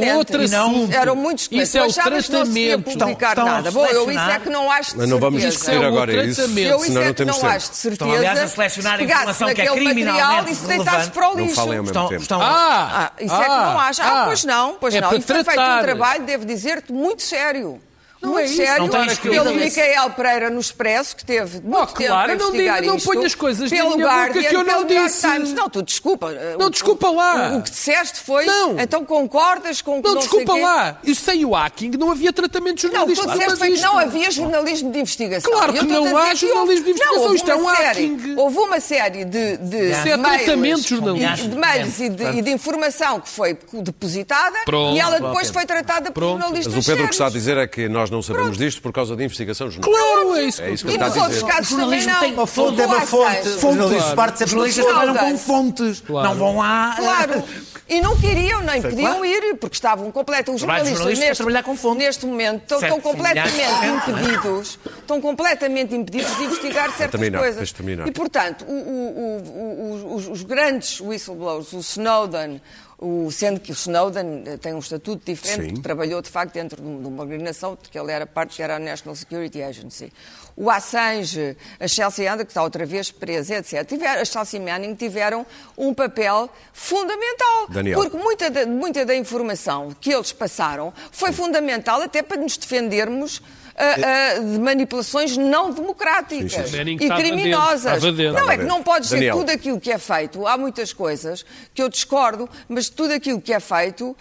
não- 0.48 0.70
assunto. 0.72 0.94
Eram 0.94 1.16
muitos 1.16 1.46
documentos. 1.48 1.70
Isso 1.70 1.78
é 1.78 1.82
o 1.82 1.88
que 1.94 2.10
não 2.10 2.22
se 2.22 2.30
tratamento. 2.32 2.84
publicar 2.84 3.30
Estão- 3.30 3.30
estão 3.30 3.48
a 3.48 3.52
nada. 3.52 3.72
Bom, 3.72 3.86
eu 3.88 4.10
isso 4.12 4.20
é 4.20 4.40
que 4.40 4.50
não 4.50 4.61
acho 4.70 4.92
de 4.92 4.98
Mas 4.98 5.08
não 5.10 5.18
vamos 5.20 5.42
certeza. 5.42 5.58
discutir 5.60 5.76
Isso 5.78 5.84
é 5.84 5.86
o 5.86 5.88
agora 5.94 6.26
isso, 6.26 6.36
tratamento. 6.42 6.68
Eu 6.68 6.76
isso 6.78 6.86
senão 6.88 7.02
é 7.02 7.06
não 7.06 7.12
que 7.14 7.18
temos 7.18 7.34
não 7.36 7.42
tempo. 7.42 7.54
acho 7.56 7.70
de 7.72 7.76
certeza. 7.78 7.94
Estão, 7.94 8.12
aliás, 8.12 8.40
a 8.40 8.48
selecionar 8.50 8.98
se 8.98 9.04
informação 9.06 9.54
que 9.54 9.62
é 9.62 9.66
naquele 9.66 9.86
criminalmente 9.86 10.22
material 10.36 10.48
e 10.52 10.56
se 10.56 10.68
deitasse 10.68 10.88
relevante. 10.92 11.12
para 11.14 11.30
o 11.30 11.36
Não 11.38 11.44
lixo. 11.44 11.56
falem 11.56 11.70
ao 11.78 11.84
mesmo 11.84 11.88
Estão, 11.88 12.08
tempo. 12.10 12.22
estão, 12.22 12.42
Ah, 12.42 12.92
Ah, 12.94 13.12
isso 13.24 13.34
é 13.36 13.44
que 13.44 13.50
não 13.50 13.80
acho. 13.80 14.02
Ah, 14.02 14.24
pois 14.28 14.44
não, 14.44 14.74
pois 14.76 14.94
é 14.96 15.02
não. 15.02 15.14
E 15.16 15.22
foi 15.22 15.44
feito 15.44 15.62
um 15.62 15.82
trabalho, 15.82 16.24
devo 16.26 16.46
dizer-te, 16.46 16.92
muito 16.92 17.22
sério. 17.24 17.82
Não 18.22 18.32
muito 18.34 18.42
é 18.44 18.46
isso, 18.46 18.56
sério, 18.58 18.80
não 18.82 18.88
tem 18.90 19.16
pelo 19.16 19.52
isso. 19.52 19.60
Micael 19.80 20.10
Pereira 20.12 20.50
no 20.50 20.60
Expresso, 20.60 21.16
que 21.16 21.26
teve 21.26 21.60
muito 21.62 21.76
Oh, 21.76 21.86
tempo 21.88 22.10
claro, 22.10 22.32
a 22.32 22.36
não 22.36 22.46
investigar 22.50 22.76
diga- 22.76 22.88
não 22.88 22.98
isto, 22.98 23.06
ponha 23.12 23.26
as 23.26 23.36
coisas 23.36 23.70
pelo 23.70 23.90
boca 23.92 24.04
Guardian, 24.04 24.42
que 24.44 24.56
eu 24.56 24.64
não 24.64 24.66
pelo 24.66 24.84
New 24.86 24.96
York 24.98 25.10
disse. 25.12 25.28
Times. 25.32 25.54
Não, 25.54 25.70
tu 25.70 25.82
desculpa. 25.82 26.32
Não, 26.60 26.68
O- 26.68 26.70
desculpa 26.70 27.10
lá. 27.10 27.50
O, 27.54 27.58
o 27.58 27.62
que 27.64 27.72
disseste 27.72 28.20
foi, 28.20 28.46
Não. 28.46 28.80
então 28.80 29.04
concordas 29.04 29.82
com 29.82 29.98
o 30.00 30.02
que 30.02 30.08
Não, 30.08 30.16
não 30.16 30.22
sei 30.22 30.30
desculpa 30.30 30.54
quê? 30.54 30.62
lá. 30.66 30.98
Isso 31.04 31.22
sem 31.26 31.44
o 31.46 31.56
hacking 31.56 31.92
não 31.98 32.12
havia 32.12 32.32
tratamento 32.32 32.84
Não, 32.84 32.90
tu 32.90 33.16
jornalístico. 33.16 33.32
disseste 33.32 33.58
foi 33.58 33.68
que 33.70 33.74
isto- 33.74 33.86
não 33.86 33.98
havia 34.00 34.32
jornalismo 34.32 34.92
de 34.92 35.00
investigação. 35.00 35.52
Claro 35.52 35.76
E 35.76 35.80
que 35.80 35.86
não 35.86 36.18
há 36.18 36.30
que 36.30 36.36
jornalismo 36.36 36.86
de 36.86 36.92
investigação, 36.92 37.16
Não, 37.16 37.24
houve 37.24 37.36
isto 37.38 37.52
é 37.52 37.56
um 37.56 37.62
uma 37.62 37.76
série- 37.76 37.88
hacking. 37.88 38.36
Houve 38.38 38.58
uma 38.60 38.80
série 38.80 39.26
de, 39.26 39.58
de 39.58 39.78
é 39.92 40.18
mails 40.18 40.44
tratamento 40.44 40.88
jornalístico. 40.88 41.46
e 41.46 41.50
de 41.50 41.56
mails 41.56 42.00
e 42.00 42.10
de, 42.10 42.24
e 42.38 42.42
de 42.44 42.52
informação 42.52 43.20
que 43.20 43.30
foi 43.30 43.58
depositada 43.74 44.58
Pronto. 44.66 44.96
e 44.96 45.00
ela 45.00 45.20
depois 45.20 45.50
foi 45.50 45.66
tratada 45.66 46.12
por 46.12 46.22
jornalistas 46.24 46.74
Mas 46.76 46.86
o 46.86 46.88
Pedro 46.88 47.06
o 47.06 47.08
que 47.08 47.14
está 47.14 47.26
a 47.28 47.30
dizer 47.30 47.58
é 47.58 47.66
que 47.68 47.90
nós 47.90 48.11
não 48.12 48.22
sabemos 48.22 48.58
disto 48.58 48.82
por 48.82 48.92
causa 48.94 49.16
da 49.16 49.24
investigação 49.24 49.72
jornalística. 49.72 50.14
Claro, 50.14 50.36
é 50.36 50.44
isso. 50.44 50.62
É 50.62 50.72
isso 50.72 50.86
que 50.86 50.94
E 50.94 50.98
nos 50.98 51.16
outros 51.18 51.42
casos 51.44 51.70
também 51.70 51.80
jornalismo 52.02 52.12
não. 52.14 52.20
tem 52.20 52.34
uma 52.34 52.48
fonte, 52.48 52.82
é 52.82 52.86
uma 52.86 53.02
fonte. 53.02 53.50
Jornalistas 53.60 53.98
Claro. 54.02 54.16
partem 54.16 54.46
Os 54.46 54.52
jornalistas 54.52 54.86
trabalham 54.86 55.16
com 55.18 55.38
fontes, 55.38 56.02
Claro. 56.02 56.30
não 56.30 56.36
vão 56.36 56.58
lá... 56.58 56.96
Claro. 56.98 57.44
E 57.90 58.00
não 58.00 58.16
queriam, 58.18 58.62
nem 58.62 58.82
podiam 58.82 59.12
claro. 59.18 59.26
ir, 59.26 59.56
porque 59.56 59.76
estavam 59.76 60.10
completamente. 60.14 60.56
Os 60.56 60.62
jornalistas, 60.62 60.98
jornalistas 60.98 61.28
neste, 61.28 61.38
trabalhar 61.44 61.64
com 61.64 61.76
fontes. 61.76 62.06
neste 62.06 62.26
momento, 62.26 62.62
estão, 62.62 62.78
estão 62.80 63.14
milhares 63.14 63.52
completamente 63.52 63.88
impedidos. 64.22 64.80
Estão 65.00 65.22
completamente 65.22 65.96
impedidos 65.96 66.38
de 66.38 66.44
investigar 66.46 66.86
certas 66.92 67.12
terminar, 67.20 67.40
coisas. 67.40 67.74
E, 68.08 68.12
portanto, 68.12 68.64
o- 68.66 68.72
o- 68.72 69.18
o- 69.20 70.12
o- 70.14 70.16
os, 70.16 70.28
os 70.30 70.44
grandes 70.44 71.02
whistleblowers, 71.02 71.74
o 71.74 71.80
Snowden, 71.80 72.62
o, 73.02 73.32
sendo 73.32 73.60
que 73.60 73.72
o 73.72 73.74
Snowden 73.74 74.44
eh, 74.46 74.58
tem 74.58 74.74
um 74.76 74.80
estatuto 74.80 75.26
diferente, 75.26 75.62
Sim. 75.62 75.68
porque 75.70 75.82
trabalhou 75.82 76.22
de 76.22 76.30
facto 76.30 76.54
dentro 76.54 76.80
de 76.82 76.88
um- 76.88 77.08
uma 77.08 77.24
organização 77.24 77.76
de 77.82 77.90
que 77.90 77.98
ele 78.00 78.12
era 78.12 78.26
parte, 78.28 78.56
que 78.58 78.62
era 78.64 78.76
a 78.76 78.80
National 78.80 79.16
Security 79.16 79.62
Agency. 79.64 80.14
O 80.56 80.70
Assange, 80.70 81.58
a 81.80 81.88
Chelsea 81.88 82.30
Handler, 82.30 82.46
que 82.46 82.52
está 82.52 82.62
outra 82.62 82.86
vez 82.86 83.10
presa, 83.10 83.56
etc. 83.56 83.84
Tiveram, 83.88 84.22
a 84.22 84.26
Chelsea 84.26 84.60
Manning 84.60 84.94
tiveram 84.96 85.46
um 85.78 85.94
papel 85.94 86.48
fundamental. 86.74 87.68
Daniel. 87.70 88.00
Porque 88.00 88.18
muita 88.18 88.50
da, 88.50 88.66
muita 88.66 89.06
da 89.06 89.16
informação 89.16 89.96
que 90.00 90.14
eles 90.14 90.32
passaram 90.32 90.94
foi 91.12 91.32
fundamental 91.32 92.02
até 92.02 92.22
para 92.22 92.40
nos 92.40 92.58
defendermos 92.58 93.42
ah, 93.82 94.36
ah, 94.36 94.40
de 94.40 94.60
manipulações 94.60 95.36
não 95.38 95.72
democráticas 95.72 96.52
Sim, 96.54 96.66
sim, 96.68 96.90
e 96.92 97.04
estava 97.04 97.22
criminosas. 97.22 98.02
dentro, 98.02 98.10
estava 98.10 98.12
dentro. 98.12 98.46
Não, 98.46 98.52
é 98.52 98.58
que 98.58 98.64
não 98.64 98.84
pode 98.84 99.08
ser 99.08 99.16
Daniel. 99.16 99.38
tudo 99.38 99.50
aquilo 99.50 99.80
que 99.80 99.92
é 99.92 99.98
feito. 99.98 100.46
Há 100.46 100.58
muitas 100.58 100.94
coisas 100.94 101.44
que 101.74 101.82
eu 101.82 101.90
discordo, 101.90 102.50
mas 102.70 102.90
tudo 102.90 103.14
aquilo 103.14 103.42
que 103.42 103.54
é 103.54 103.60
feito, 103.60 104.16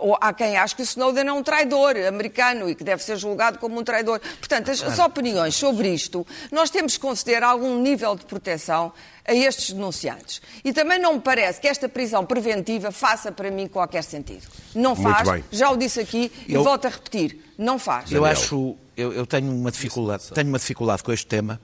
ou 0.00 0.16
há 0.20 0.32
quem 0.32 0.56
ache 0.56 0.74
que 0.76 0.82
o 0.82 0.84
Snowden 0.84 1.26
é 1.28 1.32
um 1.32 1.42
traidor 1.42 1.96
americano 2.06 2.68
e 2.68 2.74
que 2.74 2.84
deve 2.84 3.02
ser 3.02 3.16
julgado 3.16 3.58
como 3.58 3.80
um 3.80 3.84
traidor. 3.84 4.20
Portanto, 4.38 4.70
as, 4.70 4.82
as 4.82 4.98
opiniões 4.98 5.54
sobre 5.54 5.88
isto, 5.88 6.26
nós 6.52 6.68
temos 6.70 6.94
que 6.94 7.00
conceder 7.00 7.42
algum 7.42 7.80
nível 7.80 8.14
de 8.14 8.24
proteção 8.26 8.92
a 9.26 9.34
estes 9.34 9.72
denunciantes. 9.72 10.40
E 10.64 10.72
também 10.72 10.98
não 10.98 11.14
me 11.14 11.20
parece 11.20 11.60
que 11.60 11.68
esta 11.68 11.88
prisão 11.88 12.24
preventiva 12.24 12.90
faça 12.90 13.30
para 13.30 13.50
mim 13.50 13.66
qualquer 13.68 14.02
sentido. 14.02 14.46
Não 14.74 14.96
faz, 14.96 15.28
já 15.52 15.70
o 15.70 15.76
disse 15.76 16.00
aqui 16.00 16.32
e 16.46 16.54
Eu- 16.54 16.64
volto 16.64 16.86
a 16.86 16.88
repetir, 16.88 17.38
não 17.58 17.78
faz. 17.78 18.10
Eu 18.10 18.22
Daniel. 18.22 18.32
acho, 18.40 18.76
eu, 18.98 19.12
eu 19.12 19.24
tenho 19.26 19.50
uma 19.52 19.70
dificuldade, 19.70 20.24
tenho 20.34 20.48
uma 20.48 20.58
dificuldade 20.58 21.02
com 21.04 21.12
este 21.12 21.26
tema, 21.26 21.60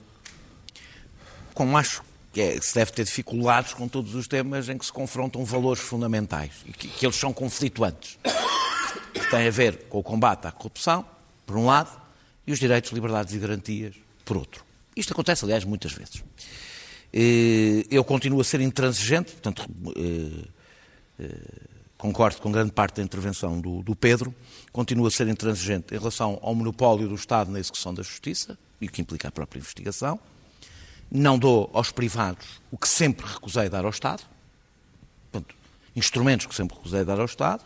como 1.52 1.76
acho 1.76 2.02
que 2.32 2.40
é, 2.40 2.60
se 2.60 2.74
deve 2.74 2.92
ter 2.92 3.04
dificuldades 3.04 3.74
com 3.74 3.88
todos 3.88 4.14
os 4.14 4.26
temas 4.28 4.68
em 4.68 4.78
que 4.78 4.86
se 4.86 4.92
confrontam 4.92 5.44
valores 5.44 5.82
fundamentais 5.82 6.52
e 6.64 6.72
que, 6.72 6.88
que 6.88 7.04
eles 7.04 7.16
são 7.16 7.32
conflituantes, 7.32 8.18
que 9.12 9.30
têm 9.30 9.46
a 9.48 9.50
ver 9.50 9.84
com 9.88 9.98
o 9.98 10.02
combate 10.02 10.46
à 10.46 10.52
corrupção, 10.52 11.04
por 11.44 11.56
um 11.56 11.66
lado, 11.66 12.00
e 12.46 12.52
os 12.52 12.58
direitos, 12.58 12.92
liberdades 12.92 13.34
e 13.34 13.38
garantias, 13.38 13.94
por 14.24 14.36
outro. 14.36 14.64
Isto 14.96 15.12
acontece, 15.12 15.44
aliás, 15.44 15.64
muitas 15.64 15.92
vezes. 15.92 16.22
Eh, 17.12 17.84
Eu 17.90 18.04
continuo 18.04 18.40
a 18.40 18.44
ser 18.44 18.60
intransigente, 18.60 19.32
portanto, 19.32 19.66
eh, 19.96 21.28
concordo 21.96 22.40
com 22.40 22.50
grande 22.50 22.72
parte 22.72 22.96
da 22.96 23.02
intervenção 23.02 23.60
do, 23.60 23.82
do 23.82 23.94
Pedro, 23.94 24.34
continuo 24.72 25.06
a 25.06 25.10
ser 25.10 25.28
intransigente 25.28 25.94
em 25.94 25.98
relação 25.98 26.38
ao 26.42 26.54
monopólio 26.54 27.08
do 27.08 27.14
Estado 27.14 27.50
na 27.50 27.58
execução 27.58 27.94
da 27.94 28.02
justiça, 28.02 28.58
e 28.80 28.86
o 28.86 28.90
que 28.90 29.00
implica 29.00 29.28
a 29.28 29.30
própria 29.30 29.58
investigação. 29.58 30.18
Não 31.10 31.38
dou 31.38 31.70
aos 31.72 31.90
privados 31.90 32.60
o 32.70 32.76
que 32.76 32.88
sempre 32.88 33.26
recusei 33.26 33.68
dar 33.68 33.84
ao 33.84 33.90
Estado, 33.90 34.22
portanto, 35.30 35.54
instrumentos 35.94 36.46
que 36.46 36.54
sempre 36.54 36.76
recusei 36.76 37.04
dar 37.04 37.18
ao 37.18 37.26
Estado. 37.26 37.62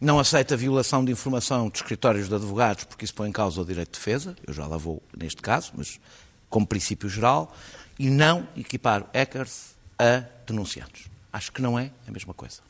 Não 0.00 0.18
aceito 0.18 0.52
a 0.52 0.56
violação 0.56 1.04
de 1.04 1.12
informação 1.12 1.68
de 1.68 1.76
escritórios 1.76 2.28
de 2.28 2.34
advogados, 2.34 2.84
porque 2.84 3.04
isso 3.04 3.14
põe 3.14 3.28
em 3.28 3.32
causa 3.32 3.60
o 3.60 3.64
direito 3.64 3.92
de 3.92 3.98
defesa, 3.98 4.36
eu 4.44 4.52
já 4.52 4.66
lá 4.66 4.76
vou 4.76 5.00
neste 5.16 5.40
caso, 5.40 5.72
mas 5.76 6.00
como 6.50 6.66
princípio 6.66 7.08
geral, 7.08 7.54
e 7.98 8.10
não 8.10 8.48
equipar 8.56 9.08
hackers 9.14 9.76
a 9.98 10.24
denunciados. 10.44 11.04
Acho 11.32 11.52
que 11.52 11.62
não 11.62 11.78
é 11.78 11.92
a 12.06 12.10
mesma 12.10 12.34
coisa. 12.34 12.60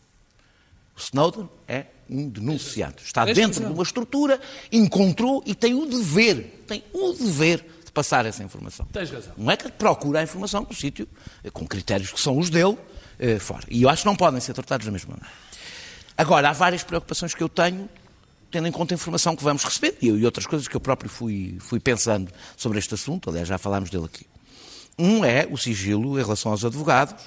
O 0.96 1.00
Snowden 1.00 1.48
é 1.66 1.86
um 2.08 2.28
denunciado. 2.28 2.96
Está 3.02 3.24
dentro 3.24 3.64
de 3.64 3.72
uma 3.72 3.82
estrutura, 3.82 4.40
encontrou 4.70 5.42
e 5.46 5.54
tem 5.54 5.74
o 5.74 5.86
dever, 5.86 6.64
tem 6.66 6.84
o 6.92 7.12
dever 7.12 7.64
de 7.84 7.90
passar 7.92 8.26
essa 8.26 8.42
informação. 8.42 8.86
Tens 8.92 9.10
razão. 9.10 9.32
Não 9.36 9.50
é 9.50 9.56
que 9.56 9.70
procura 9.70 10.20
a 10.20 10.22
informação 10.22 10.66
no 10.68 10.74
sítio, 10.74 11.08
eh, 11.42 11.50
com 11.50 11.66
critérios 11.66 12.12
que 12.12 12.20
são 12.20 12.38
os 12.38 12.50
dele, 12.50 12.76
eh, 13.18 13.38
fora. 13.38 13.64
E 13.68 13.82
eu 13.82 13.88
acho 13.88 14.02
que 14.02 14.06
não 14.06 14.16
podem 14.16 14.40
ser 14.40 14.52
tratados 14.52 14.84
da 14.84 14.92
mesma 14.92 15.14
maneira. 15.14 15.32
Agora, 16.16 16.50
há 16.50 16.52
várias 16.52 16.82
preocupações 16.82 17.34
que 17.34 17.42
eu 17.42 17.48
tenho, 17.48 17.88
tendo 18.50 18.68
em 18.68 18.72
conta 18.72 18.94
a 18.94 18.96
informação 18.96 19.34
que 19.34 19.42
vamos 19.42 19.64
receber 19.64 19.96
e, 20.02 20.08
e 20.08 20.24
outras 20.24 20.46
coisas 20.46 20.68
que 20.68 20.76
eu 20.76 20.80
próprio 20.80 21.08
fui, 21.10 21.56
fui 21.58 21.80
pensando 21.80 22.30
sobre 22.56 22.78
este 22.78 22.94
assunto, 22.94 23.30
aliás, 23.30 23.48
já 23.48 23.56
falámos 23.56 23.88
dele 23.88 24.04
aqui. 24.04 24.26
Um 24.98 25.24
é 25.24 25.48
o 25.50 25.56
sigilo 25.56 26.18
em 26.18 26.22
relação 26.22 26.52
aos 26.52 26.64
advogados. 26.64 27.24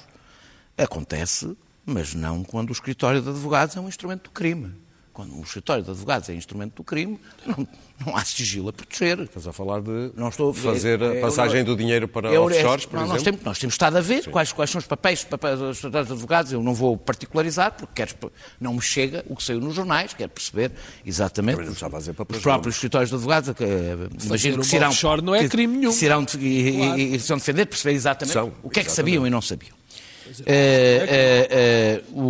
Acontece, 0.78 1.56
mas 1.86 2.12
não 2.14 2.42
quando 2.42 2.70
o 2.70 2.72
escritório 2.72 3.22
de 3.22 3.28
advogados 3.30 3.76
é 3.76 3.80
um 3.80 3.88
instrumento 3.88 4.24
do 4.24 4.30
crime. 4.30 4.72
Quando 5.12 5.34
um 5.34 5.40
escritório 5.40 5.82
de 5.82 5.90
advogados 5.90 6.28
é 6.28 6.34
instrumento 6.34 6.74
do 6.74 6.84
crime, 6.84 7.18
não, 7.46 7.66
não 8.04 8.14
há 8.14 8.22
sigilo 8.22 8.68
a 8.68 8.72
proteger. 8.74 9.18
Estás 9.20 9.46
a 9.46 9.52
falar 9.52 9.80
de 9.80 10.10
Não 10.14 10.28
estou 10.28 10.52
fazer 10.52 11.00
é- 11.00 11.16
a 11.16 11.20
passagem 11.22 11.60
é- 11.60 11.64
do 11.64 11.74
dinheiro 11.74 12.06
para 12.06 12.30
é- 12.30 12.38
offshores, 12.38 12.84
por 12.84 12.96
não, 12.96 13.04
exemplo? 13.04 13.14
Nós 13.14 13.22
temos, 13.22 13.40
nós 13.42 13.58
temos 13.58 13.72
estado 13.72 13.96
a 13.96 14.02
ver 14.02 14.28
quais, 14.28 14.52
quais 14.52 14.68
são 14.68 14.78
os 14.78 14.86
papéis, 14.86 15.24
papéis 15.24 15.58
dos 15.58 15.76
escritórios 15.78 16.08
de 16.08 16.12
advogados. 16.12 16.52
Eu 16.52 16.62
não 16.62 16.74
vou 16.74 16.98
particularizar, 16.98 17.72
porque 17.72 17.94
queres, 17.94 18.14
não 18.60 18.74
me 18.74 18.82
chega 18.82 19.24
o 19.26 19.34
que 19.34 19.42
saiu 19.42 19.58
nos 19.58 19.74
jornais, 19.74 20.12
quero 20.12 20.28
perceber 20.28 20.70
exatamente 21.06 21.62
os, 21.62 21.82
a 21.82 21.86
os 21.88 22.38
próprios 22.42 22.74
escritórios 22.74 23.08
de 23.08 23.14
advogados. 23.16 23.54
Que, 23.54 23.64
eh, 23.64 23.96
imagino 24.22 24.56
um 24.56 24.60
que 24.60 24.66
se 24.66 24.76
irão, 24.76 24.88
offshore 24.90 25.22
não 25.22 25.34
é 25.34 25.48
crime 25.48 25.78
nenhum. 25.78 25.92
que 25.92 25.96
se 25.96 26.04
irão 26.04 26.24
de- 26.24 26.36
e, 26.38 26.68
e- 26.68 26.76
Claro. 26.76 26.98
e 27.00 27.20
se 27.20 27.26
irão 27.28 27.38
defender, 27.38 27.64
perceber 27.64 27.94
exatamente 27.94 28.34
São, 28.34 28.52
o 28.62 28.68
que 28.68 28.80
é 28.80 28.82
que 28.82 28.90
exatamente. 28.90 28.94
sabiam 28.96 29.26
e 29.26 29.30
não 29.30 29.40
sabiam. 29.40 29.74
Eh, 30.46 31.06
eh, 31.08 31.48
eh, 31.50 32.02
o, 32.12 32.20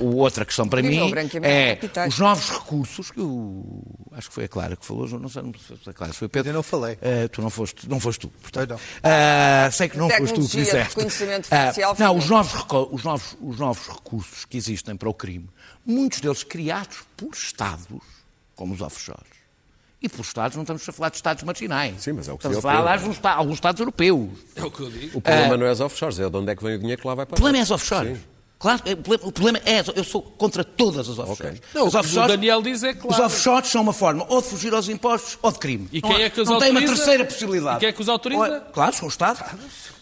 o- 0.00 0.04
o 0.04 0.16
outra 0.16 0.44
questão 0.44 0.68
para 0.68 0.82
mim 0.82 1.12
é 1.42 1.78
os 2.06 2.18
novos 2.18 2.50
recursos 2.50 3.10
que 3.10 3.20
o, 3.20 3.82
acho 4.12 4.28
que 4.28 4.34
foi 4.34 4.44
a 4.44 4.48
Clara 4.48 4.76
que 4.76 4.84
falou, 4.84 5.08
não 5.18 5.28
sei, 5.28 5.42
não 5.42 5.52
sei 5.54 5.76
se 5.76 5.82
foi 5.84 5.90
a 5.92 5.94
Clara, 5.94 6.12
foi 6.12 6.26
o 6.26 6.28
Pedro. 6.30 6.50
Eu 6.50 6.54
não 6.54 6.62
falei. 6.62 6.98
Eh, 7.00 7.28
tu 7.28 7.40
não 7.42 7.50
foste, 7.50 7.88
não 7.88 7.98
foste 8.00 8.20
tu. 8.20 8.28
Portanto. 8.28 8.78
Ah, 9.02 9.68
sei 9.72 9.88
que 9.88 9.96
não 9.98 10.08
foste 10.10 10.34
tu 10.34 10.40
que 10.42 10.46
disseste. 10.56 10.88
reconhecimento 10.96 11.48
Ah, 11.50 11.66
facial 11.66 11.96
não, 11.98 12.16
os 12.16 12.28
novos, 12.28 12.52
os, 12.92 13.02
novos, 13.04 13.36
os 13.40 13.58
novos 13.58 13.86
recursos 13.88 14.44
que 14.44 14.56
existem 14.56 14.96
para 14.96 15.08
o 15.08 15.14
crime, 15.14 15.48
muitos 15.84 16.20
deles 16.20 16.42
criados 16.44 16.98
por 17.16 17.32
Estados, 17.34 17.86
como 18.54 18.74
os 18.74 18.80
offshores. 18.80 19.33
E 20.04 20.08
por 20.08 20.20
Estados, 20.20 20.54
não 20.54 20.64
estamos 20.64 20.86
a 20.86 20.92
falar 20.92 21.08
de 21.08 21.16
Estados 21.16 21.42
marginais. 21.44 21.94
Sim, 22.02 22.12
mas 22.12 22.28
é 22.28 22.32
o 22.32 22.36
que 22.36 22.46
Estamos 22.46 22.58
a 22.58 22.60
falar 22.60 22.96
de 22.98 23.02
alguns 23.02 23.16
Esta- 23.16 23.30
alguns 23.32 23.54
Estados 23.54 23.80
europeus. 23.80 24.28
É 24.54 24.62
o 24.62 24.70
que 24.70 24.80
eu 24.82 24.90
digo. 24.90 25.16
O 25.18 25.20
problema 25.22 25.56
não 25.56 25.66
é 25.66 25.72
os 25.72 25.80
offshores, 25.80 26.20
é 26.20 26.28
de 26.28 26.36
onde 26.36 26.52
é 26.52 26.54
que 26.54 26.62
vem 26.62 26.74
o 26.74 26.78
dinheiro 26.78 27.00
que 27.00 27.08
lá 27.08 27.14
vai 27.14 27.24
para 27.24 27.32
O 27.32 27.36
problema 27.36 27.56
é 27.58 27.62
as 27.62 27.70
offshores. 27.70 28.18
Sim. 28.18 28.24
Claro, 28.58 28.82
é, 28.84 28.92
o 28.92 28.96
problema- 28.98 29.28
o 29.28 29.32
problema 29.32 29.60
é, 29.64 29.82
eu 29.96 30.04
sou 30.04 30.20
contra 30.22 30.62
todas 30.62 31.08
as 31.08 31.18
offshores. 31.18 31.60
Não, 31.74 31.86
As 31.86 31.94
o 31.94 32.00
que 32.02 32.18
o 32.18 32.26
Daniel 32.26 32.60
diz 32.62 32.82
é 32.82 32.92
claro. 32.92 33.14
Os 33.14 33.18
offshores 33.32 33.70
são 33.70 33.80
uma 33.80 33.92
forma 33.94 34.26
ou 34.28 34.40
de 34.42 34.48
fugir 34.48 34.74
aos 34.74 34.88
impostos 34.90 35.38
ou 35.42 35.50
de 35.50 35.58
crime. 35.58 35.88
E 35.90 36.00
Não 36.02 36.08
quem 36.10 36.22
há- 36.22 36.26
é 36.26 36.30
que 36.30 36.40
os 36.42 36.48
Não 36.48 36.58
tem 36.58 36.70
uma 36.70 36.80
autoriza? 36.80 37.02
terceira 37.02 37.24
possibilidade. 37.24 37.76
E 37.76 37.80
quem 37.80 37.88
é 37.88 37.92
que 37.92 38.00
os 38.02 38.08
autoriza? 38.10 38.40
Ora, 38.42 38.60
claro, 38.72 38.94
são 38.94 39.06
o 39.06 39.10
Estado. 39.10 39.42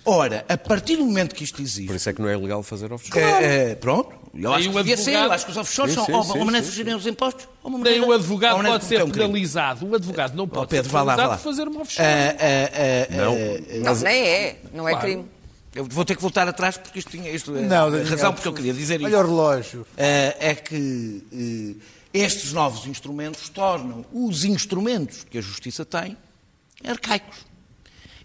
Ora, 0.05 0.45
a 0.49 0.57
partir 0.59 0.97
do 0.97 1.05
momento 1.05 1.35
que 1.35 1.45
isto 1.45 1.63
existe, 1.63 1.87
Por 1.87 1.95
isso 1.97 2.09
é 2.09 2.13
que 2.13 2.21
não 2.21 2.29
é 2.29 2.37
legal 2.37 2.63
fazer 2.63 2.93
offshore. 2.93 3.21
é, 3.21 3.71
é, 3.71 3.75
pronto, 3.77 4.11
eu 4.35 4.53
acho 4.53 4.69
o 4.69 4.73
que 4.73 4.79
devia 4.79 4.97
ser, 4.97 5.11
advogado- 5.11 5.27
eu 5.29 5.33
acho 5.33 5.45
que 5.45 5.51
os 5.53 5.57
offshores 5.57 5.91
Sim, 5.93 5.97
são 5.97 6.07
sim, 6.07 6.13
ou 6.13 6.23
uma 6.25 6.45
maneira 6.47 6.61
de 6.67 6.71
fugirem 6.73 6.95
os 6.95 7.07
impostos 7.07 7.49
ou 7.63 7.69
uma 7.71 7.79
Nem 7.79 7.85
maneira, 8.01 8.07
o 8.09 8.13
advogado 8.13 8.57
maneira 8.57 8.79
pode 8.79 8.83
de 8.85 8.89
ser 8.89 8.97
um 9.05 9.11
crime. 9.11 9.27
penalizado. 9.27 9.87
O 9.87 9.95
advogado 9.95 10.35
não 10.35 10.49
pode 10.49 10.67
Pedro, 10.69 10.91
ser 10.91 10.97
penalizado 10.97 11.29
lá. 11.29 11.37
por 11.37 11.43
fazer 11.45 11.69
uma 11.69 11.81
offshore. 11.83 12.09
Ah, 12.09 12.37
ah, 12.41 13.09
ah, 13.13 13.17
Não. 13.17 13.33
ah, 13.35 13.95
Não, 13.95 14.01
nem 14.01 14.23
é. 14.29 14.57
Não 14.75 14.89
é 14.89 14.93
Claro. 14.93 15.07
crime. 15.07 15.25
eu 15.75 15.85
vou 15.85 16.05
ter 16.05 16.17
que 16.17 16.23
voltar 16.23 16.49
atrás 16.49 16.77
porque 16.77 16.99
isto 16.99 17.11
tinha 17.11 17.31
isto, 17.31 17.57
é 17.57 17.61
Não, 17.63 17.87
a 17.87 18.03
razão 18.05 18.33
porque 18.33 18.49
eu 18.49 18.53
queria 18.53 18.75
dizer 18.75 18.97
isto. 19.01 19.07
Olha 19.07 19.19
o 19.21 19.23
relógio. 19.27 19.87
eh, 19.97 20.37
é 20.41 20.55
que 20.57 21.79
eh, 22.13 22.19
estes 22.25 22.53
novos 22.53 22.87
instrumentos 22.87 23.49
tornam 23.51 24.05
os 24.13 24.45
instrumentos 24.45 25.25
que 25.31 25.39
a 25.39 25.41
justiça 25.41 25.85
tem 25.85 26.17
arcaicos. 26.85 27.52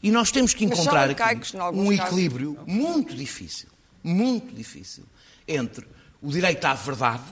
E 0.01 0.11
nós 0.11 0.31
temos 0.31 0.53
que 0.53 0.65
encontrar 0.65 1.09
arcaicos, 1.09 1.55
aqui 1.55 1.77
um 1.77 1.95
casos. 1.95 2.05
equilíbrio 2.05 2.57
muito 2.65 3.15
difícil, 3.15 3.69
muito 4.03 4.53
difícil, 4.53 5.03
entre 5.47 5.87
o 6.21 6.31
direito 6.31 6.63
à 6.65 6.73
verdade 6.73 7.23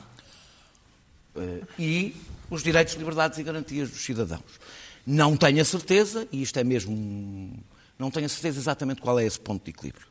eh, 1.35 1.61
e 1.77 2.15
os 2.49 2.63
direitos, 2.63 2.93
liberdades 2.95 3.37
e 3.37 3.43
garantias 3.43 3.89
dos 3.89 4.03
cidadãos. 4.03 4.59
Não 5.05 5.37
tenho 5.37 5.61
a 5.61 5.65
certeza, 5.65 6.27
e 6.31 6.41
isto 6.41 6.57
é 6.57 6.63
mesmo. 6.63 7.63
Não 7.97 8.09
tenho 8.09 8.25
a 8.25 8.29
certeza 8.29 8.59
exatamente 8.59 9.01
qual 9.01 9.19
é 9.19 9.25
esse 9.25 9.39
ponto 9.39 9.63
de 9.63 9.71
equilíbrio. 9.71 10.07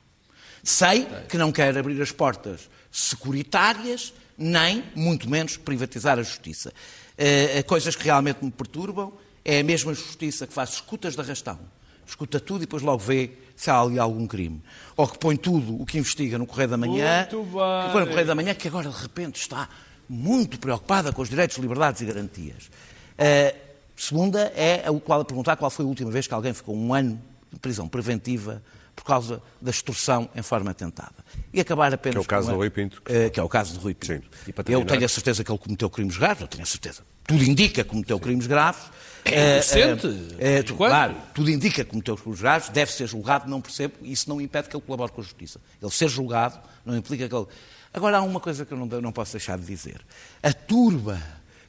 Sei 0.62 1.06
que 1.28 1.36
não 1.36 1.52
quer 1.52 1.76
abrir 1.76 2.00
as 2.00 2.12
portas 2.12 2.70
securitárias, 2.90 4.14
nem, 4.38 4.82
muito 4.94 5.28
menos, 5.28 5.56
privatizar 5.56 6.18
a 6.18 6.22
justiça. 6.22 6.72
Eh, 7.18 7.62
coisas 7.64 7.94
que 7.94 8.04
realmente 8.04 8.42
me 8.44 8.50
perturbam 8.50 9.12
é 9.44 9.60
a 9.60 9.64
mesma 9.64 9.92
justiça 9.92 10.46
que 10.46 10.52
faz 10.52 10.74
escutas 10.74 11.14
de 11.14 11.20
arrastão. 11.20 11.58
Escuta 12.06 12.38
tudo 12.40 12.58
e 12.58 12.66
depois 12.66 12.82
logo 12.82 12.98
vê 12.98 13.30
se 13.56 13.70
há 13.70 13.80
ali 13.80 13.98
algum 13.98 14.26
crime. 14.26 14.62
Ou 14.96 15.06
que 15.06 15.18
põe 15.18 15.36
tudo 15.36 15.80
o 15.80 15.86
que 15.86 15.98
investiga 15.98 16.36
no 16.38 16.46
Correio 16.46 16.68
da 16.70 16.76
Manhã. 16.76 17.26
Muito 17.30 17.44
que 17.46 17.52
põe 17.52 18.00
no 18.00 18.06
bem. 18.06 18.06
Correio 18.08 18.26
da 18.26 18.34
Manhã, 18.34 18.54
que 18.54 18.68
agora 18.68 18.88
de 18.90 18.96
repente 19.00 19.40
está 19.40 19.68
muito 20.08 20.58
preocupada 20.58 21.12
com 21.12 21.22
os 21.22 21.28
direitos, 21.28 21.56
liberdades 21.58 22.00
e 22.02 22.04
garantias. 22.04 22.70
Eh, 23.16 23.54
segunda 23.96 24.52
é 24.56 24.90
o 24.90 25.00
qual 25.00 25.20
a 25.20 25.24
perguntar 25.24 25.56
qual 25.56 25.70
foi 25.70 25.84
a 25.84 25.88
última 25.88 26.10
vez 26.10 26.26
que 26.26 26.34
alguém 26.34 26.52
ficou 26.52 26.76
um 26.76 26.92
ano 26.92 27.20
de 27.52 27.58
prisão 27.58 27.88
preventiva 27.88 28.62
por 28.94 29.04
causa 29.04 29.42
da 29.60 29.70
extorsão 29.70 30.28
em 30.36 30.42
forma 30.42 30.72
tentada. 30.74 31.14
E 31.52 31.60
acabar 31.60 31.92
apenas 31.92 32.14
Que 32.14 32.18
é 32.18 32.20
o 32.20 32.24
caso 32.24 32.46
com 32.46 32.50
a- 32.50 32.54
do 32.54 32.58
Rui 32.58 32.70
Pinto. 32.70 33.02
Eh, 33.06 33.30
que 33.30 33.40
é 33.40 33.42
o 33.42 33.48
caso 33.48 33.74
do 33.74 33.80
Rui 33.80 33.94
Pinto. 33.94 34.14
Sim. 34.14 34.22
E 34.46 34.52
para 34.52 34.70
Eu 34.70 34.84
tenho 34.84 35.04
a 35.04 35.08
certeza 35.08 35.42
que 35.42 35.50
ele 35.50 35.58
cometeu 35.58 35.88
crimes 35.90 36.16
graves, 36.16 36.42
eu 36.42 36.48
tenho 36.48 36.62
a 36.62 36.66
certeza. 36.66 37.02
Tudo 37.26 37.42
indica 37.44 37.82
que 37.82 37.90
cometeu 37.90 38.18
crimes 38.20 38.46
graves. 38.46 38.82
É 39.24 39.54
inocente. 39.54 40.06
Eh, 40.38 40.58
eh, 40.58 40.62
tu- 40.62 40.74
claro, 40.76 41.16
tudo 41.32 41.50
indica 41.50 41.82
que 41.82 41.90
cometeu 41.90 42.16
crimes 42.16 42.40
graves, 42.40 42.68
deve 42.68 42.92
ser 42.92 43.06
julgado, 43.06 43.48
não 43.48 43.60
percebo, 43.60 43.94
isso 44.02 44.28
não 44.28 44.38
impede 44.40 44.68
que 44.68 44.76
ele 44.76 44.82
colabore 44.84 45.12
com 45.12 45.20
a 45.22 45.24
justiça. 45.24 45.60
Ele 45.80 45.90
ser 45.90 46.08
julgado 46.08 46.58
não 46.84 46.94
implica 46.96 47.26
que 47.28 47.34
ele. 47.34 47.46
Agora 47.92 48.18
há 48.18 48.22
uma 48.22 48.40
coisa 48.40 48.66
que 48.66 48.72
eu 48.72 48.78
não, 48.78 48.86
não 49.00 49.12
posso 49.12 49.32
deixar 49.32 49.56
de 49.56 49.64
dizer. 49.64 50.00
A 50.42 50.52
turba 50.52 51.22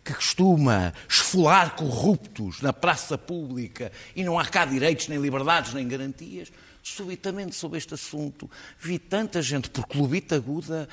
que 0.03 0.13
costuma 0.13 0.93
esfolar 1.09 1.75
corruptos 1.75 2.61
na 2.61 2.73
praça 2.73 3.17
pública 3.17 3.91
e 4.15 4.23
não 4.23 4.37
há 4.37 4.45
cá 4.45 4.65
direitos, 4.65 5.07
nem 5.07 5.17
liberdades, 5.19 5.73
nem 5.73 5.87
garantias, 5.87 6.51
subitamente 6.83 7.55
sobre 7.55 7.77
este 7.79 7.93
assunto 7.95 8.49
vi 8.79 8.99
tanta 8.99 9.41
gente 9.41 9.69
por 9.69 9.87
clubita 9.87 10.35
aguda 10.35 10.87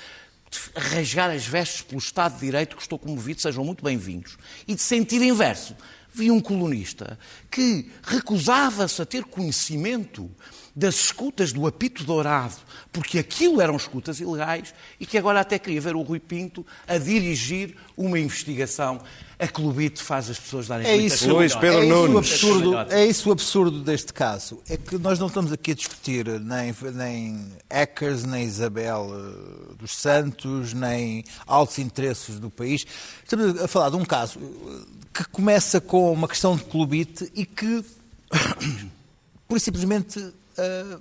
rasgar 0.77 1.31
as 1.31 1.47
vestes 1.47 1.83
pelo 1.83 1.99
Estado 1.99 2.35
de 2.35 2.41
Direito 2.41 2.77
que 2.77 2.83
estou 2.83 2.99
comovido, 2.99 3.41
sejam 3.41 3.65
muito 3.65 3.85
bem-vindos. 3.85 4.37
E 4.67 4.75
de 4.75 4.81
sentido 4.81 5.25
inverso, 5.25 5.77
vi 6.13 6.31
um 6.31 6.41
colunista 6.41 7.19
que 7.51 7.91
recusava-se 8.03 9.01
a 9.01 9.07
ter 9.07 9.25
conhecimento 9.25 10.31
das 10.75 10.97
escutas 10.97 11.53
do 11.53 11.67
apito 11.67 12.05
dourado, 12.05 12.57
porque 12.91 13.19
aquilo 13.19 13.61
eram 13.61 13.77
escutas 13.77 14.21
ilegais, 14.21 14.75
e 14.99 15.07
que 15.07 15.19
agora 15.19 15.41
até 15.41 15.59
queria 15.59 15.81
ver 15.81 15.95
o 15.95 16.03
Rui 16.03 16.21
Pinto 16.21 16.67
a 16.87 16.97
dirigir 16.99 17.77
uma 17.97 18.19
investigação. 18.19 19.03
A 19.43 19.49
Clubite 19.49 20.01
faz 20.01 20.31
as 20.31 20.39
pessoas 20.39 20.69
darem 20.69 20.87
É 20.87 20.97
isso, 20.97 21.29
Luís. 21.29 21.53
Pedro 21.57 21.81
é 21.81 21.87
isso 21.87 21.95
o 21.95 22.09
Nunes. 22.09 22.33
absurdo, 22.33 22.79
é 22.79 23.07
isso 23.07 23.29
o 23.29 23.33
absurdo 23.33 23.81
deste 23.81 24.13
caso. 24.13 24.63
É 24.69 24.77
que 24.77 24.97
nós 24.99 25.19
não 25.19 25.27
estamos 25.27 25.51
aqui 25.51 25.73
a 25.73 25.75
discutir 25.75 26.29
nem, 26.41 26.73
nem 26.95 27.53
hackers, 27.69 28.23
nem 28.23 28.45
Isabel 28.45 29.11
eh, 29.13 29.75
dos 29.77 29.97
Santos, 29.97 30.73
nem 30.73 31.25
altos 31.45 31.81
interesses 31.81 32.39
do 32.39 32.51
país. 32.51 32.87
Estamos 33.25 33.61
a 33.61 33.67
falar 33.67 33.91
de 33.91 33.97
um 33.97 34.05
caso 34.05 34.39
eh, 34.39 34.87
que 35.13 35.25
começa 35.31 35.81
com 35.81 36.13
uma 36.13 36.29
questão 36.29 36.55
de 36.55 36.63
clubite 36.63 37.29
e 37.35 37.45
que, 37.45 37.85
por 39.49 39.59
simplesmente, 39.59 40.25
eh, 40.57 40.99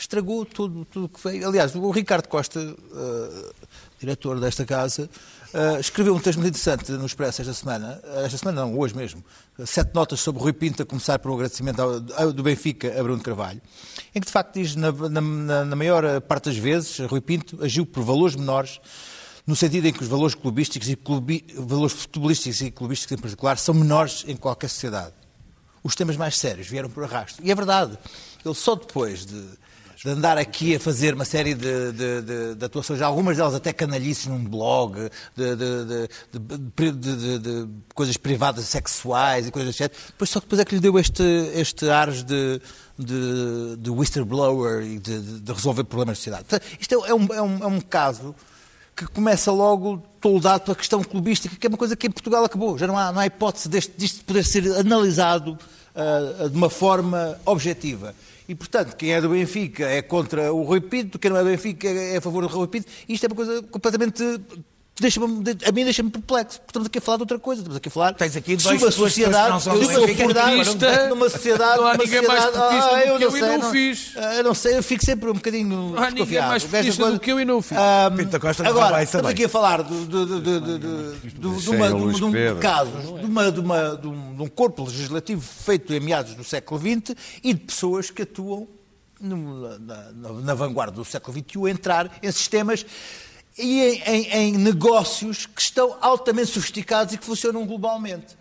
estragou 0.00 0.44
tudo 0.44 0.84
tudo 0.84 1.08
que 1.08 1.20
veio. 1.22 1.46
Aliás, 1.48 1.74
o 1.74 1.90
Ricardo 1.90 2.26
Costa, 2.28 2.58
eh, 2.60 3.52
diretor 3.98 4.40
desta 4.40 4.64
casa, 4.64 5.08
eh, 5.52 5.78
escreveu 5.80 6.14
um 6.14 6.18
texto 6.18 6.38
muito 6.38 6.54
interessante 6.56 6.90
no 6.92 7.04
Expresso 7.06 7.42
esta 7.42 7.52
semana, 7.54 8.00
eh, 8.04 8.24
esta 8.24 8.38
semana 8.38 8.62
não, 8.62 8.78
hoje 8.78 8.96
mesmo, 8.96 9.22
sete 9.66 9.94
notas 9.94 10.20
sobre 10.20 10.40
Rui 10.42 10.52
Pinto, 10.52 10.82
a 10.82 10.86
começar 10.86 11.20
um 11.24 11.34
agradecimento 11.34 11.80
ao- 11.82 12.32
do 12.32 12.42
Benfica 12.42 12.98
a 12.98 13.02
Bruno 13.02 13.22
Carvalho, 13.22 13.60
em 14.14 14.20
que 14.20 14.26
de 14.26 14.32
facto 14.32 14.54
diz, 14.54 14.74
na- 14.74 14.90
na- 14.92 15.64
na 15.64 15.76
maior 15.76 16.20
parte 16.22 16.46
das 16.46 16.56
vezes, 16.56 16.98
Rui 17.00 17.20
Pinto 17.20 17.62
agiu 17.62 17.84
por 17.84 18.02
valores 18.02 18.34
menores, 18.36 18.80
no 19.46 19.54
sentido 19.54 19.86
em 19.86 19.92
que 19.92 20.02
os 20.02 20.08
valores 20.08 20.34
clubísticos 20.34 20.88
e 20.88 20.96
clubi, 20.96 21.44
valores 21.56 21.92
futebolísticos 21.92 22.60
e 22.62 22.70
clubísticos 22.70 23.18
em 23.18 23.20
particular 23.20 23.58
são 23.58 23.74
menores 23.74 24.24
em 24.26 24.36
qualquer 24.36 24.68
sociedade 24.68 25.12
os 25.82 25.94
temas 25.94 26.14
mais 26.14 26.36
sérios 26.36 26.68
vieram 26.68 26.90
por 26.90 27.02
arrasto. 27.04 27.40
E 27.42 27.50
é 27.50 27.54
verdade, 27.54 27.98
ele 28.44 28.54
só 28.54 28.74
depois 28.74 29.24
de, 29.24 29.42
de 30.02 30.08
andar 30.10 30.38
aqui 30.38 30.76
a 30.76 30.80
fazer 30.80 31.12
uma 31.14 31.24
série 31.26 31.52
de, 31.54 31.92
de- 31.92 32.22
de- 32.22 32.54
de 32.54 32.64
atuações, 32.64 33.02
algumas 33.02 33.36
delas 33.36 33.54
até 33.54 33.70
canalhices 33.72 34.26
num 34.26 34.42
blog, 34.42 34.96
de, 35.36 35.56
de- 35.56 35.84
de- 35.84 36.08
de- 36.32 36.92
de- 36.92 37.16
de- 37.16 37.38
de 37.38 37.68
coisas 37.94 38.16
privadas 38.16 38.64
sexuais 38.64 39.46
e 39.46 39.50
coisas 39.50 39.74
assim, 39.74 39.92
depois 40.06 40.30
só 40.30 40.40
depois 40.40 40.58
é 40.58 40.64
que 40.64 40.74
lhe 40.74 40.80
deu 40.80 40.98
este, 40.98 41.22
este 41.54 41.90
ares 41.90 42.22
de, 42.22 42.60
de, 42.98 43.76
de 43.76 43.90
whistleblower 43.90 44.82
e 44.82 44.98
de, 44.98 45.20
de- 45.20 45.40
de 45.40 45.52
resolver 45.52 45.84
problemas 45.84 46.16
da 46.16 46.20
sociedade. 46.40 46.46
Isto 46.80 47.04
é, 47.04 47.10
é 47.10 47.14
um, 47.14 47.26
é 47.34 47.42
um- 47.42 47.62
é 47.64 47.66
um 47.66 47.80
caso 47.80 48.34
que 48.96 49.06
começa 49.06 49.52
logo 49.52 49.98
toldado 50.20 50.64
pela 50.64 50.76
questão 50.76 51.02
clubística, 51.04 51.54
que 51.56 51.66
é 51.66 51.68
uma 51.68 51.78
coisa 51.78 51.94
que 51.94 52.06
em 52.06 52.10
Portugal 52.10 52.42
acabou. 52.44 52.78
Já 52.78 52.86
não 52.86 52.96
há, 52.96 53.12
não 53.12 53.20
há 53.20 53.26
hipótese 53.26 53.68
deste, 53.68 53.92
disto 53.98 54.24
poder 54.24 54.44
ser 54.44 54.66
analisado 54.78 55.58
ah, 55.94 56.48
de 56.48 56.56
uma 56.56 56.70
forma 56.70 57.38
objetiva. 57.44 58.14
E, 58.50 58.54
portanto, 58.56 58.96
quem 58.96 59.12
é 59.12 59.20
do 59.20 59.28
Benfica 59.28 59.84
é 59.86 60.02
contra 60.02 60.52
o 60.52 60.64
Rui 60.64 60.80
Pinto, 60.80 61.20
quem 61.20 61.30
não 61.30 61.36
é 61.38 61.44
do 61.44 61.50
Benfica 61.50 61.86
é 61.86 62.16
a 62.16 62.20
favor 62.20 62.42
do 62.42 62.48
Rui 62.48 62.66
Pinto. 62.66 62.88
Isto 63.08 63.26
é 63.26 63.28
uma 63.28 63.36
coisa 63.36 63.62
completamente 63.62 64.24
deixa-me- 64.98 65.42
de- 65.42 65.64
a 65.66 65.72
mim 65.72 65.84
deixa-me 65.84 66.10
perplexo, 66.10 66.58
porque 66.58 66.70
estamos 66.70 66.86
aqui 66.86 66.98
a 66.98 67.00
falar 67.00 67.16
de 67.18 67.22
outra 67.22 67.38
coisa, 67.38 67.60
estamos 67.62 67.76
aqui 67.76 67.88
a 67.88 67.92
falar 67.92 68.12
Tens 68.14 68.36
aqui 68.36 68.58
sobre 68.60 68.78
dois- 68.78 68.96
uma 68.98 69.08
sociedade, 69.08 69.64
portista. 69.64 71.08
numa 71.08 71.30
sociedade, 71.30 71.80
Não 71.80 71.86
há 71.86 71.92
numa 71.94 72.04
ninguém 72.04 72.22
mais 72.26 72.42
sociedade, 72.42 72.68
portista 72.68 72.90
ah, 72.90 72.90
do 72.90 72.96
eu 73.00 73.18
que 73.18 73.24
não 73.40 73.46
eu 73.48 73.54
e 73.54 73.58
não 73.58 73.70
fiz. 73.70 74.12
ah, 74.16 74.34
eu 74.34 74.44
não 74.44 74.54
sei, 74.54 74.76
eu 74.76 74.82
fico 74.82 75.04
sempre 75.04 75.30
um 75.30 75.34
bocadinho 75.34 75.68
Não 75.68 75.86
há 75.96 76.10
ninguém 76.10 76.14
desconfiado. 76.16 76.48
mais 76.48 76.64
portista 76.64 77.10
do 77.12 77.20
que 77.20 77.32
eu 77.32 77.40
e 77.40 77.44
não 77.46 77.62
fiz. 77.62 77.78
Ah, 77.78 78.12
Pinto 78.14 78.40
Costa 78.40 78.62
não 78.62 78.70
agora, 78.70 78.90
vai 78.90 79.04
estamos 79.04 79.22
também. 79.22 79.34
aqui 79.34 79.44
a 79.44 79.48
falar 79.48 79.82
de, 79.82 79.92
uma, 79.94 80.06
de, 80.06 80.16
um- 80.16 80.40
de 80.42 80.50
um 80.50 81.58
de, 81.60 83.26
uma, 83.26 83.50
de, 83.52 83.60
uma, 83.60 83.96
de, 83.96 84.06
um, 84.08 84.34
de 84.36 84.42
um 84.42 84.48
corpo 84.48 84.84
legislativo 84.84 85.40
feito 85.40 85.92
em 85.94 86.00
meados 86.00 86.34
do 86.34 86.44
século 86.44 86.80
XX 86.80 87.14
e 87.42 87.54
de 87.54 87.60
pessoas 87.60 88.10
que 88.10 88.22
atuam 88.22 88.68
no- 89.20 89.78
na, 89.78 90.12
na- 90.12 90.32
na 90.42 90.54
vanguarda 90.54 90.92
do 90.96 91.04
século 91.04 91.36
XXI 91.38 91.66
a 91.66 91.70
entrar 91.70 92.18
em 92.22 92.30
sistemas 92.32 92.84
e 93.60 93.80
em, 93.80 94.02
em- 94.06 94.32
em 94.32 94.52
negócios 94.58 95.46
que 95.46 95.60
estão 95.60 95.96
altamente 96.00 96.50
sofisticados 96.52 97.14
e 97.14 97.18
que 97.18 97.24
funcionam 97.24 97.66
globalmente. 97.66 98.36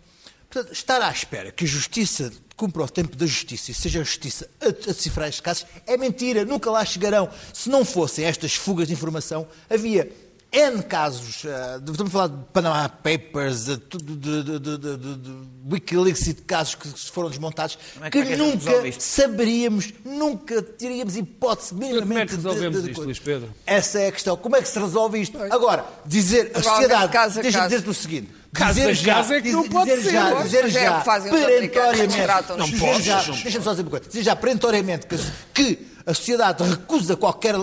Portanto, 0.50 0.74
estar 0.74 1.02
à 1.02 1.12
espera 1.12 1.52
que 1.52 1.64
a 1.66 1.68
justiça 1.68 2.32
cumpra 2.56 2.84
o 2.84 2.90
tempo 2.90 3.16
da 3.16 3.26
justiça 3.26 3.72
e 3.72 3.74
seja 3.74 4.02
a 4.02 4.04
justiça 4.04 4.50
a, 4.60 4.68
a 4.68 4.72
decifrar 4.72 5.28
estes 5.30 5.42
casos 5.42 5.66
é 5.86 5.96
mentira, 5.96 6.44
nunca 6.44 6.72
lá 6.72 6.84
chegarão. 6.84 7.30
Se 7.54 7.70
não 7.70 7.86
fossem 7.86 8.26
estas 8.26 8.56
fugas 8.56 8.88
de 8.88 8.94
informação, 8.94 9.48
havia 9.70 10.12
N 10.52 10.82
casos, 10.82 11.44
de- 11.44 11.92
estamos 11.92 12.10
a 12.10 12.12
falar 12.12 12.28
de 12.30 12.44
Panama 12.52 12.90
Papers, 12.90 13.66
de, 13.66 13.78
tudo- 13.78 14.16
de, 14.16 14.44
de, 14.44 14.60
de, 14.60 14.78
de, 14.80 14.98
de- 14.98 15.16
de 15.18 15.32
Wikileaks 15.72 16.26
e 16.28 16.34
de 16.34 16.42
casos 16.42 16.74
que 16.74 16.88
foram 17.12 17.30
desmontados, 17.30 17.78
é 18.02 18.10
que- 18.10 18.10
que 18.10 18.18
é 18.18 18.32
que 18.32 18.36
nunca 18.36 18.72
saberíamos, 19.00 19.94
nunca 20.04 20.60
teríamos 20.64 21.16
hipótese 21.16 21.76
minimamente 21.76 22.08
como 22.08 22.20
é 22.20 22.26
que 22.26 22.36
resolvemos 22.36 22.78
de- 22.80 22.84
de 22.86 22.92
isto. 22.92 23.04
Luís 23.04 23.20
Pedro? 23.20 23.54
Essa 23.64 24.00
é 24.00 24.08
a 24.08 24.12
questão. 24.12 24.36
Como 24.38 24.56
é 24.56 24.62
que 24.64 24.68
se 24.68 24.80
resolve 24.80 25.22
isto? 25.22 25.38
Agora, 25.52 25.86
dizer 26.04 26.52
a 26.56 26.64
sociedade. 26.64 27.12
Deixa-me 27.44 27.68
dizer-te 27.68 27.90
o 27.90 27.94
seguinte. 27.94 28.32
Caso 28.52 28.74
dizer 28.74 28.96
já, 28.96 29.14
caso 29.14 29.34
é 29.34 29.42
que 29.44 29.52
não 29.52 29.62
dizer- 29.62 29.72
pode 29.72 29.90
dizer 29.92 30.02
ser. 30.04 30.12
Já, 30.12 30.32
Pois, 30.32 30.44
dizer 30.46 30.58
é 30.64 30.66
o 30.66 30.70
já, 30.70 31.00
que 31.00 31.06
fazem 31.06 31.32
os 31.32 31.44
americanos, 31.44 31.98
perentoriamente. 31.98 32.08
dizer 32.08 32.58
Não 32.58 33.00
já, 33.00 33.16
não 33.28 33.36
Deixa-me 33.44 33.64
só 33.64 33.70
dizer 33.72 33.82
uma 33.84 33.90
coisa. 33.92 34.06
Dizer 34.08 34.24
já 34.24 34.36
perentoriamente 34.36 35.06
que, 35.06 35.18
que 35.54 35.89
a 36.06 36.14
sociedade 36.14 36.64
recusa 36.64 37.16
qualquer 37.16 37.56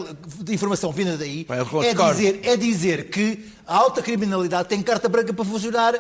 informação 0.48 0.92
vinda 0.92 1.16
daí 1.16 1.46
é 1.48 1.94
dizer, 2.12 2.40
é 2.44 2.56
dizer 2.56 3.10
que 3.10 3.44
a 3.66 3.76
alta 3.76 4.00
criminalidade 4.00 4.68
tem 4.68 4.80
carta 4.82 5.08
branca 5.08 5.32
para 5.32 5.44
funcionar. 5.44 5.94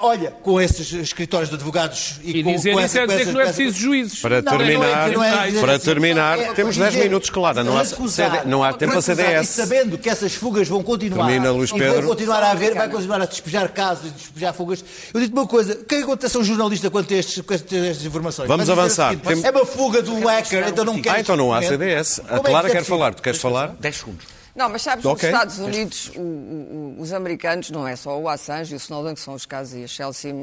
Olha, 0.00 0.30
com 0.42 0.60
esses 0.60 0.92
escritórios 0.92 1.48
de 1.48 1.54
advogados 1.56 2.20
e, 2.22 2.38
E 2.38 2.44
com, 2.44 2.52
dizer 2.54 2.72
com 2.74 2.80
isso 2.80 2.98
é 2.98 3.00
com 3.00 3.06
dizer 3.12 3.24
que 3.26 3.32
não 3.32 3.40
é 3.40 3.44
preciso 3.44 3.78
juízes. 3.78 4.20
Para 4.20 4.42
não, 4.42 4.52
não 4.52 4.54
é 4.54 4.58
terminar, 4.66 5.10
não 5.10 5.24
é 5.24 5.46
dizer 5.46 5.60
para 5.60 5.78
terminar, 5.78 6.38
É 6.38 6.52
temos 6.52 6.76
10 6.76 6.92
dizer, 6.92 7.04
minutos, 7.04 7.30
claro, 7.30 7.64
não 7.64 7.78
há, 7.78 7.82
recusar, 7.82 8.30
CD 8.30 8.44
não 8.48 8.62
há 8.62 8.72
tempo 8.74 8.92
a 8.92 8.96
recusar, 8.96 9.16
CDS. 9.16 9.48
E 9.48 9.52
sabendo 9.52 9.96
que 9.98 10.08
essas 10.10 10.34
fugas 10.34 10.68
vão 10.68 10.82
continuar, 10.82 11.26
Termina, 11.26 11.50
Luís 11.50 11.72
Pedro. 11.72 12.00
vão 12.02 12.10
continuar 12.10 12.42
a 12.42 12.50
haver, 12.50 12.74
vai 12.74 12.88
continuar 12.90 13.22
a 13.22 13.24
despejar 13.24 13.68
casos 13.70 14.06
e 14.08 14.10
despejar 14.10 14.52
fugas. 14.52 14.84
Eu 15.14 15.20
digo-te 15.20 15.38
uma 15.38 15.46
coisa, 15.46 15.72
o 15.72 15.84
que 15.84 15.94
é 15.94 15.98
que 15.98 16.04
acontece 16.04 16.36
a 16.36 16.40
um 16.40 16.44
jornalista 16.44 16.90
quando 16.90 17.06
tem 17.06 17.18
estes, 17.18 17.38
estas 17.50 17.72
estas 17.72 18.04
informações? 18.04 18.48
Vamos 18.48 18.66
Vai 18.66 18.76
avançar. 18.78 19.10
seguinte, 19.10 19.26
Tem- 19.28 19.46
É 19.46 19.50
uma 19.50 19.64
fuga 19.64 20.02
do 20.02 20.18
hacker, 20.26 20.68
então 20.68 20.84
não 20.84 21.00
quer 21.00 21.10
Ah, 21.10 21.20
então 21.20 21.36
não 21.36 21.54
há. 21.54 21.62
CDS. 21.62 22.20
A 22.28 22.36
é 22.36 22.38
que 22.40 22.44
Clara 22.44 22.68
é 22.68 22.70
quer 22.70 22.84
falar. 22.84 23.14
Tu 23.14 23.22
queres 23.22 23.40
falar? 23.40 23.68
10 23.80 23.96
segundos. 23.96 24.37
Não, 24.58 24.68
mas 24.68 24.82
sabes, 24.82 25.04
Ok. 25.04 25.30
nos 25.30 25.38
Estados 25.38 25.58
Unidos, 25.60 26.10
o- 26.16 26.20
o- 26.20 26.96
os 26.98 27.12
americanos, 27.12 27.70
não 27.70 27.86
é 27.86 27.94
só 27.94 28.18
o 28.18 28.28
Assange 28.28 28.72
e 28.72 28.76
o 28.76 28.78
Snowden, 28.78 29.14
que 29.14 29.20
são 29.20 29.34
os 29.34 29.46
casos, 29.46 29.74
e 29.78 29.84
a 29.84 29.86
Chelsea 29.86 30.34
uh, 30.34 30.36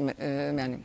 Manning, 0.54 0.82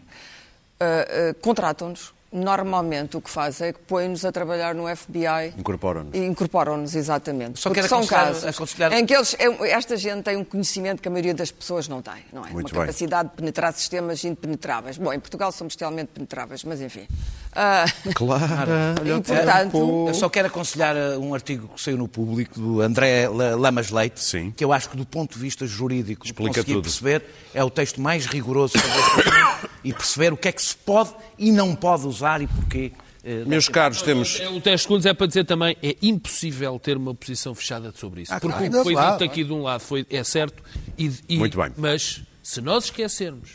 uh, 0.82 1.32
uh, 1.32 1.34
contratam-nos. 1.41 2.13
Normalmente 2.32 3.17
o 3.17 3.21
que 3.21 3.29
fazem 3.29 3.67
é 3.67 3.73
que 3.73 3.79
põem-nos 3.79 4.23
a 4.23 4.32
trabalhar 4.32 4.73
no 4.73 4.84
FBI. 4.95 5.53
Incorporam-nos. 5.57 6.15
Incorporam-nos, 6.15 6.95
exatamente. 6.95 7.59
Só 7.59 7.69
Porque 7.69 7.82
quero 7.82 7.89
são 7.89 8.07
casos 8.07 8.45
aconselhar- 8.45 8.93
em 8.93 9.05
que 9.05 9.13
eles, 9.13 9.36
é- 9.38 9.69
esta 9.71 9.97
gente 9.97 10.23
tem 10.23 10.38
um 10.38 10.43
conhecimento 10.45 11.01
que 11.01 11.09
a 11.09 11.11
maioria 11.11 11.34
das 11.34 11.51
pessoas 11.51 11.89
não 11.89 12.01
tem, 12.01 12.13
não 12.32 12.45
é? 12.45 12.49
Muito 12.51 12.67
Uma 12.71 12.79
bem. 12.79 12.88
capacidade 12.88 13.29
de 13.32 13.36
penetrar 13.36 13.73
sistemas 13.73 14.23
impenetráveis. 14.23 14.97
Bom, 14.97 15.11
em 15.11 15.19
Portugal 15.19 15.51
somos 15.51 15.73
extremamente 15.73 16.07
penetráveis, 16.13 16.63
mas 16.63 16.79
enfim. 16.79 17.05
Ah, 17.53 17.84
Clara, 18.15 18.95
e 19.03 19.21
portanto, 19.21 20.05
Eu 20.07 20.13
só 20.13 20.29
quero 20.29 20.47
aconselhar 20.47 20.95
uh, 20.95 21.19
um 21.19 21.34
artigo 21.34 21.67
que 21.67 21.82
saiu 21.82 21.97
no 21.97 22.07
público 22.07 22.57
do 22.57 22.79
André 22.82 23.27
La- 23.27 23.55
Lamas 23.57 23.89
Leite, 23.89 24.21
Sim. 24.23 24.53
que 24.55 24.63
eu 24.63 24.71
acho 24.71 24.89
que 24.89 24.95
do 24.95 25.05
ponto 25.05 25.34
de 25.34 25.39
vista 25.39 25.67
jurídico 25.67 26.25
Explica 26.25 26.49
consegui 26.53 26.73
tudo. 26.75 26.84
perceber, 26.84 27.25
é 27.53 27.61
o 27.61 27.69
texto 27.69 27.99
mais 27.99 28.25
rigoroso 28.25 28.75
sobre 28.79 28.97
este 28.99 29.69
e 29.84 29.91
perceber 29.93 30.32
o 30.32 30.38
que 30.38 30.47
é 30.47 30.51
que 30.53 30.61
se 30.61 30.75
pode 30.77 31.09
e 31.38 31.51
não 31.51 31.75
pode 31.75 32.07
usar 32.07 32.20
e 32.41 32.47
porquê. 32.47 32.91
uh, 33.24 33.47
Meus 33.49 33.67
caros, 33.69 34.01
temos. 34.01 34.39
É, 34.39 34.49
O 34.49 34.59
10 34.59 34.82
segundos 34.82 35.05
é 35.05 35.13
para 35.13 35.28
dizer 35.28 35.45
também 35.45 35.76
é 35.82 35.95
impossível 36.01 36.78
ter 36.80 36.97
uma 36.97 37.13
posição 37.15 37.55
fechada 37.55 37.91
sobre 37.95 38.22
isso. 38.22 38.34
Ah, 38.34 38.39
porque 38.39 38.57
claro. 38.57 38.74
o 38.74 38.78
que 38.78 38.84
foi 38.84 38.93
Claro, 38.93 39.11
dito 39.13 39.24
aqui 39.24 39.43
de 39.43 39.51
um 39.53 39.61
lado 39.63 39.82
foi, 39.82 40.05
é 40.09 40.24
certo. 40.24 40.61
E, 40.97 41.11
e- 41.28 41.38
Muito 41.38 41.57
bem. 41.57 41.72
Mas 41.78 42.22
se 42.43 42.61
nós 42.61 42.86
esquecermos, 42.86 43.49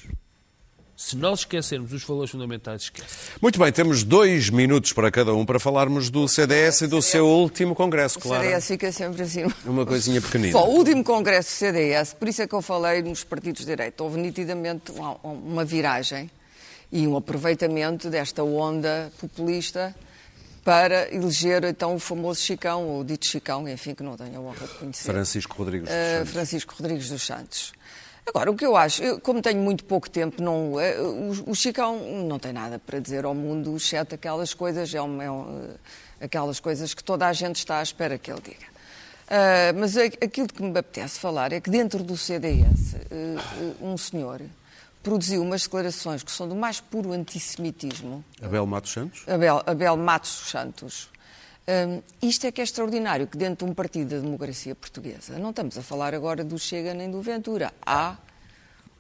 se 0.97 1.15
nós 1.15 1.41
esquecermos 1.41 1.93
os 1.93 2.03
valores 2.05 2.31
fundamentais, 2.31 2.83
esquece. 2.85 3.09
Muito 3.43 3.59
bem, 3.59 3.71
temos 3.71 4.03
dois 4.03 4.49
minutos 4.49 4.95
para 4.95 5.11
cada 5.11 5.35
um 5.35 5.45
para 5.45 5.61
falarmos 5.61 6.09
do 6.09 6.27
CDS 6.27 6.81
e 6.83 6.87
do 6.87 7.03
seu 7.03 7.27
último 7.27 7.75
congresso, 7.75 8.19
o 8.19 8.23
claro. 8.23 8.43
CDS 8.43 8.67
fica 8.67 8.91
sempre 8.91 9.23
assim. 9.23 9.45
Uma 9.67 9.85
coisinha 9.85 10.23
pequenina. 10.23 10.53
Só 10.53 10.67
o 10.67 10.75
último 10.77 11.05
congresso 11.05 11.51
do 11.51 11.53
CDS, 11.59 12.15
por 12.15 12.29
isso 12.29 12.41
é 12.41 12.47
que 12.47 12.55
eu 12.55 12.63
falei 12.63 13.03
nos 13.03 13.23
partidos 13.25 13.61
de 13.61 13.67
direita, 13.67 14.03
houve 14.03 14.19
nitidamente 14.19 14.91
uma 15.23 15.65
viragem 15.67 16.31
e 16.93 17.07
um 17.07 17.17
aproveitamento 17.17 18.09
desta 18.11 18.43
onda 18.45 19.11
populista 19.21 19.95
para 20.65 21.13
eleger 21.15 21.63
então 21.65 21.95
o 21.95 21.99
famoso 21.99 22.41
Chicão, 22.41 22.85
ou 22.89 23.05
dito 23.05 23.27
Chicão, 23.27 23.69
enfim, 23.69 23.95
que 23.95 24.03
não 24.03 24.17
tenho 24.17 24.37
a 24.37 24.41
honra 24.41 24.67
de 24.67 24.75
conhecer. 24.75 25.13
Francisco 25.13 25.55
Rodrigues. 25.57 25.89
dos 25.89 25.97
Uh, 25.97 26.17
Santos. 26.19 26.33
Francisco 26.33 26.75
Rodrigues 26.77 27.09
dos 27.09 27.23
Santos. 27.23 27.73
Agora, 28.29 28.51
o 28.51 28.57
que 28.57 28.67
eu 28.67 28.77
acho, 28.77 29.03
eu, 29.05 29.21
como 29.21 29.41
tenho 29.41 29.61
muito 29.61 29.85
pouco 29.85 30.11
tempo, 30.11 30.43
não, 30.43 30.81
eh, 30.81 30.99
o, 31.01 31.51
o 31.51 31.55
Chicão 31.55 31.97
não 32.27 32.41
tem 32.41 32.53
nada 32.53 32.77
para 32.81 32.99
dizer 32.99 33.25
ao 33.25 33.33
mundo, 33.33 33.77
exceto 33.77 34.17
aquelas 34.17 34.53
coisas, 34.53 34.93
é 34.93 35.01
um- 35.01 35.23
é 35.23 35.31
um, 35.31 35.65
eh, 36.21 36.25
aquelas 36.25 36.59
coisas 36.59 36.93
que 36.93 37.05
toda 37.05 37.25
a 37.29 37.33
gente 37.33 37.57
está 37.57 37.79
à 37.79 37.83
espera 37.85 38.19
que 38.19 38.29
ele 38.33 38.41
diga. 38.41 38.67
Mas 39.77 39.97
aquilo 39.97 40.47
que 40.49 40.61
me 40.63 40.77
apetece 40.79 41.19
falar 41.21 41.53
é 41.53 41.61
que 41.61 41.69
dentro 41.71 42.03
do 42.03 42.17
CDS, 42.17 42.95
eh, 42.95 43.07
eh, 43.11 43.73
um 43.81 43.97
senhor 43.97 44.41
produziu 45.07 45.41
umas 45.41 45.63
declarações 45.63 46.25
que 46.25 46.33
são 46.33 46.49
do 46.49 46.57
mais 46.57 46.81
puro 46.81 47.13
antissemitismo, 47.13 48.25
Abel 48.43 48.67
Matos 48.67 48.91
Santos? 48.91 49.23
Abel, 49.29 49.63
Abel 49.65 49.97
Matos 49.97 50.51
Santos. 50.51 51.09
Hum, 51.69 52.03
isto 52.21 52.45
é 52.45 52.51
que 52.51 52.61
é 52.61 52.65
extraordinário, 52.65 53.29
que 53.29 53.39
dentro 53.39 53.65
de 53.65 53.71
um 53.71 53.75
partido 53.75 54.11
da 54.11 54.19
democracia 54.19 54.75
portuguesa, 54.75 55.39
não 55.39 55.51
estamos 55.51 55.79
a 55.79 55.83
falar 55.83 56.13
agora 56.13 56.43
do 56.43 56.59
Chega 56.59 56.93
nem 56.93 57.09
do 57.09 57.23
Ventura, 57.23 57.73
há 57.87 58.17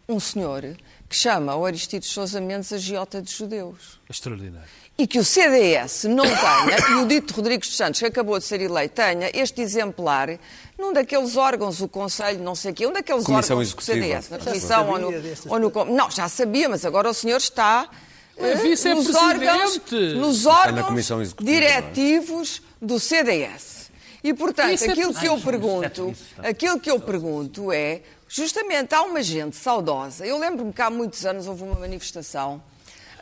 um 0.08 0.20
senhor 0.20 0.62
que 1.08 1.16
chama 1.16 1.56
o 1.56 1.66
Aristides 1.66 2.08
Sousa 2.08 2.40
Mendes 2.40 2.72
a 2.72 2.78
giota 2.78 3.20
de 3.20 3.32
judeus. 3.32 4.00
Extraordinário. 4.08 4.68
E 4.98 5.06
que 5.06 5.18
o 5.18 5.24
CDS 5.24 6.04
não 6.04 6.24
tenha, 6.24 6.90
e 6.90 6.94
o 6.94 7.06
dito 7.06 7.34
Rodrigues 7.34 7.68
dos 7.68 7.76
Santos, 7.76 8.00
que 8.00 8.06
acabou 8.06 8.38
de 8.38 8.46
ser 8.46 8.62
eleito, 8.62 8.94
tenha 8.94 9.30
este 9.34 9.60
exemplar 9.60 10.38
num 10.78 10.92
daqueles 10.92 11.36
órgãos, 11.36 11.82
o 11.82 11.88
Conselho, 11.88 12.42
não 12.42 12.54
sei 12.54 12.72
o 12.72 12.74
quê, 12.74 12.86
um 12.86 12.92
daqueles 12.92 13.24
Comissão 13.24 13.58
órgãos 13.58 13.74
do 13.74 13.78
Executiva. 13.78 14.22
CDS, 14.22 14.30
na 14.30 14.38
Comissão 14.38 14.88
ou 14.88 14.98
no, 14.98 15.12
ou 15.48 15.58
no... 15.58 15.94
Não, 15.94 16.10
já 16.10 16.28
sabia, 16.28 16.68
mas 16.68 16.84
agora 16.86 17.10
o 17.10 17.14
senhor 17.14 17.36
está 17.36 17.90
Mas 18.38 18.86
eh, 18.86 18.90
é 18.90 18.94
nos 18.94 19.14
órgãos, 19.14 19.80
nos 20.16 20.44
na 20.44 20.50
órgãos 20.50 20.86
Comissão 20.86 21.20
Executiva, 21.20 21.50
não 21.50 21.66
é? 21.66 21.80
diretivos 21.80 22.62
do 22.80 22.98
CDS. 22.98 23.90
E, 24.24 24.34
portanto, 24.34 24.82
é 24.82 24.90
aquilo 24.90 25.14
que 25.14 25.26
eu 25.26 25.34
possível. 25.34 25.52
pergunto, 25.52 26.14
aquilo 26.38 26.80
que 26.80 26.90
eu 26.90 26.98
pergunto 26.98 27.70
é, 27.70 28.00
justamente 28.28 28.94
há 28.94 29.02
uma 29.02 29.22
gente 29.22 29.56
saudosa. 29.56 30.26
Eu 30.26 30.38
lembro-me 30.38 30.72
que 30.72 30.82
há 30.82 30.90
muitos 30.90 31.24
anos 31.24 31.46
houve 31.46 31.62
uma 31.62 31.78
manifestação 31.78 32.62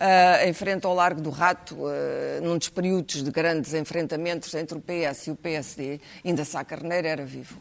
ah, 0.01 0.47
em 0.47 0.53
frente 0.53 0.85
ao 0.87 0.95
Largo 0.95 1.21
do 1.21 1.31
Rato, 1.31 1.77
ah, 1.87 2.41
num 2.43 2.59
dos 2.59 2.69
períodos 2.69 3.23
de 3.23 3.31
grandes 3.31 3.75
enfrentamentos 3.75 4.53
entre 4.55 4.77
o 4.77 4.81
PS 4.81 5.29
e 5.29 5.31
o 5.31 5.37
PSD, 5.37 6.01
ainda 6.25 6.45
Sá 6.45 6.65
Carneiro 6.65 7.07
era 7.07 7.25
vivo. 7.25 7.57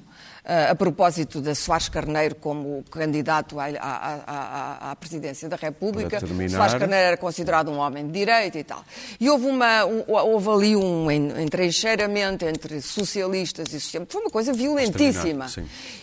Ah, 0.46 0.72
a 0.72 0.76
propósito 0.76 1.40
da 1.42 1.56
Soares 1.56 1.88
Carneiro 1.90 2.36
como 2.36 2.84
candidato 2.92 3.60
à, 3.60 3.66
à- 3.66 4.24
à- 4.28 4.92
à- 4.92 4.96
presidência 4.96 5.48
da 5.48 5.56
República. 5.56 6.20
Soares 6.58 6.74
Carneiro 6.80 7.06
era 7.08 7.18
considerado 7.18 7.70
um 7.72 7.78
homem 7.78 8.06
de 8.08 8.12
direita 8.14 8.60
e 8.60 8.64
tal. 8.64 8.84
E 9.20 9.30
houve, 9.30 9.46
uma, 9.48 9.86
um- 9.86 10.04
houve 10.08 10.50
ali 10.50 10.76
um 10.76 11.10
en- 11.10 11.42
entrincheiramento 11.42 12.46
entre 12.46 12.82
socialistas 12.82 13.68
e 13.74 13.80
socialistas. 13.80 14.08
Foi 14.12 14.22
uma 14.22 14.30
coisa 14.30 14.52
violentíssima. 14.54 15.46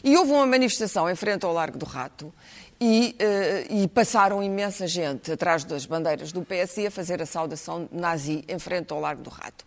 E 0.02 0.16
houve 0.16 0.32
uma 0.32 0.46
manifestação 0.46 1.08
em 1.10 1.14
frente 1.14 1.44
ao 1.44 1.52
Largo 1.52 1.76
do 1.76 1.84
Rato 1.84 2.32
e, 2.80 3.14
eh, 3.18 3.66
e 3.68 3.88
passaram 3.88 4.42
imensa 4.42 4.86
gente 4.86 5.30
atrás 5.30 5.64
das 5.64 5.84
bandeiras 5.84 6.32
do 6.32 6.42
PSD 6.42 6.86
a 6.86 6.90
fazer 6.90 7.20
a 7.20 7.26
saudação 7.26 7.86
nazi 7.92 8.42
em 8.48 8.58
frente 8.58 8.90
ao 8.92 9.00
Largo 9.00 9.22
do 9.22 9.28
Rato. 9.28 9.66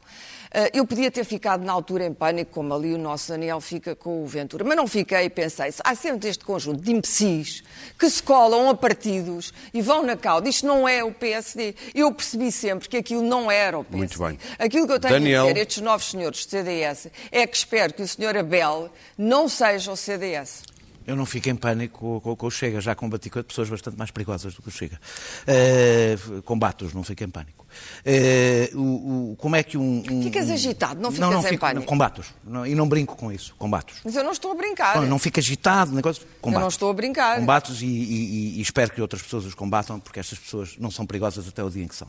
Eh, 0.52 0.72
eu 0.74 0.86
podia 0.86 1.12
ter 1.12 1.24
ficado 1.24 1.64
na 1.64 1.72
altura 1.72 2.06
em 2.06 2.14
pânico, 2.14 2.52
como 2.52 2.74
ali 2.74 2.94
o 2.94 2.98
nosso 2.98 3.30
Daniel 3.30 3.62
fica 3.62 3.96
com 3.96 4.24
o 4.24 4.26
Ventura, 4.26 4.64
mas 4.64 4.76
não 4.76 4.88
fiquei 4.88 5.26
e 5.26 5.30
pensei, 5.30 5.72
há 5.84 5.96
sempre 5.96 6.28
este 6.28 6.44
conjunto 6.44 6.82
de 6.82 6.92
imbecis 6.92 7.64
que 8.00 8.10
se 8.10 8.22
colam 8.22 8.70
a 8.70 8.76
partidos 8.76 9.54
e 9.74 9.82
vão 9.82 10.04
na 10.04 10.18
cauda. 10.18 10.50
Isto 10.50 10.66
não 10.66 10.88
é 10.88 11.04
o 11.04 11.12
PSD. 11.12 11.76
Eu 11.94 12.12
percebi 12.12 12.52
sempre 12.52 12.90
que 12.90 12.98
aquilo 12.98 13.22
não 13.22 13.52
era 13.52 13.78
o 13.78 13.84
PSD. 13.84 13.98
Muito 13.98 14.20
bem. 14.20 14.40
Aquilo 14.58 14.88
que 14.88 14.94
eu 14.94 15.00
tenho 15.00 15.14
Daniel. 15.14 15.44
a 15.44 15.48
dizer, 15.50 15.62
estes 15.62 15.84
novos 15.84 16.10
senhores 16.10 16.46
do 16.46 16.50
CDS, 16.50 17.08
é 17.32 17.46
que 17.46 17.58
espero 17.58 17.94
que 17.94 18.02
o 18.02 18.08
senhor 18.08 18.36
Abel 18.36 18.90
não 19.18 19.48
seja 19.48 19.92
o 19.92 19.96
CDS. 19.96 20.73
Eu 21.06 21.16
não 21.16 21.26
fico 21.26 21.50
em 21.50 21.56
pânico 21.56 22.22
com, 22.22 22.36
com, 22.36 22.48
o 22.48 22.52
Chega, 22.52 22.80
já 22.80 22.96
combati 22.96 23.30
com 23.30 23.44
pessoas 23.44 23.70
bastante 23.70 23.98
mais 23.98 24.12
perigosas 24.12 24.54
do 24.54 24.62
que 24.62 24.70
o 24.70 24.72
Chega. 24.72 25.00
Uh, 25.44 26.42
combato-os, 26.44 26.94
não 26.94 27.04
fico 27.04 27.24
em 27.24 27.30
pânico. 27.30 27.66
Uh, 28.06 28.78
o, 28.78 29.32
o, 29.32 29.36
como 29.36 29.56
é 29.56 29.64
que 29.64 29.78
um, 29.78 30.04
um 30.10 30.24
Ficas 30.24 30.50
agitado, 30.50 31.02
não 31.02 31.12
ficas 31.12 31.28
não, 31.28 31.34
não 31.34 31.46
em 31.46 31.50
fico, 31.50 31.62
pânico. 31.62 31.86
Combato-os. 31.86 32.28
E 32.68 32.76
não 32.76 32.88
brinco 32.88 33.16
com 33.16 33.32
isso, 33.32 33.54
combato-os. 33.58 34.00
Mas 34.04 34.16
eu 34.16 34.24
não 34.24 34.32
estou 34.32 34.52
a 34.52 34.56
brincar. 34.56 35.02
Não, 35.02 35.08
não 35.08 35.20
fico 35.20 35.40
agitado, 35.40 35.92
negócio, 35.92 36.24
combato. 36.42 36.60
Eu 36.60 36.62
não 36.62 36.70
estou 36.70 36.90
a 36.90 36.94
brincar. 36.94 37.40
Combato-os 37.40 37.82
e, 37.82 37.86
e, 37.86 38.60
e 38.60 38.62
espero 38.62 38.92
que 38.92 39.02
outras 39.02 39.22
pessoas 39.22 39.46
os 39.46 39.54
combatam, 39.54 40.00
porque 40.00 40.20
estas 40.20 40.40
pessoas 40.40 40.76
não 40.78 40.92
são 40.92 41.06
perigosas 41.06 41.48
até 41.48 41.64
o 41.64 41.70
dia 41.70 41.84
em 41.84 41.88
que 41.88 41.96
são. 41.96 42.08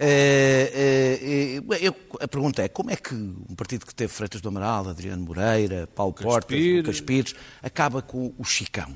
Uh, 0.00 1.60
uh, 1.68 1.74
eu, 1.74 1.94
a 2.20 2.26
pergunta 2.26 2.62
é, 2.62 2.68
como 2.68 2.90
é 2.90 2.96
que 2.96 3.14
um 3.14 3.54
partido 3.54 3.84
que 3.84 3.94
teve 3.94 4.10
Freitas 4.12 4.40
do 4.40 4.48
Amaral, 4.48 4.88
Adriano 4.88 5.22
Moreira, 5.24 5.86
Paulo 5.94 6.14
Portas, 6.14 6.58
Lucas 6.58 7.00
Pires, 7.02 7.34
acaba 7.62 8.00
com 8.00 8.32
o 8.38 8.44
Chicão? 8.44 8.88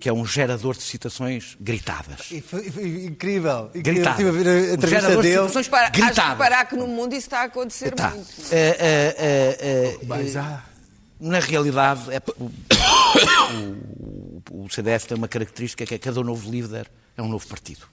Que 0.00 0.08
é 0.08 0.12
um 0.12 0.26
gerador 0.26 0.76
de 0.76 0.82
citações 0.82 1.56
gritadas. 1.60 2.32
E 2.32 2.40
foi, 2.40 2.68
foi 2.68 3.04
incrível. 3.06 3.70
Gritadas. 3.72 4.20
Eu 4.20 4.28
estive 4.28 4.28
a 4.28 4.32
ver 4.32 4.48
a 4.48 4.74
entrevista 4.74 4.86
Um 4.86 4.88
gerador 5.00 5.22
de 5.22 5.28
dele. 5.28 5.40
citações 5.42 5.68
Para, 5.68 5.86
acho 5.86 6.30
que 6.32 6.36
parar 6.36 6.64
que 6.66 6.74
no 6.76 6.86
mundo 6.88 7.12
isso 7.14 7.26
está 7.28 7.42
a 7.42 7.44
acontecer 7.44 7.92
Tá. 7.92 8.10
muito. 8.10 8.28
Eh, 8.50 8.76
eh, 8.78 9.16
eh, 9.18 9.98
eh, 10.02 10.06
Mas 10.06 10.34
eh, 10.34 10.38
há. 10.40 10.64
Na 11.20 11.38
realidade, 11.38 12.10
é, 12.12 12.20
o, 12.36 12.50
o- 14.50 14.64
o 14.64 14.68
CDS 14.68 15.04
tem 15.06 15.16
uma 15.16 15.28
característica 15.28 15.86
que 15.86 15.94
é 15.94 15.98
que 15.98 16.04
cada 16.04 16.22
novo 16.24 16.50
líder 16.50 16.90
é 17.16 17.22
um 17.22 17.28
novo 17.28 17.46
partido, 17.46 17.86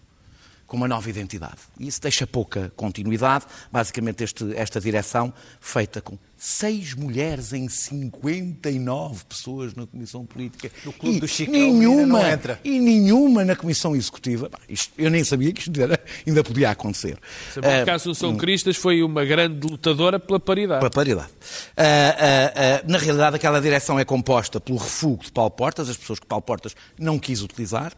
com 0.70 0.78
uma 0.78 0.88
nova 0.88 1.10
identidade. 1.10 1.58
E 1.78 1.88
isso 1.88 2.00
deixa 2.02 2.26
pouca 2.26 2.72
continuidade. 2.78 3.44
Basicamente, 3.72 4.24
este- 4.24 4.56
esta 4.56 4.80
direção, 4.80 5.34
feita 5.60 6.00
com 6.00 6.18
seis 6.38 6.94
mulheres 6.94 7.52
em 7.52 7.68
59 7.68 9.26
pessoas 9.26 9.74
na 9.74 9.86
Comissão 9.86 10.26
Política. 10.26 10.72
No 10.86 10.94
clube 10.94 11.18
e 11.18 11.20
do 11.20 11.28
Chicão, 11.28 11.54
nenhuma, 11.54 12.20
ainda 12.20 12.28
não 12.28 12.32
entra. 12.34 12.60
E 12.64 12.80
nenhuma 12.80 13.44
na 13.44 13.56
Comissão 13.56 13.96
Executiva. 13.96 14.50
Isto- 14.70 14.94
eu 14.98 15.10
nem 15.10 15.24
sabia 15.24 15.52
que 15.52 15.62
isto 15.62 15.82
era- 15.82 16.00
ainda 16.26 16.44
podia 16.44 16.70
acontecer. 16.70 17.18
Eh, 17.62 17.82
acaso, 17.82 18.12
o 18.12 18.16
São 18.16 18.38
Cristas 18.38 18.78
foi 18.78 19.04
uma 19.04 19.26
grande 19.26 19.68
lutadora 19.68 20.20
pela 20.20 20.40
paridade. 20.40 20.80
para 20.80 20.90
paridade. 20.90 21.30
Ah, 21.76 21.84
ah, 21.84 22.84
na 22.88 22.98
realidade, 22.98 23.36
aquela 23.36 23.60
direção 23.60 24.00
é 24.00 24.06
composta 24.06 24.60
pelo 24.62 24.78
refúgio 24.78 25.24
de 25.26 25.32
Paulo 25.32 25.52
Portas, 25.52 25.90
as 25.90 25.98
pessoas 25.98 26.20
que 26.20 26.26
Paulo 26.28 26.44
Portas 26.44 26.76
não 26.98 27.18
quis 27.20 27.42
utilizar, 27.42 27.92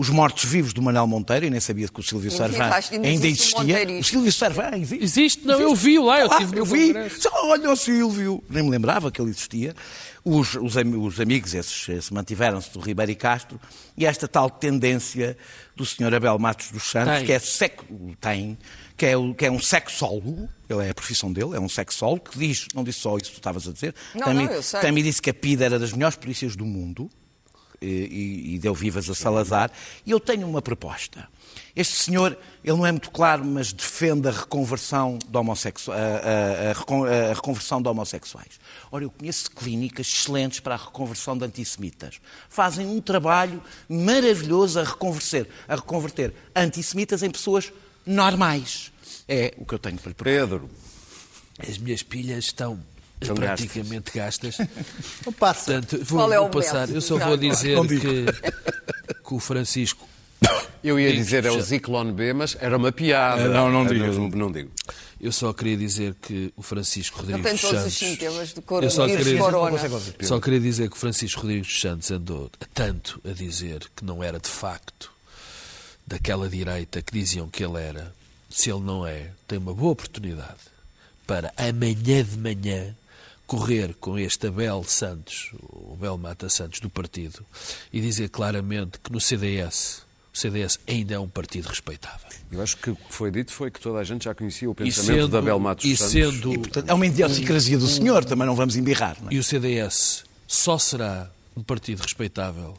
os 0.00 0.08
mortos-vivos 0.10 0.72
do 0.72 0.80
Manuel 0.80 1.08
Monteiro, 1.08 1.46
e 1.46 1.50
nem 1.50 1.58
sabia 1.58 1.88
que 1.88 1.98
o 1.98 2.02
Silvio 2.04 2.28
existe- 2.28 2.94
ainda 2.94 3.26
existia. 3.26 3.98
O 4.00 4.04
Silvio 4.04 4.32
Sarvã 4.32 4.70
existe. 4.76 5.02
Existe? 5.04 5.44
Não, 5.46 5.60
eu 5.60 5.74
vi-o 5.74 6.04
lá, 6.04 6.20
eu 6.20 6.30
Ah, 6.32 6.38
tive 6.38 6.56
eu 6.58 6.64
vi. 6.64 6.94
Só 7.18 7.28
olha 7.50 7.68
o 7.72 7.76
Silvio. 7.76 8.40
Nem 8.48 8.62
me 8.62 8.70
lembrava 8.70 9.10
que 9.10 9.20
ele 9.20 9.30
existia. 9.30 9.74
Os, 10.24 10.54
os, 10.54 10.76
os 10.76 11.20
amigos, 11.20 11.52
esses, 11.54 11.88
esses 11.88 12.10
mantiveram-se 12.10 12.70
do 12.72 12.78
Ribeiro 12.78 13.10
e 13.10 13.16
Castro, 13.16 13.58
e 13.96 14.06
esta 14.06 14.28
tal 14.28 14.48
tendência 14.48 15.36
do 15.74 15.84
Sr. 15.84 16.14
Abel 16.14 16.38
Matos 16.38 16.70
dos 16.70 16.84
Santos, 16.84 17.16
Tem. 17.16 17.26
que 17.26 17.32
é 17.32 17.40
tem, 18.20 18.58
que 18.96 19.06
é, 19.06 19.12
que 19.36 19.46
é 19.46 19.50
um 19.50 19.58
sexólogo, 19.60 20.48
ele 20.68 20.86
é 20.86 20.90
a 20.90 20.94
profissão 20.94 21.32
dele, 21.32 21.56
é 21.56 21.60
um 21.60 21.68
sexólogo, 21.68 22.30
que 22.30 22.38
diz, 22.38 22.66
não 22.74 22.84
disse 22.84 23.00
só 23.00 23.16
isso 23.16 23.26
que 23.30 23.36
tu 23.36 23.38
estavas 23.38 23.66
a 23.66 23.72
dizer, 23.72 23.94
Não, 24.14 24.26
também, 24.26 24.46
não, 24.46 24.52
eu 24.52 24.62
sei. 24.62 24.80
também 24.80 25.02
disse 25.02 25.20
que 25.22 25.30
a 25.30 25.34
PIDE 25.34 25.64
era 25.64 25.78
das 25.78 25.92
melhores 25.92 26.16
polícias 26.16 26.54
do 26.54 26.64
mundo, 26.66 27.10
e, 27.80 28.54
e- 28.54 28.58
deu 28.58 28.74
vivas 28.74 29.08
a 29.08 29.14
Salazar, 29.14 29.70
e 30.04 30.10
eu 30.10 30.18
tenho 30.20 30.46
uma 30.48 30.60
proposta. 30.62 31.28
Este 31.74 31.94
senhor, 31.94 32.36
ele 32.64 32.76
não 32.76 32.84
é 32.84 32.90
muito 32.90 33.10
claro, 33.10 33.44
mas 33.44 33.72
defende 33.72 34.26
a 34.28 34.32
reconversão 34.32 35.18
de, 35.28 35.36
homossexu... 35.36 35.92
a, 35.92 35.96
a- 35.96 36.70
a 36.70 36.72
recon- 36.72 37.04
a 37.04 37.32
reconversão 37.34 37.80
de 37.80 37.88
homossexuais. 37.88 38.58
Ora, 38.90 39.04
eu 39.04 39.10
conheço 39.10 39.50
clínicas 39.52 40.06
excelentes 40.08 40.60
para 40.60 40.74
a 40.74 40.78
reconversão 40.78 41.36
de 41.38 41.44
antissemitas. 41.44 42.20
Fazem 42.48 42.86
um 42.86 43.00
trabalho 43.00 43.62
maravilhoso 43.88 44.80
a 44.80 44.84
reconverter, 44.84 45.48
a 45.68 45.76
reconverter 45.76 46.34
antissemitas 46.54 47.22
em 47.22 47.30
pessoas 47.30 47.72
normais. 48.04 48.90
É 49.28 49.54
o 49.58 49.64
que 49.64 49.74
eu 49.74 49.78
tenho 49.78 49.98
para 49.98 50.08
lhe 50.08 50.14
propor. 50.14 50.24
Pedro, 50.32 50.70
As 51.68 51.78
minhas 51.78 52.02
pilhas 52.02 52.44
estão 52.46 52.78
Praticamente 53.20 54.10
gastas. 54.14 54.58
Não 55.24 55.32
passa. 55.32 55.72
Portanto, 55.80 56.04
vou, 56.04 56.18
Qual 56.20 56.32
é 56.32 56.38
o 56.38 56.42
vou 56.42 56.50
passar. 56.50 56.80
método? 56.80 56.96
Eu 56.98 57.00
só 57.00 57.18
vou 57.18 57.36
dizer 57.36 57.74
Não 57.76 57.86
digo. 57.86 58.00
que, 58.02 58.24
que 59.26 59.34
o 59.34 59.38
Francisco. 59.40 60.08
eu 60.84 60.98
ia 61.00 61.10
Digo, 61.10 61.22
dizer 61.24 61.44
é 61.44 61.50
o. 61.50 61.60
Zyklon 61.60 62.12
B, 62.12 62.32
mas 62.32 62.56
era 62.60 62.76
uma 62.76 62.92
piada. 62.92 63.48
Não, 63.48 63.70
não 63.70 63.84
digas. 63.86 64.16
mesmo, 64.16 64.28
Não 64.36 64.50
digo. 64.52 64.70
Eu 65.20 65.32
só 65.32 65.52
queria 65.52 65.76
dizer 65.76 66.14
que 66.22 66.52
o 66.56 66.62
Francisco 66.62 67.18
Rodrigues 67.18 67.42
tem 67.42 67.56
todos 67.56 67.86
os 67.86 67.92
Santos. 67.94 67.98
sintomas 67.98 68.52
do 68.52 68.62
Eu 68.82 68.90
só 68.90 69.04
queria- 69.08 69.38
corona. 69.38 69.78
Só 70.22 70.38
queria 70.40 70.60
dizer 70.60 70.88
que 70.88 70.96
o 70.96 70.98
Francisco 70.98 71.40
Rodrigues 71.40 71.66
dos 71.66 71.80
Santos 71.80 72.08
andou 72.12 72.48
tanto 72.72 73.20
a 73.28 73.32
dizer 73.32 73.80
que 73.96 74.04
não 74.04 74.22
era 74.22 74.38
de 74.38 74.48
facto 74.48 75.10
daquela 76.06 76.48
direita 76.48 77.02
que 77.02 77.12
diziam 77.12 77.48
que 77.48 77.64
ele 77.64 77.82
era. 77.82 78.14
Se 78.48 78.70
ele 78.70 78.80
não 78.80 79.04
é, 79.04 79.30
tem 79.48 79.58
uma 79.58 79.74
boa 79.74 79.90
oportunidade 79.90 80.54
para 81.26 81.52
amanhã 81.56 82.22
de 82.24 82.38
manhã 82.38 82.94
correr 83.48 83.94
com 83.94 84.18
este 84.18 84.46
Abel 84.46 84.84
Santos, 84.84 85.50
o 85.62 85.94
Abel 85.94 86.18
Mata 86.18 86.50
Santos 86.50 86.80
do 86.80 86.90
partido, 86.90 87.44
e 87.90 87.98
dizer 87.98 88.28
claramente 88.28 89.00
que 89.02 89.10
no 89.10 89.18
CDS, 89.18 90.02
o 90.32 90.38
CDS 90.38 90.78
ainda 90.86 91.14
é 91.14 91.18
um 91.18 91.26
partido 91.26 91.66
respeitável. 91.66 92.28
Eu 92.52 92.62
acho 92.62 92.76
que 92.76 92.90
o 92.90 92.94
que 92.94 93.12
foi 93.12 93.30
dito 93.30 93.50
foi 93.50 93.70
que 93.70 93.80
toda 93.80 94.00
a 94.00 94.04
gente 94.04 94.26
já 94.26 94.34
conhecia 94.34 94.68
o 94.68 94.72
E 94.72 94.84
pensamento 94.84 95.22
sendo, 95.22 95.28
da 95.28 95.38
Abel 95.38 95.58
Matos 95.58 95.86
e 95.86 95.96
Santos. 95.96 96.12
sendo 96.12 96.60
Portanto, 96.60 96.90
é 96.90 96.92
uma 96.92 97.06
idiosincrasia 97.06 97.78
do 97.78 97.88
senhor, 97.88 98.22
também 98.22 98.46
não 98.46 98.54
vamos 98.54 98.76
embirrar. 98.76 99.16
Não 99.18 99.30
é? 99.30 99.34
E 99.34 99.38
o 99.38 99.42
CDS 99.42 100.24
só 100.46 100.76
será 100.78 101.30
um 101.56 101.62
partido 101.62 102.02
respeitável 102.02 102.78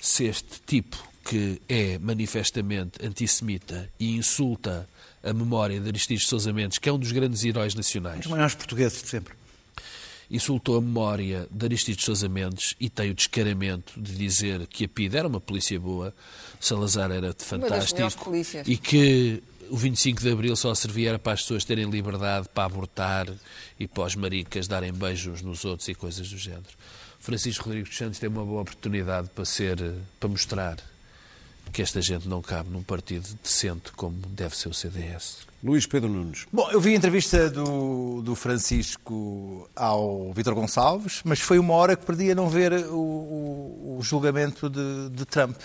se 0.00 0.24
este 0.24 0.58
tipo 0.66 0.96
que 1.22 1.60
é 1.68 1.98
manifestamente 1.98 2.98
antissemita 3.04 3.90
e 4.00 4.16
insulta 4.16 4.88
a 5.22 5.34
memória 5.34 5.78
de 5.78 5.86
Aristides 5.86 6.26
Sousa 6.26 6.50
Mendes, 6.50 6.78
que 6.78 6.88
é 6.88 6.92
um 6.92 6.98
dos 6.98 7.12
grandes 7.12 7.44
heróis 7.44 7.74
nacionais, 7.74 8.20
Os 8.20 8.26
maiores 8.26 8.54
portugueses 8.54 9.02
de 9.02 9.08
sempre. 9.08 9.41
Insultou 10.32 10.78
a 10.78 10.80
memória 10.80 11.46
de 11.50 11.66
Aristides 11.66 12.04
Sousa 12.04 12.26
Mendes 12.26 12.74
e 12.80 12.88
tem 12.88 13.10
o 13.10 13.14
descaramento 13.14 14.00
de 14.00 14.14
dizer 14.14 14.66
que 14.66 14.86
a 14.86 14.88
PID 14.88 15.14
era 15.14 15.28
uma 15.28 15.40
polícia 15.40 15.78
boa, 15.78 16.14
Salazar 16.58 17.10
era 17.10 17.34
fantástico 17.38 18.32
e 18.66 18.76
que 18.78 19.42
o 19.68 19.76
25 19.76 20.22
de 20.22 20.30
Abril 20.32 20.56
só 20.56 20.74
servia 20.74 21.18
para 21.18 21.34
as 21.34 21.42
pessoas 21.42 21.64
terem 21.64 21.88
liberdade 21.88 22.48
para 22.48 22.64
abortar 22.64 23.28
e 23.78 23.86
para 23.86 24.04
os 24.04 24.16
maricas 24.16 24.66
darem 24.66 24.92
beijos 24.92 25.42
nos 25.42 25.66
outros 25.66 25.88
e 25.88 25.94
coisas 25.94 26.30
do 26.30 26.38
género. 26.38 26.64
Francisco 27.20 27.66
Rodrigues 27.66 27.90
dos 27.90 27.98
Santos 27.98 28.18
tem 28.18 28.28
uma 28.28 28.44
boa 28.44 28.62
oportunidade 28.62 29.28
para 29.34 29.44
ser, 29.44 29.78
para 30.18 30.28
mostrar 30.28 30.78
que 31.72 31.82
esta 31.82 32.00
gente 32.00 32.26
não 32.26 32.40
cabe 32.40 32.70
num 32.70 32.82
partido 32.82 33.28
decente 33.42 33.92
como 33.92 34.16
deve 34.28 34.56
ser 34.56 34.68
o 34.68 34.74
CDS. 34.74 35.51
Luís 35.62 35.86
Pedro 35.86 36.08
Nunes. 36.10 36.46
Bom, 36.52 36.68
eu 36.72 36.80
vi 36.80 36.92
a 36.92 36.96
entrevista 36.96 37.48
do, 37.48 38.20
do 38.22 38.34
Francisco 38.34 39.68
ao 39.76 40.32
Vítor 40.32 40.54
Gonçalves, 40.54 41.20
mas 41.24 41.38
foi 41.40 41.58
uma 41.58 41.74
hora 41.74 41.94
que 41.94 42.04
perdi 42.04 42.32
a 42.32 42.34
não 42.34 42.48
ver 42.48 42.72
o, 42.88 42.96
o- 42.96 43.96
o 43.98 44.02
julgamento 44.02 44.68
de, 44.68 45.08
de 45.10 45.24
Trump. 45.24 45.56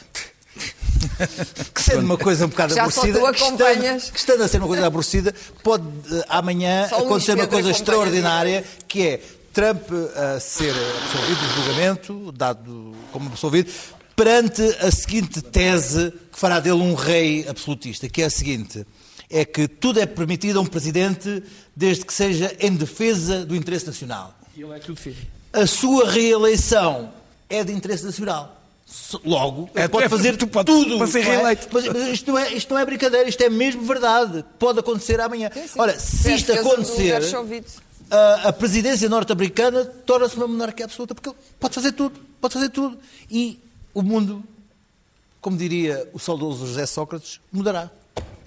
que 1.73 1.81
sendo 1.81 2.01
uma 2.05 2.17
coisa 2.17 2.45
um 2.45 2.49
bocado 2.49 2.73
Já 2.75 2.83
aborrecida, 2.83 3.19
que 3.31 3.43
estando, 3.43 4.11
que 4.11 4.19
estando 4.19 4.43
a 4.43 4.47
ser 4.47 4.57
uma 4.57 4.67
coisa 4.67 4.87
aborrecida, 4.87 5.33
pode 5.63 5.83
eh, 6.11 6.25
amanhã 6.29 6.87
Só 6.89 6.97
acontecer 6.99 7.33
uma 7.33 7.47
coisa 7.47 7.69
extraordinária, 7.71 8.63
que 8.87 9.01
é 9.03 9.21
Trump 9.53 9.83
a 10.15 10.39
ser 10.39 10.73
absolvido 11.03 11.39
do 11.39 11.53
julgamento, 11.55 12.31
dado 12.31 12.93
como 13.11 13.27
absolvido, 13.29 13.71
perante 14.15 14.61
a 14.79 14.91
seguinte 14.91 15.41
tese 15.41 16.11
que 16.31 16.39
fará 16.39 16.59
dele 16.59 16.81
um 16.81 16.93
rei 16.95 17.47
absolutista, 17.47 18.07
que 18.09 18.21
é 18.21 18.25
a 18.25 18.29
seguinte: 18.29 18.85
é 19.29 19.43
que 19.45 19.67
tudo 19.67 19.99
é 19.99 20.05
permitido 20.05 20.59
a 20.59 20.61
um 20.61 20.65
presidente 20.65 21.43
desde 21.75 22.05
que 22.05 22.13
seja 22.13 22.55
em 22.59 22.75
defesa 22.75 23.45
do 23.45 23.55
interesse 23.55 23.85
nacional. 23.85 24.33
E 24.55 24.61
ele 24.61 24.73
é 24.73 24.79
que 24.79 24.91
o 24.91 24.95
defende. 24.95 25.27
A 25.53 25.65
sua 25.67 26.09
reeleição 26.09 27.11
é 27.49 27.63
de 27.63 27.71
interesse 27.73 28.05
nacional. 28.05 28.53
Logo, 29.25 29.69
ele 29.75 29.83
É, 29.83 29.87
pode 29.87 30.05
é, 30.05 30.09
fazer 30.09 30.37
tu 30.37 30.47
pode- 30.47 30.65
tudo. 30.65 30.97
para 30.97 31.07
ser 31.07 31.19
é? 31.19 31.23
reeleito. 31.23 31.67
Mas, 31.71 31.85
mas 31.87 32.07
isto, 32.07 32.31
não 32.31 32.37
é, 32.39 32.53
isto 32.53 32.73
não 32.73 32.79
é 32.79 32.85
brincadeira, 32.85 33.27
isto 33.27 33.41
é 33.41 33.49
mesmo 33.49 33.81
verdade. 33.83 34.45
Pode 34.57 34.79
acontecer 34.79 35.19
amanhã. 35.19 35.49
Sim, 35.53 35.67
sim. 35.67 35.79
Ora, 35.79 35.99
se 35.99 36.29
a 36.29 36.35
isto 36.35 36.53
acontecer, 36.53 37.21
a, 38.09 38.47
a 38.47 38.53
presidência 38.53 39.09
norte-americana 39.09 39.83
torna-se 39.83 40.37
uma 40.37 40.47
monarquia 40.47 40.85
absoluta, 40.85 41.13
porque 41.13 41.27
ele 41.29 41.37
pode 41.59 41.75
fazer 41.75 41.91
tudo, 41.91 42.17
pode 42.39 42.53
fazer 42.53 42.69
tudo. 42.69 42.97
E 43.29 43.59
o 43.93 44.01
mundo, 44.01 44.41
como 45.41 45.57
diria 45.57 46.07
o 46.13 46.19
saudoso 46.19 46.65
José 46.65 46.85
Sócrates, 46.85 47.41
mudará. 47.51 47.91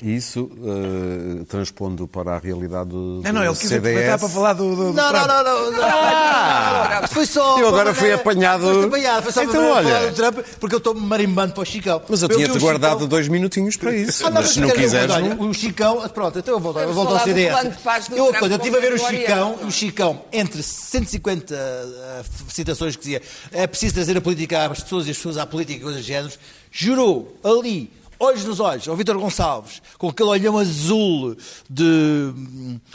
E 0.02 0.16
isso, 0.16 0.50
eh, 0.64 1.44
transpondo 1.46 2.08
para 2.08 2.34
a 2.36 2.38
realidade 2.38 2.88
do 2.88 3.20
Não, 3.22 3.32
não, 3.34 3.44
ele 3.44 3.54
quis 3.54 3.70
aproveitar 3.70 4.00
CDS... 4.00 4.20
para 4.20 4.28
falar 4.30 4.52
do, 4.54 4.70
do, 4.70 4.76
do 4.76 4.92
Não, 4.94 5.12
não, 5.12 5.12
Trump. 5.12 5.28
não, 5.28 5.44
não, 5.44 5.72
não. 5.72 5.78
Ah, 5.82 7.06
foi 7.12 7.26
só. 7.26 7.58
Eu 7.58 7.68
agora 7.68 7.92
fui 7.92 8.10
apanhado- 8.10 8.62
Foste 8.64 8.86
apanhado, 8.86 9.22
foi 9.24 9.32
só 9.32 9.42
Então, 9.42 9.60
para 9.60 9.72
olha. 9.74 9.88
falar 9.90 10.06
do 10.06 10.14
Trump, 10.14 10.38
porque 10.58 10.74
eu 10.74 10.78
estou 10.78 10.94
marimbando 10.94 11.52
para 11.52 11.62
o 11.62 11.66
Chicão. 11.66 12.00
Mas 12.08 12.22
eu 12.22 12.30
tinha-te 12.30 12.58
guardado 12.58 12.92
Chicão- 12.94 13.08
dois 13.08 13.28
minutinhos 13.28 13.76
para 13.76 13.94
isso. 13.94 14.26
Ah, 14.26 14.30
mas 14.30 14.48
se 14.48 14.60
não 14.60 14.70
quiseres... 14.70 15.14
olha, 15.14 15.34
não- 15.34 15.50
O 15.50 15.52
Chicão, 15.52 16.08
pronto, 16.08 16.38
então 16.38 16.54
eu 16.54 16.60
volto, 16.60 16.78
eu 16.78 16.94
volto 16.94 17.12
ao 17.12 17.20
CDS. 17.20 17.52
Eu, 17.52 18.26
Trump 18.28 18.38
quando 18.38 18.52
eu 18.52 18.56
estive 18.56 18.76
a 18.78 18.80
ver 18.80 18.92
o 18.94 18.98
Chicão, 18.98 19.58
o 19.66 19.70
Chicão, 19.70 20.22
entre 20.32 20.62
150 20.62 21.54
uh, 21.54 22.24
citações 22.50 22.96
que 22.96 23.02
dizia 23.02 23.20
é 23.52 23.66
preciso 23.66 23.92
trazer 23.96 24.16
a 24.16 24.20
política 24.22 24.64
às 24.64 24.80
pessoas 24.82 25.06
e 25.06 25.10
as 25.10 25.16
pessoas 25.18 25.36
à 25.36 25.44
política 25.44 25.78
e 25.78 25.82
coisas 25.82 26.00
do 26.00 26.06
género, 26.06 26.32
jurou 26.72 27.36
ali, 27.44 27.90
olhos 28.20 28.44
nos 28.44 28.60
olhos, 28.60 28.86
ao 28.86 28.94
Vítor 28.94 29.16
Gonçalves, 29.18 29.80
com 29.98 30.08
aquele 30.08 30.28
olhão 30.28 30.58
azul 30.58 31.34
de, 31.68 32.32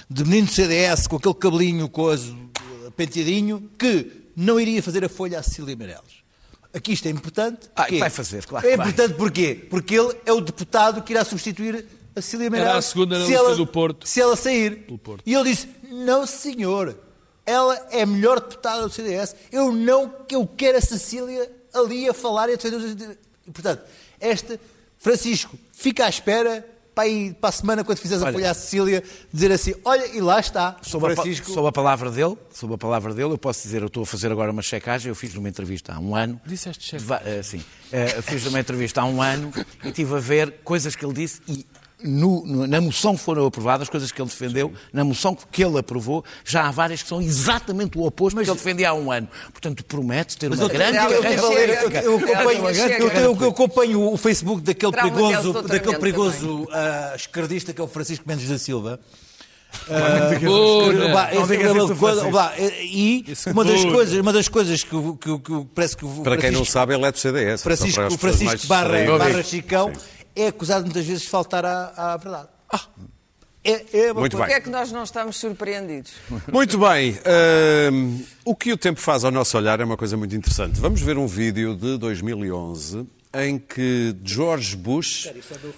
de 0.10 0.24
menino 0.24 0.48
do 0.48 0.54
CDS, 0.54 1.08
com 1.08 1.18
aquele 1.18 1.34
cabelinho 1.34 1.90
coisa, 1.90 2.34
penteadinho, 2.96 3.70
que 3.78 4.12
não 4.36 4.60
iria 4.60 4.82
fazer 4.84 5.04
a 5.04 5.10
folha 5.10 5.40
à 5.40 5.44
Cecília 5.44 5.76
Meirelles. 5.76 6.24
Aqui 6.74 6.92
isto 6.94 7.08
é 7.08 7.12
importante. 7.12 7.70
Ah, 7.76 7.88
vai 8.00 8.10
fazer, 8.10 8.46
claro 8.46 8.66
É 8.68 8.72
que 8.72 8.78
vai. 8.78 8.88
importante 8.90 9.16
porquê? 9.16 9.56
Porque 9.70 9.96
ele 9.96 10.14
é 10.26 10.32
o 10.34 10.42
deputado 10.42 11.02
que 11.02 11.14
irá 11.14 11.24
substituir 11.24 11.86
a 12.16 12.22
Cecília 12.22 12.50
Meirelles. 12.50 12.76
a 12.76 12.82
segunda 12.82 13.18
na 13.20 13.26
se 13.26 13.34
ela- 13.34 13.56
do 13.56 13.66
Porto. 13.66 14.08
Se 14.08 14.22
ela 14.22 14.36
sair. 14.36 14.86
Do 14.88 14.98
Porto. 14.98 15.24
E 15.26 15.34
ele 15.34 15.50
disse: 15.50 15.68
Não, 15.90 16.26
senhor. 16.28 16.98
Ela 17.46 17.76
é 17.92 18.02
a 18.02 18.06
melhor 18.06 18.40
deputada 18.42 18.82
do 18.88 18.90
CDS. 18.94 19.36
Eu 19.52 19.72
não 19.72 20.12
eu 20.32 20.46
quero 20.48 20.78
a 20.78 20.82
Cecília 20.82 21.50
ali 21.74 22.10
a 22.10 22.14
falar 22.14 22.50
e 22.50 22.54
a 22.54 22.56
defender 22.56 22.76
os. 22.78 22.92
E, 23.48 23.52
portanto, 23.52 23.84
esta. 24.20 24.60
Francisco, 25.10 25.56
fica 25.72 26.04
à 26.06 26.10
espera 26.10 26.66
para, 26.96 27.04
aí, 27.04 27.32
para 27.40 27.50
a 27.50 27.52
semana, 27.52 27.84
quando 27.84 28.00
fizeres 28.00 28.24
a 28.24 28.26
Olha. 28.26 28.34
folha 28.34 28.50
à 28.50 28.54
Cecília, 28.56 29.04
dizer 29.32 29.52
assim: 29.52 29.76
Olha, 29.86 30.08
e 30.08 30.20
lá 30.20 30.40
está. 30.40 30.78
Sob 30.82 31.06
a, 31.06 31.10
pa- 31.10 31.16
Francisco. 31.22 31.52
sob 31.52 31.68
a 31.68 31.72
palavra 31.72 32.10
dele, 32.10 32.36
sob 32.52 32.74
a 32.74 32.78
palavra 32.78 33.14
dele, 33.14 33.32
eu 33.34 33.38
posso 33.38 33.62
dizer, 33.62 33.82
eu 33.82 33.88
estou 33.88 34.02
a 34.02 34.06
fazer 34.06 34.32
agora 34.32 34.52
uma 34.52 34.64
checagem, 34.64 35.10
eu 35.10 35.16
fiz 35.16 35.32
numa 35.36 35.48
entrevista 35.48 35.94
há 35.94 36.00
um 36.00 36.16
ano. 36.16 36.42
Disseste 36.44 36.84
checagem? 36.98 37.28
Eh, 37.38 37.44
sim. 37.44 37.64
Eh, 37.92 38.20
fiz 38.24 38.48
uma 38.48 38.60
entrevista 38.60 39.02
há 39.02 39.06
um 39.06 39.22
ano 39.22 39.54
e 39.84 39.90
estive 39.90 40.16
a 40.16 40.20
ver 40.20 40.56
coisas 40.64 40.96
que 40.96 41.06
ele 41.06 41.14
disse 41.14 41.40
e 41.48 41.66
no- 42.06 42.68
na 42.68 42.80
moção 42.80 43.16
que 43.16 43.24
foram 43.24 43.46
aprovadas, 43.46 43.90
coisas 43.90 44.12
que 44.12 44.22
ele 44.22 44.30
defendeu, 44.30 44.74
na 44.94 45.04
moção 45.04 45.38
que 45.52 45.64
ele 45.64 45.78
aprovou, 45.80 46.24
já 46.44 46.68
há 46.68 46.72
várias 46.72 47.02
que 47.04 47.10
são 47.10 47.22
exatamente 47.22 47.98
o 47.98 48.06
oposto 48.06 48.36
do 48.38 48.44
que 48.44 48.50
ele 48.50 48.58
defendia 48.58 48.90
há 48.90 48.94
um 48.94 49.12
ano. 49.12 49.28
Portanto, 49.52 49.84
promete 49.84 50.38
ter 50.38 50.48
uma 50.48 50.56
eu- 50.62 50.70
grande 50.70 50.98
eu- 50.98 51.24
acompanho- 53.50 54.12
o 54.12 54.18
Facebook 54.18 54.62
daquele 54.62 54.92
Trauma 54.92 55.12
perigoso, 55.12 55.54
daquele 55.64 55.98
perigoso 55.98 56.68
ah, 56.72 57.14
esquerdista 57.16 57.74
que 57.74 57.82
é 57.82 57.84
o 57.84 57.88
Francisco 57.88 58.24
Mendes 58.28 58.48
da 58.50 58.58
Silva. 58.58 59.00
Coisa- 61.96 61.96
Francisco. 61.96 62.32
vá, 62.32 62.54
E 62.58 63.26
Esse 63.28 63.50
uma 63.50 63.66
das 63.66 63.84
coisas, 63.84 64.20
uma 64.20 64.34
das 64.34 64.48
coisas 64.48 64.84
que, 64.84 64.90
que, 65.20 65.40
que 65.40 65.52
o- 65.52 65.66
parece 65.66 65.98
que 65.98 66.06
o 66.06 66.10
Para 66.24 66.38
quem 66.38 66.52
não 66.52 66.60
Francisco- 66.60 66.74
sabe, 66.74 66.94
ele 66.94 67.06
é 67.06 67.12
do 67.12 67.18
CDS. 67.18 67.64
Francisco, 67.64 68.18
Francisco 68.18 68.68
barra, 68.68 69.18
barra 69.18 69.44
Chicão 69.44 69.92
é 70.36 70.48
acusado 70.48 70.86
muitas 70.86 71.06
vezes 71.06 71.24
de 71.24 71.30
faltar 71.30 71.64
à, 71.66 71.94
à 72.14 72.18
verdade. 72.18 72.50
É, 73.64 73.98
é 74.08 74.12
uma 74.12 74.22
Muito 74.22 74.38
coisa- 74.38 74.46
Porquê 74.46 74.54
é 74.54 74.62
que 74.62 74.70
nós 74.70 74.92
não 74.92 75.04
estamos 75.04 75.38
surpreendidos? 75.38 76.12
Muito 76.54 76.78
bem. 76.78 77.18
hum, 77.92 78.24
o 78.46 78.56
que 78.56 78.72
o 78.72 78.78
tempo 78.78 79.00
faz 79.00 79.24
ao 79.24 79.32
nosso 79.32 79.58
olhar 79.58 79.80
é 79.80 79.84
uma 79.84 79.98
coisa 79.98 80.16
muito 80.16 80.36
interessante. 80.36 80.80
Vamos 80.80 81.02
ver 81.02 81.18
um 81.18 81.26
vídeo 81.26 81.76
de 81.76 81.98
2011 81.98 83.08
em 83.34 83.58
que 83.58 84.16
George 84.24 84.76
Bush 84.76 85.30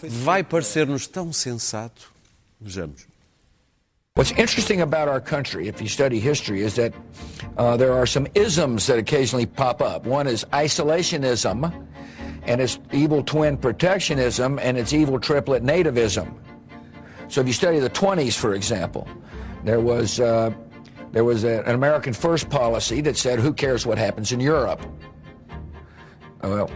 vai 0.03 0.43
parecer-nos 0.43 1.07
tão 1.07 1.31
sensato. 1.31 2.11
Vejamos. 2.59 3.07
What's 4.17 4.31
interesting 4.31 4.81
about 4.81 5.07
our 5.09 5.21
country, 5.21 5.67
if 5.69 5.79
you 5.79 5.87
study 5.87 6.19
history, 6.19 6.61
is 6.65 6.73
that 6.73 6.91
uh, 7.57 7.77
there 7.77 7.93
are 7.93 8.07
some 8.07 8.27
isms 8.35 8.87
that 8.87 8.97
occasionally 8.97 9.45
pop 9.45 9.79
up. 9.81 10.07
One 10.07 10.27
is 10.27 10.43
isolationism, 10.51 11.71
and 12.47 12.61
its 12.61 12.79
evil 12.91 13.21
twin 13.23 13.57
protectionism, 13.57 14.59
and 14.59 14.77
its 14.77 14.93
evil 14.93 15.19
triplet 15.19 15.63
nativism. 15.63 16.33
So 17.27 17.41
if 17.41 17.47
you 17.47 17.53
study 17.53 17.79
the 17.79 17.89
20s, 17.89 18.35
for 18.35 18.53
example, 18.53 19.07
there 19.63 19.81
was, 19.81 20.19
uh, 20.19 20.51
there 21.11 21.25
was 21.25 21.43
a- 21.43 21.61
an 21.63 21.75
American 21.75 22.13
first 22.13 22.49
policy 22.49 23.01
that 23.01 23.17
said, 23.17 23.39
who 23.39 23.53
cares 23.53 23.85
what 23.85 23.97
happens 23.97 24.31
in 24.31 24.39
Europe? 24.39 24.81
Well, 26.41 26.69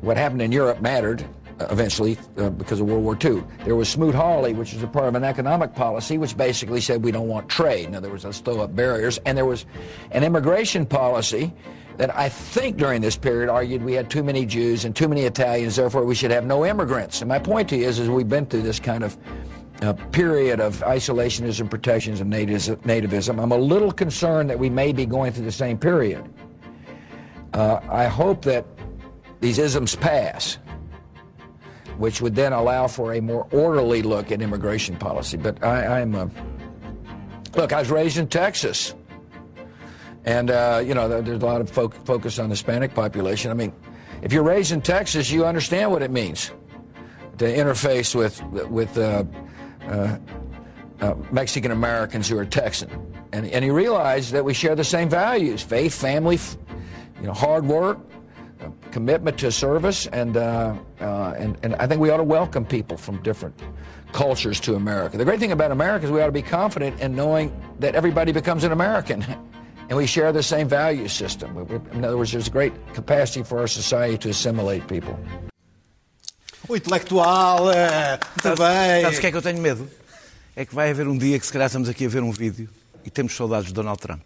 what 0.00 0.16
happened 0.16 0.42
in 0.42 0.52
Europe 0.52 0.80
mattered 0.80 1.24
uh, 1.60 1.66
eventually 1.70 2.16
uh, 2.36 2.50
because 2.50 2.78
of 2.78 2.86
World 2.86 3.02
War 3.02 3.18
II. 3.22 3.42
There 3.64 3.74
was 3.74 3.88
Smoot-Hawley, 3.88 4.52
which 4.54 4.74
was 4.74 4.82
a 4.84 4.86
part 4.86 5.08
of 5.08 5.16
an 5.16 5.24
economic 5.24 5.74
policy, 5.74 6.16
which 6.16 6.36
basically 6.36 6.80
said 6.80 7.02
we 7.02 7.10
don't 7.10 7.26
want 7.26 7.48
trade. 7.48 7.86
In 7.86 7.96
other 7.96 8.08
words, 8.10 8.24
let's 8.24 8.38
throw 8.38 8.60
up 8.60 8.76
barriers. 8.76 9.18
And 9.26 9.36
there 9.36 9.44
was 9.44 9.66
an 10.12 10.22
immigration 10.22 10.86
policy 10.86 11.52
that 11.98 12.16
I 12.16 12.28
think 12.28 12.76
during 12.76 13.02
this 13.02 13.16
period 13.16 13.50
argued 13.50 13.82
we 13.82 13.92
had 13.92 14.08
too 14.08 14.22
many 14.22 14.46
Jews 14.46 14.84
and 14.84 14.94
too 14.94 15.08
many 15.08 15.22
Italians, 15.22 15.76
therefore 15.76 16.04
we 16.04 16.14
should 16.14 16.30
have 16.30 16.46
no 16.46 16.64
immigrants. 16.64 17.20
And 17.20 17.28
my 17.28 17.40
point 17.40 17.68
to 17.70 17.76
you 17.76 17.86
is, 17.86 17.98
is 17.98 18.08
we've 18.08 18.28
been 18.28 18.46
through 18.46 18.62
this 18.62 18.78
kind 18.78 19.02
of 19.02 19.18
uh, 19.82 19.92
period 20.12 20.60
of 20.60 20.78
isolationism, 20.78 21.68
protectionism, 21.68 22.30
nativism, 22.30 22.76
nativism. 22.78 23.42
I'm 23.42 23.52
a 23.52 23.58
little 23.58 23.92
concerned 23.92 24.48
that 24.48 24.58
we 24.58 24.70
may 24.70 24.92
be 24.92 25.06
going 25.06 25.32
through 25.32 25.44
the 25.44 25.52
same 25.52 25.76
period. 25.76 26.24
Uh, 27.52 27.80
I 27.90 28.06
hope 28.06 28.42
that 28.42 28.64
these 29.40 29.58
isms 29.58 29.96
pass, 29.96 30.58
which 31.96 32.20
would 32.20 32.34
then 32.36 32.52
allow 32.52 32.86
for 32.86 33.14
a 33.14 33.20
more 33.20 33.48
orderly 33.50 34.02
look 34.02 34.30
at 34.30 34.40
immigration 34.40 34.96
policy. 34.96 35.36
But 35.36 35.64
I, 35.64 36.00
I'm, 36.00 36.14
uh, 36.14 36.28
look, 37.56 37.72
I 37.72 37.80
was 37.80 37.90
raised 37.90 38.18
in 38.18 38.28
Texas, 38.28 38.94
and 40.24 40.50
uh, 40.50 40.82
you 40.84 40.94
know 40.94 41.08
there's 41.08 41.42
a 41.42 41.46
lot 41.46 41.60
of 41.60 41.70
fo- 41.70 41.88
focus 41.88 42.38
on 42.38 42.48
the 42.48 42.52
Hispanic 42.54 42.94
population. 42.94 43.50
I 43.50 43.54
mean, 43.54 43.72
if 44.22 44.32
you're 44.32 44.42
raised 44.42 44.72
in 44.72 44.80
Texas, 44.80 45.30
you 45.30 45.46
understand 45.46 45.90
what 45.90 46.02
it 46.02 46.10
means 46.10 46.50
to 47.38 47.44
interface 47.44 48.14
with 48.14 48.42
with 48.68 48.96
uh, 48.98 49.24
uh, 49.86 50.18
uh, 51.00 51.14
Mexican 51.30 51.70
Americans 51.70 52.28
who 52.28 52.38
are 52.38 52.44
Texan, 52.44 52.90
and 53.32 53.46
and 53.46 53.64
you 53.64 53.72
realize 53.72 54.30
that 54.32 54.44
we 54.44 54.54
share 54.54 54.74
the 54.74 54.84
same 54.84 55.08
values: 55.08 55.62
faith, 55.62 55.94
family, 55.94 56.38
you 57.20 57.26
know, 57.26 57.32
hard 57.32 57.64
work, 57.64 57.98
uh, 58.60 58.68
commitment 58.90 59.38
to 59.38 59.52
service, 59.52 60.06
and, 60.08 60.36
uh, 60.36 60.74
uh, 61.00 61.34
and 61.38 61.56
and 61.62 61.74
I 61.76 61.86
think 61.86 62.00
we 62.00 62.10
ought 62.10 62.18
to 62.18 62.24
welcome 62.24 62.64
people 62.64 62.96
from 62.96 63.22
different 63.22 63.60
cultures 64.12 64.58
to 64.60 64.74
America. 64.74 65.16
The 65.16 65.24
great 65.24 65.38
thing 65.38 65.52
about 65.52 65.70
America 65.70 66.06
is 66.06 66.10
we 66.10 66.20
ought 66.20 66.26
to 66.26 66.32
be 66.32 66.42
confident 66.42 67.00
in 67.00 67.14
knowing 67.14 67.54
that 67.78 67.94
everybody 67.94 68.32
becomes 68.32 68.64
an 68.64 68.72
American. 68.72 69.24
And 69.90 69.96
we 69.96 70.06
share 70.06 70.32
the 70.32 70.42
same 70.42 70.66
value 70.68 71.08
system. 71.08 71.54
We- 71.56 71.62
we- 71.64 71.96
In 71.98 72.04
other 72.04 72.16
words, 72.16 72.30
there's 72.32 72.48
a 72.48 72.50
great 72.50 72.74
capacity 72.94 73.42
for 73.42 73.58
our 73.58 73.68
society 73.68 74.18
to 74.18 74.28
assimilate 74.30 74.86
people. 74.86 75.14
O 76.68 76.76
intelectual, 76.76 77.70
é, 77.72 78.18
muito 78.44 78.58
bem. 78.60 79.02
Sabes 79.02 79.18
o 79.18 79.20
que 79.22 79.26
é 79.28 79.30
que 79.30 79.36
eu 79.36 79.42
tenho 79.42 79.58
medo? 79.60 79.88
É 80.54 80.66
que 80.66 80.74
vai 80.74 80.90
haver 80.90 81.08
um 81.08 81.16
dia 81.16 81.38
que 81.38 81.46
se 81.46 81.52
calhar 81.52 81.66
estamos 81.66 81.88
aqui 81.88 82.04
a 82.04 82.08
ver 82.08 82.22
um 82.22 82.30
vídeo 82.32 82.68
e 83.04 83.10
temos 83.10 83.34
saudades 83.34 83.68
de 83.68 83.72
Donald 83.74 83.98
Trump. 84.00 84.20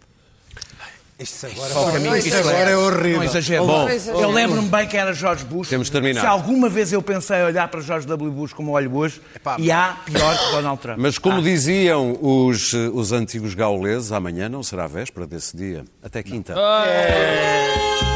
Isto 1.22 1.46
agora, 1.46 1.72
Só 1.72 1.90
para 1.90 2.00
mim, 2.00 2.16
isto 2.16 2.28
isto 2.28 2.38
agora 2.38 2.70
é 2.70 2.76
horrível. 2.76 3.16
Não 3.18 3.24
exagero. 3.24 3.66
Bom, 3.66 3.88
eu 3.88 4.30
lembro-me 4.30 4.68
bem 4.68 4.86
que 4.86 4.96
era 4.96 5.12
George 5.12 5.44
Bush. 5.44 5.68
Temos 5.68 5.86
de 5.86 5.92
terminar. 5.92 6.20
Se 6.20 6.26
alguma 6.26 6.68
vez 6.68 6.92
eu 6.92 7.02
pensei 7.02 7.38
em 7.38 7.44
olhar 7.44 7.68
para 7.68 7.80
George 7.80 8.06
W. 8.06 8.30
Bush 8.30 8.52
como 8.52 8.72
olho 8.72 8.94
hoje, 8.96 9.20
e 9.58 9.70
há 9.70 9.96
pior 10.04 10.38
que 10.38 10.52
Donald 10.52 10.80
Trump. 10.80 10.98
Mas 10.98 11.18
como 11.18 11.38
Há. 11.38 11.42
diziam 11.42 12.18
os, 12.20 12.72
os 12.72 13.12
antigos 13.12 13.54
gauleses, 13.54 14.12
amanhã 14.12 14.48
não 14.48 14.62
será 14.62 14.86
véspera 14.86 15.26
desse 15.26 15.56
dia. 15.56 15.84
Até 16.02 16.22
quinta. 16.22 16.54
Ah, 16.56 18.11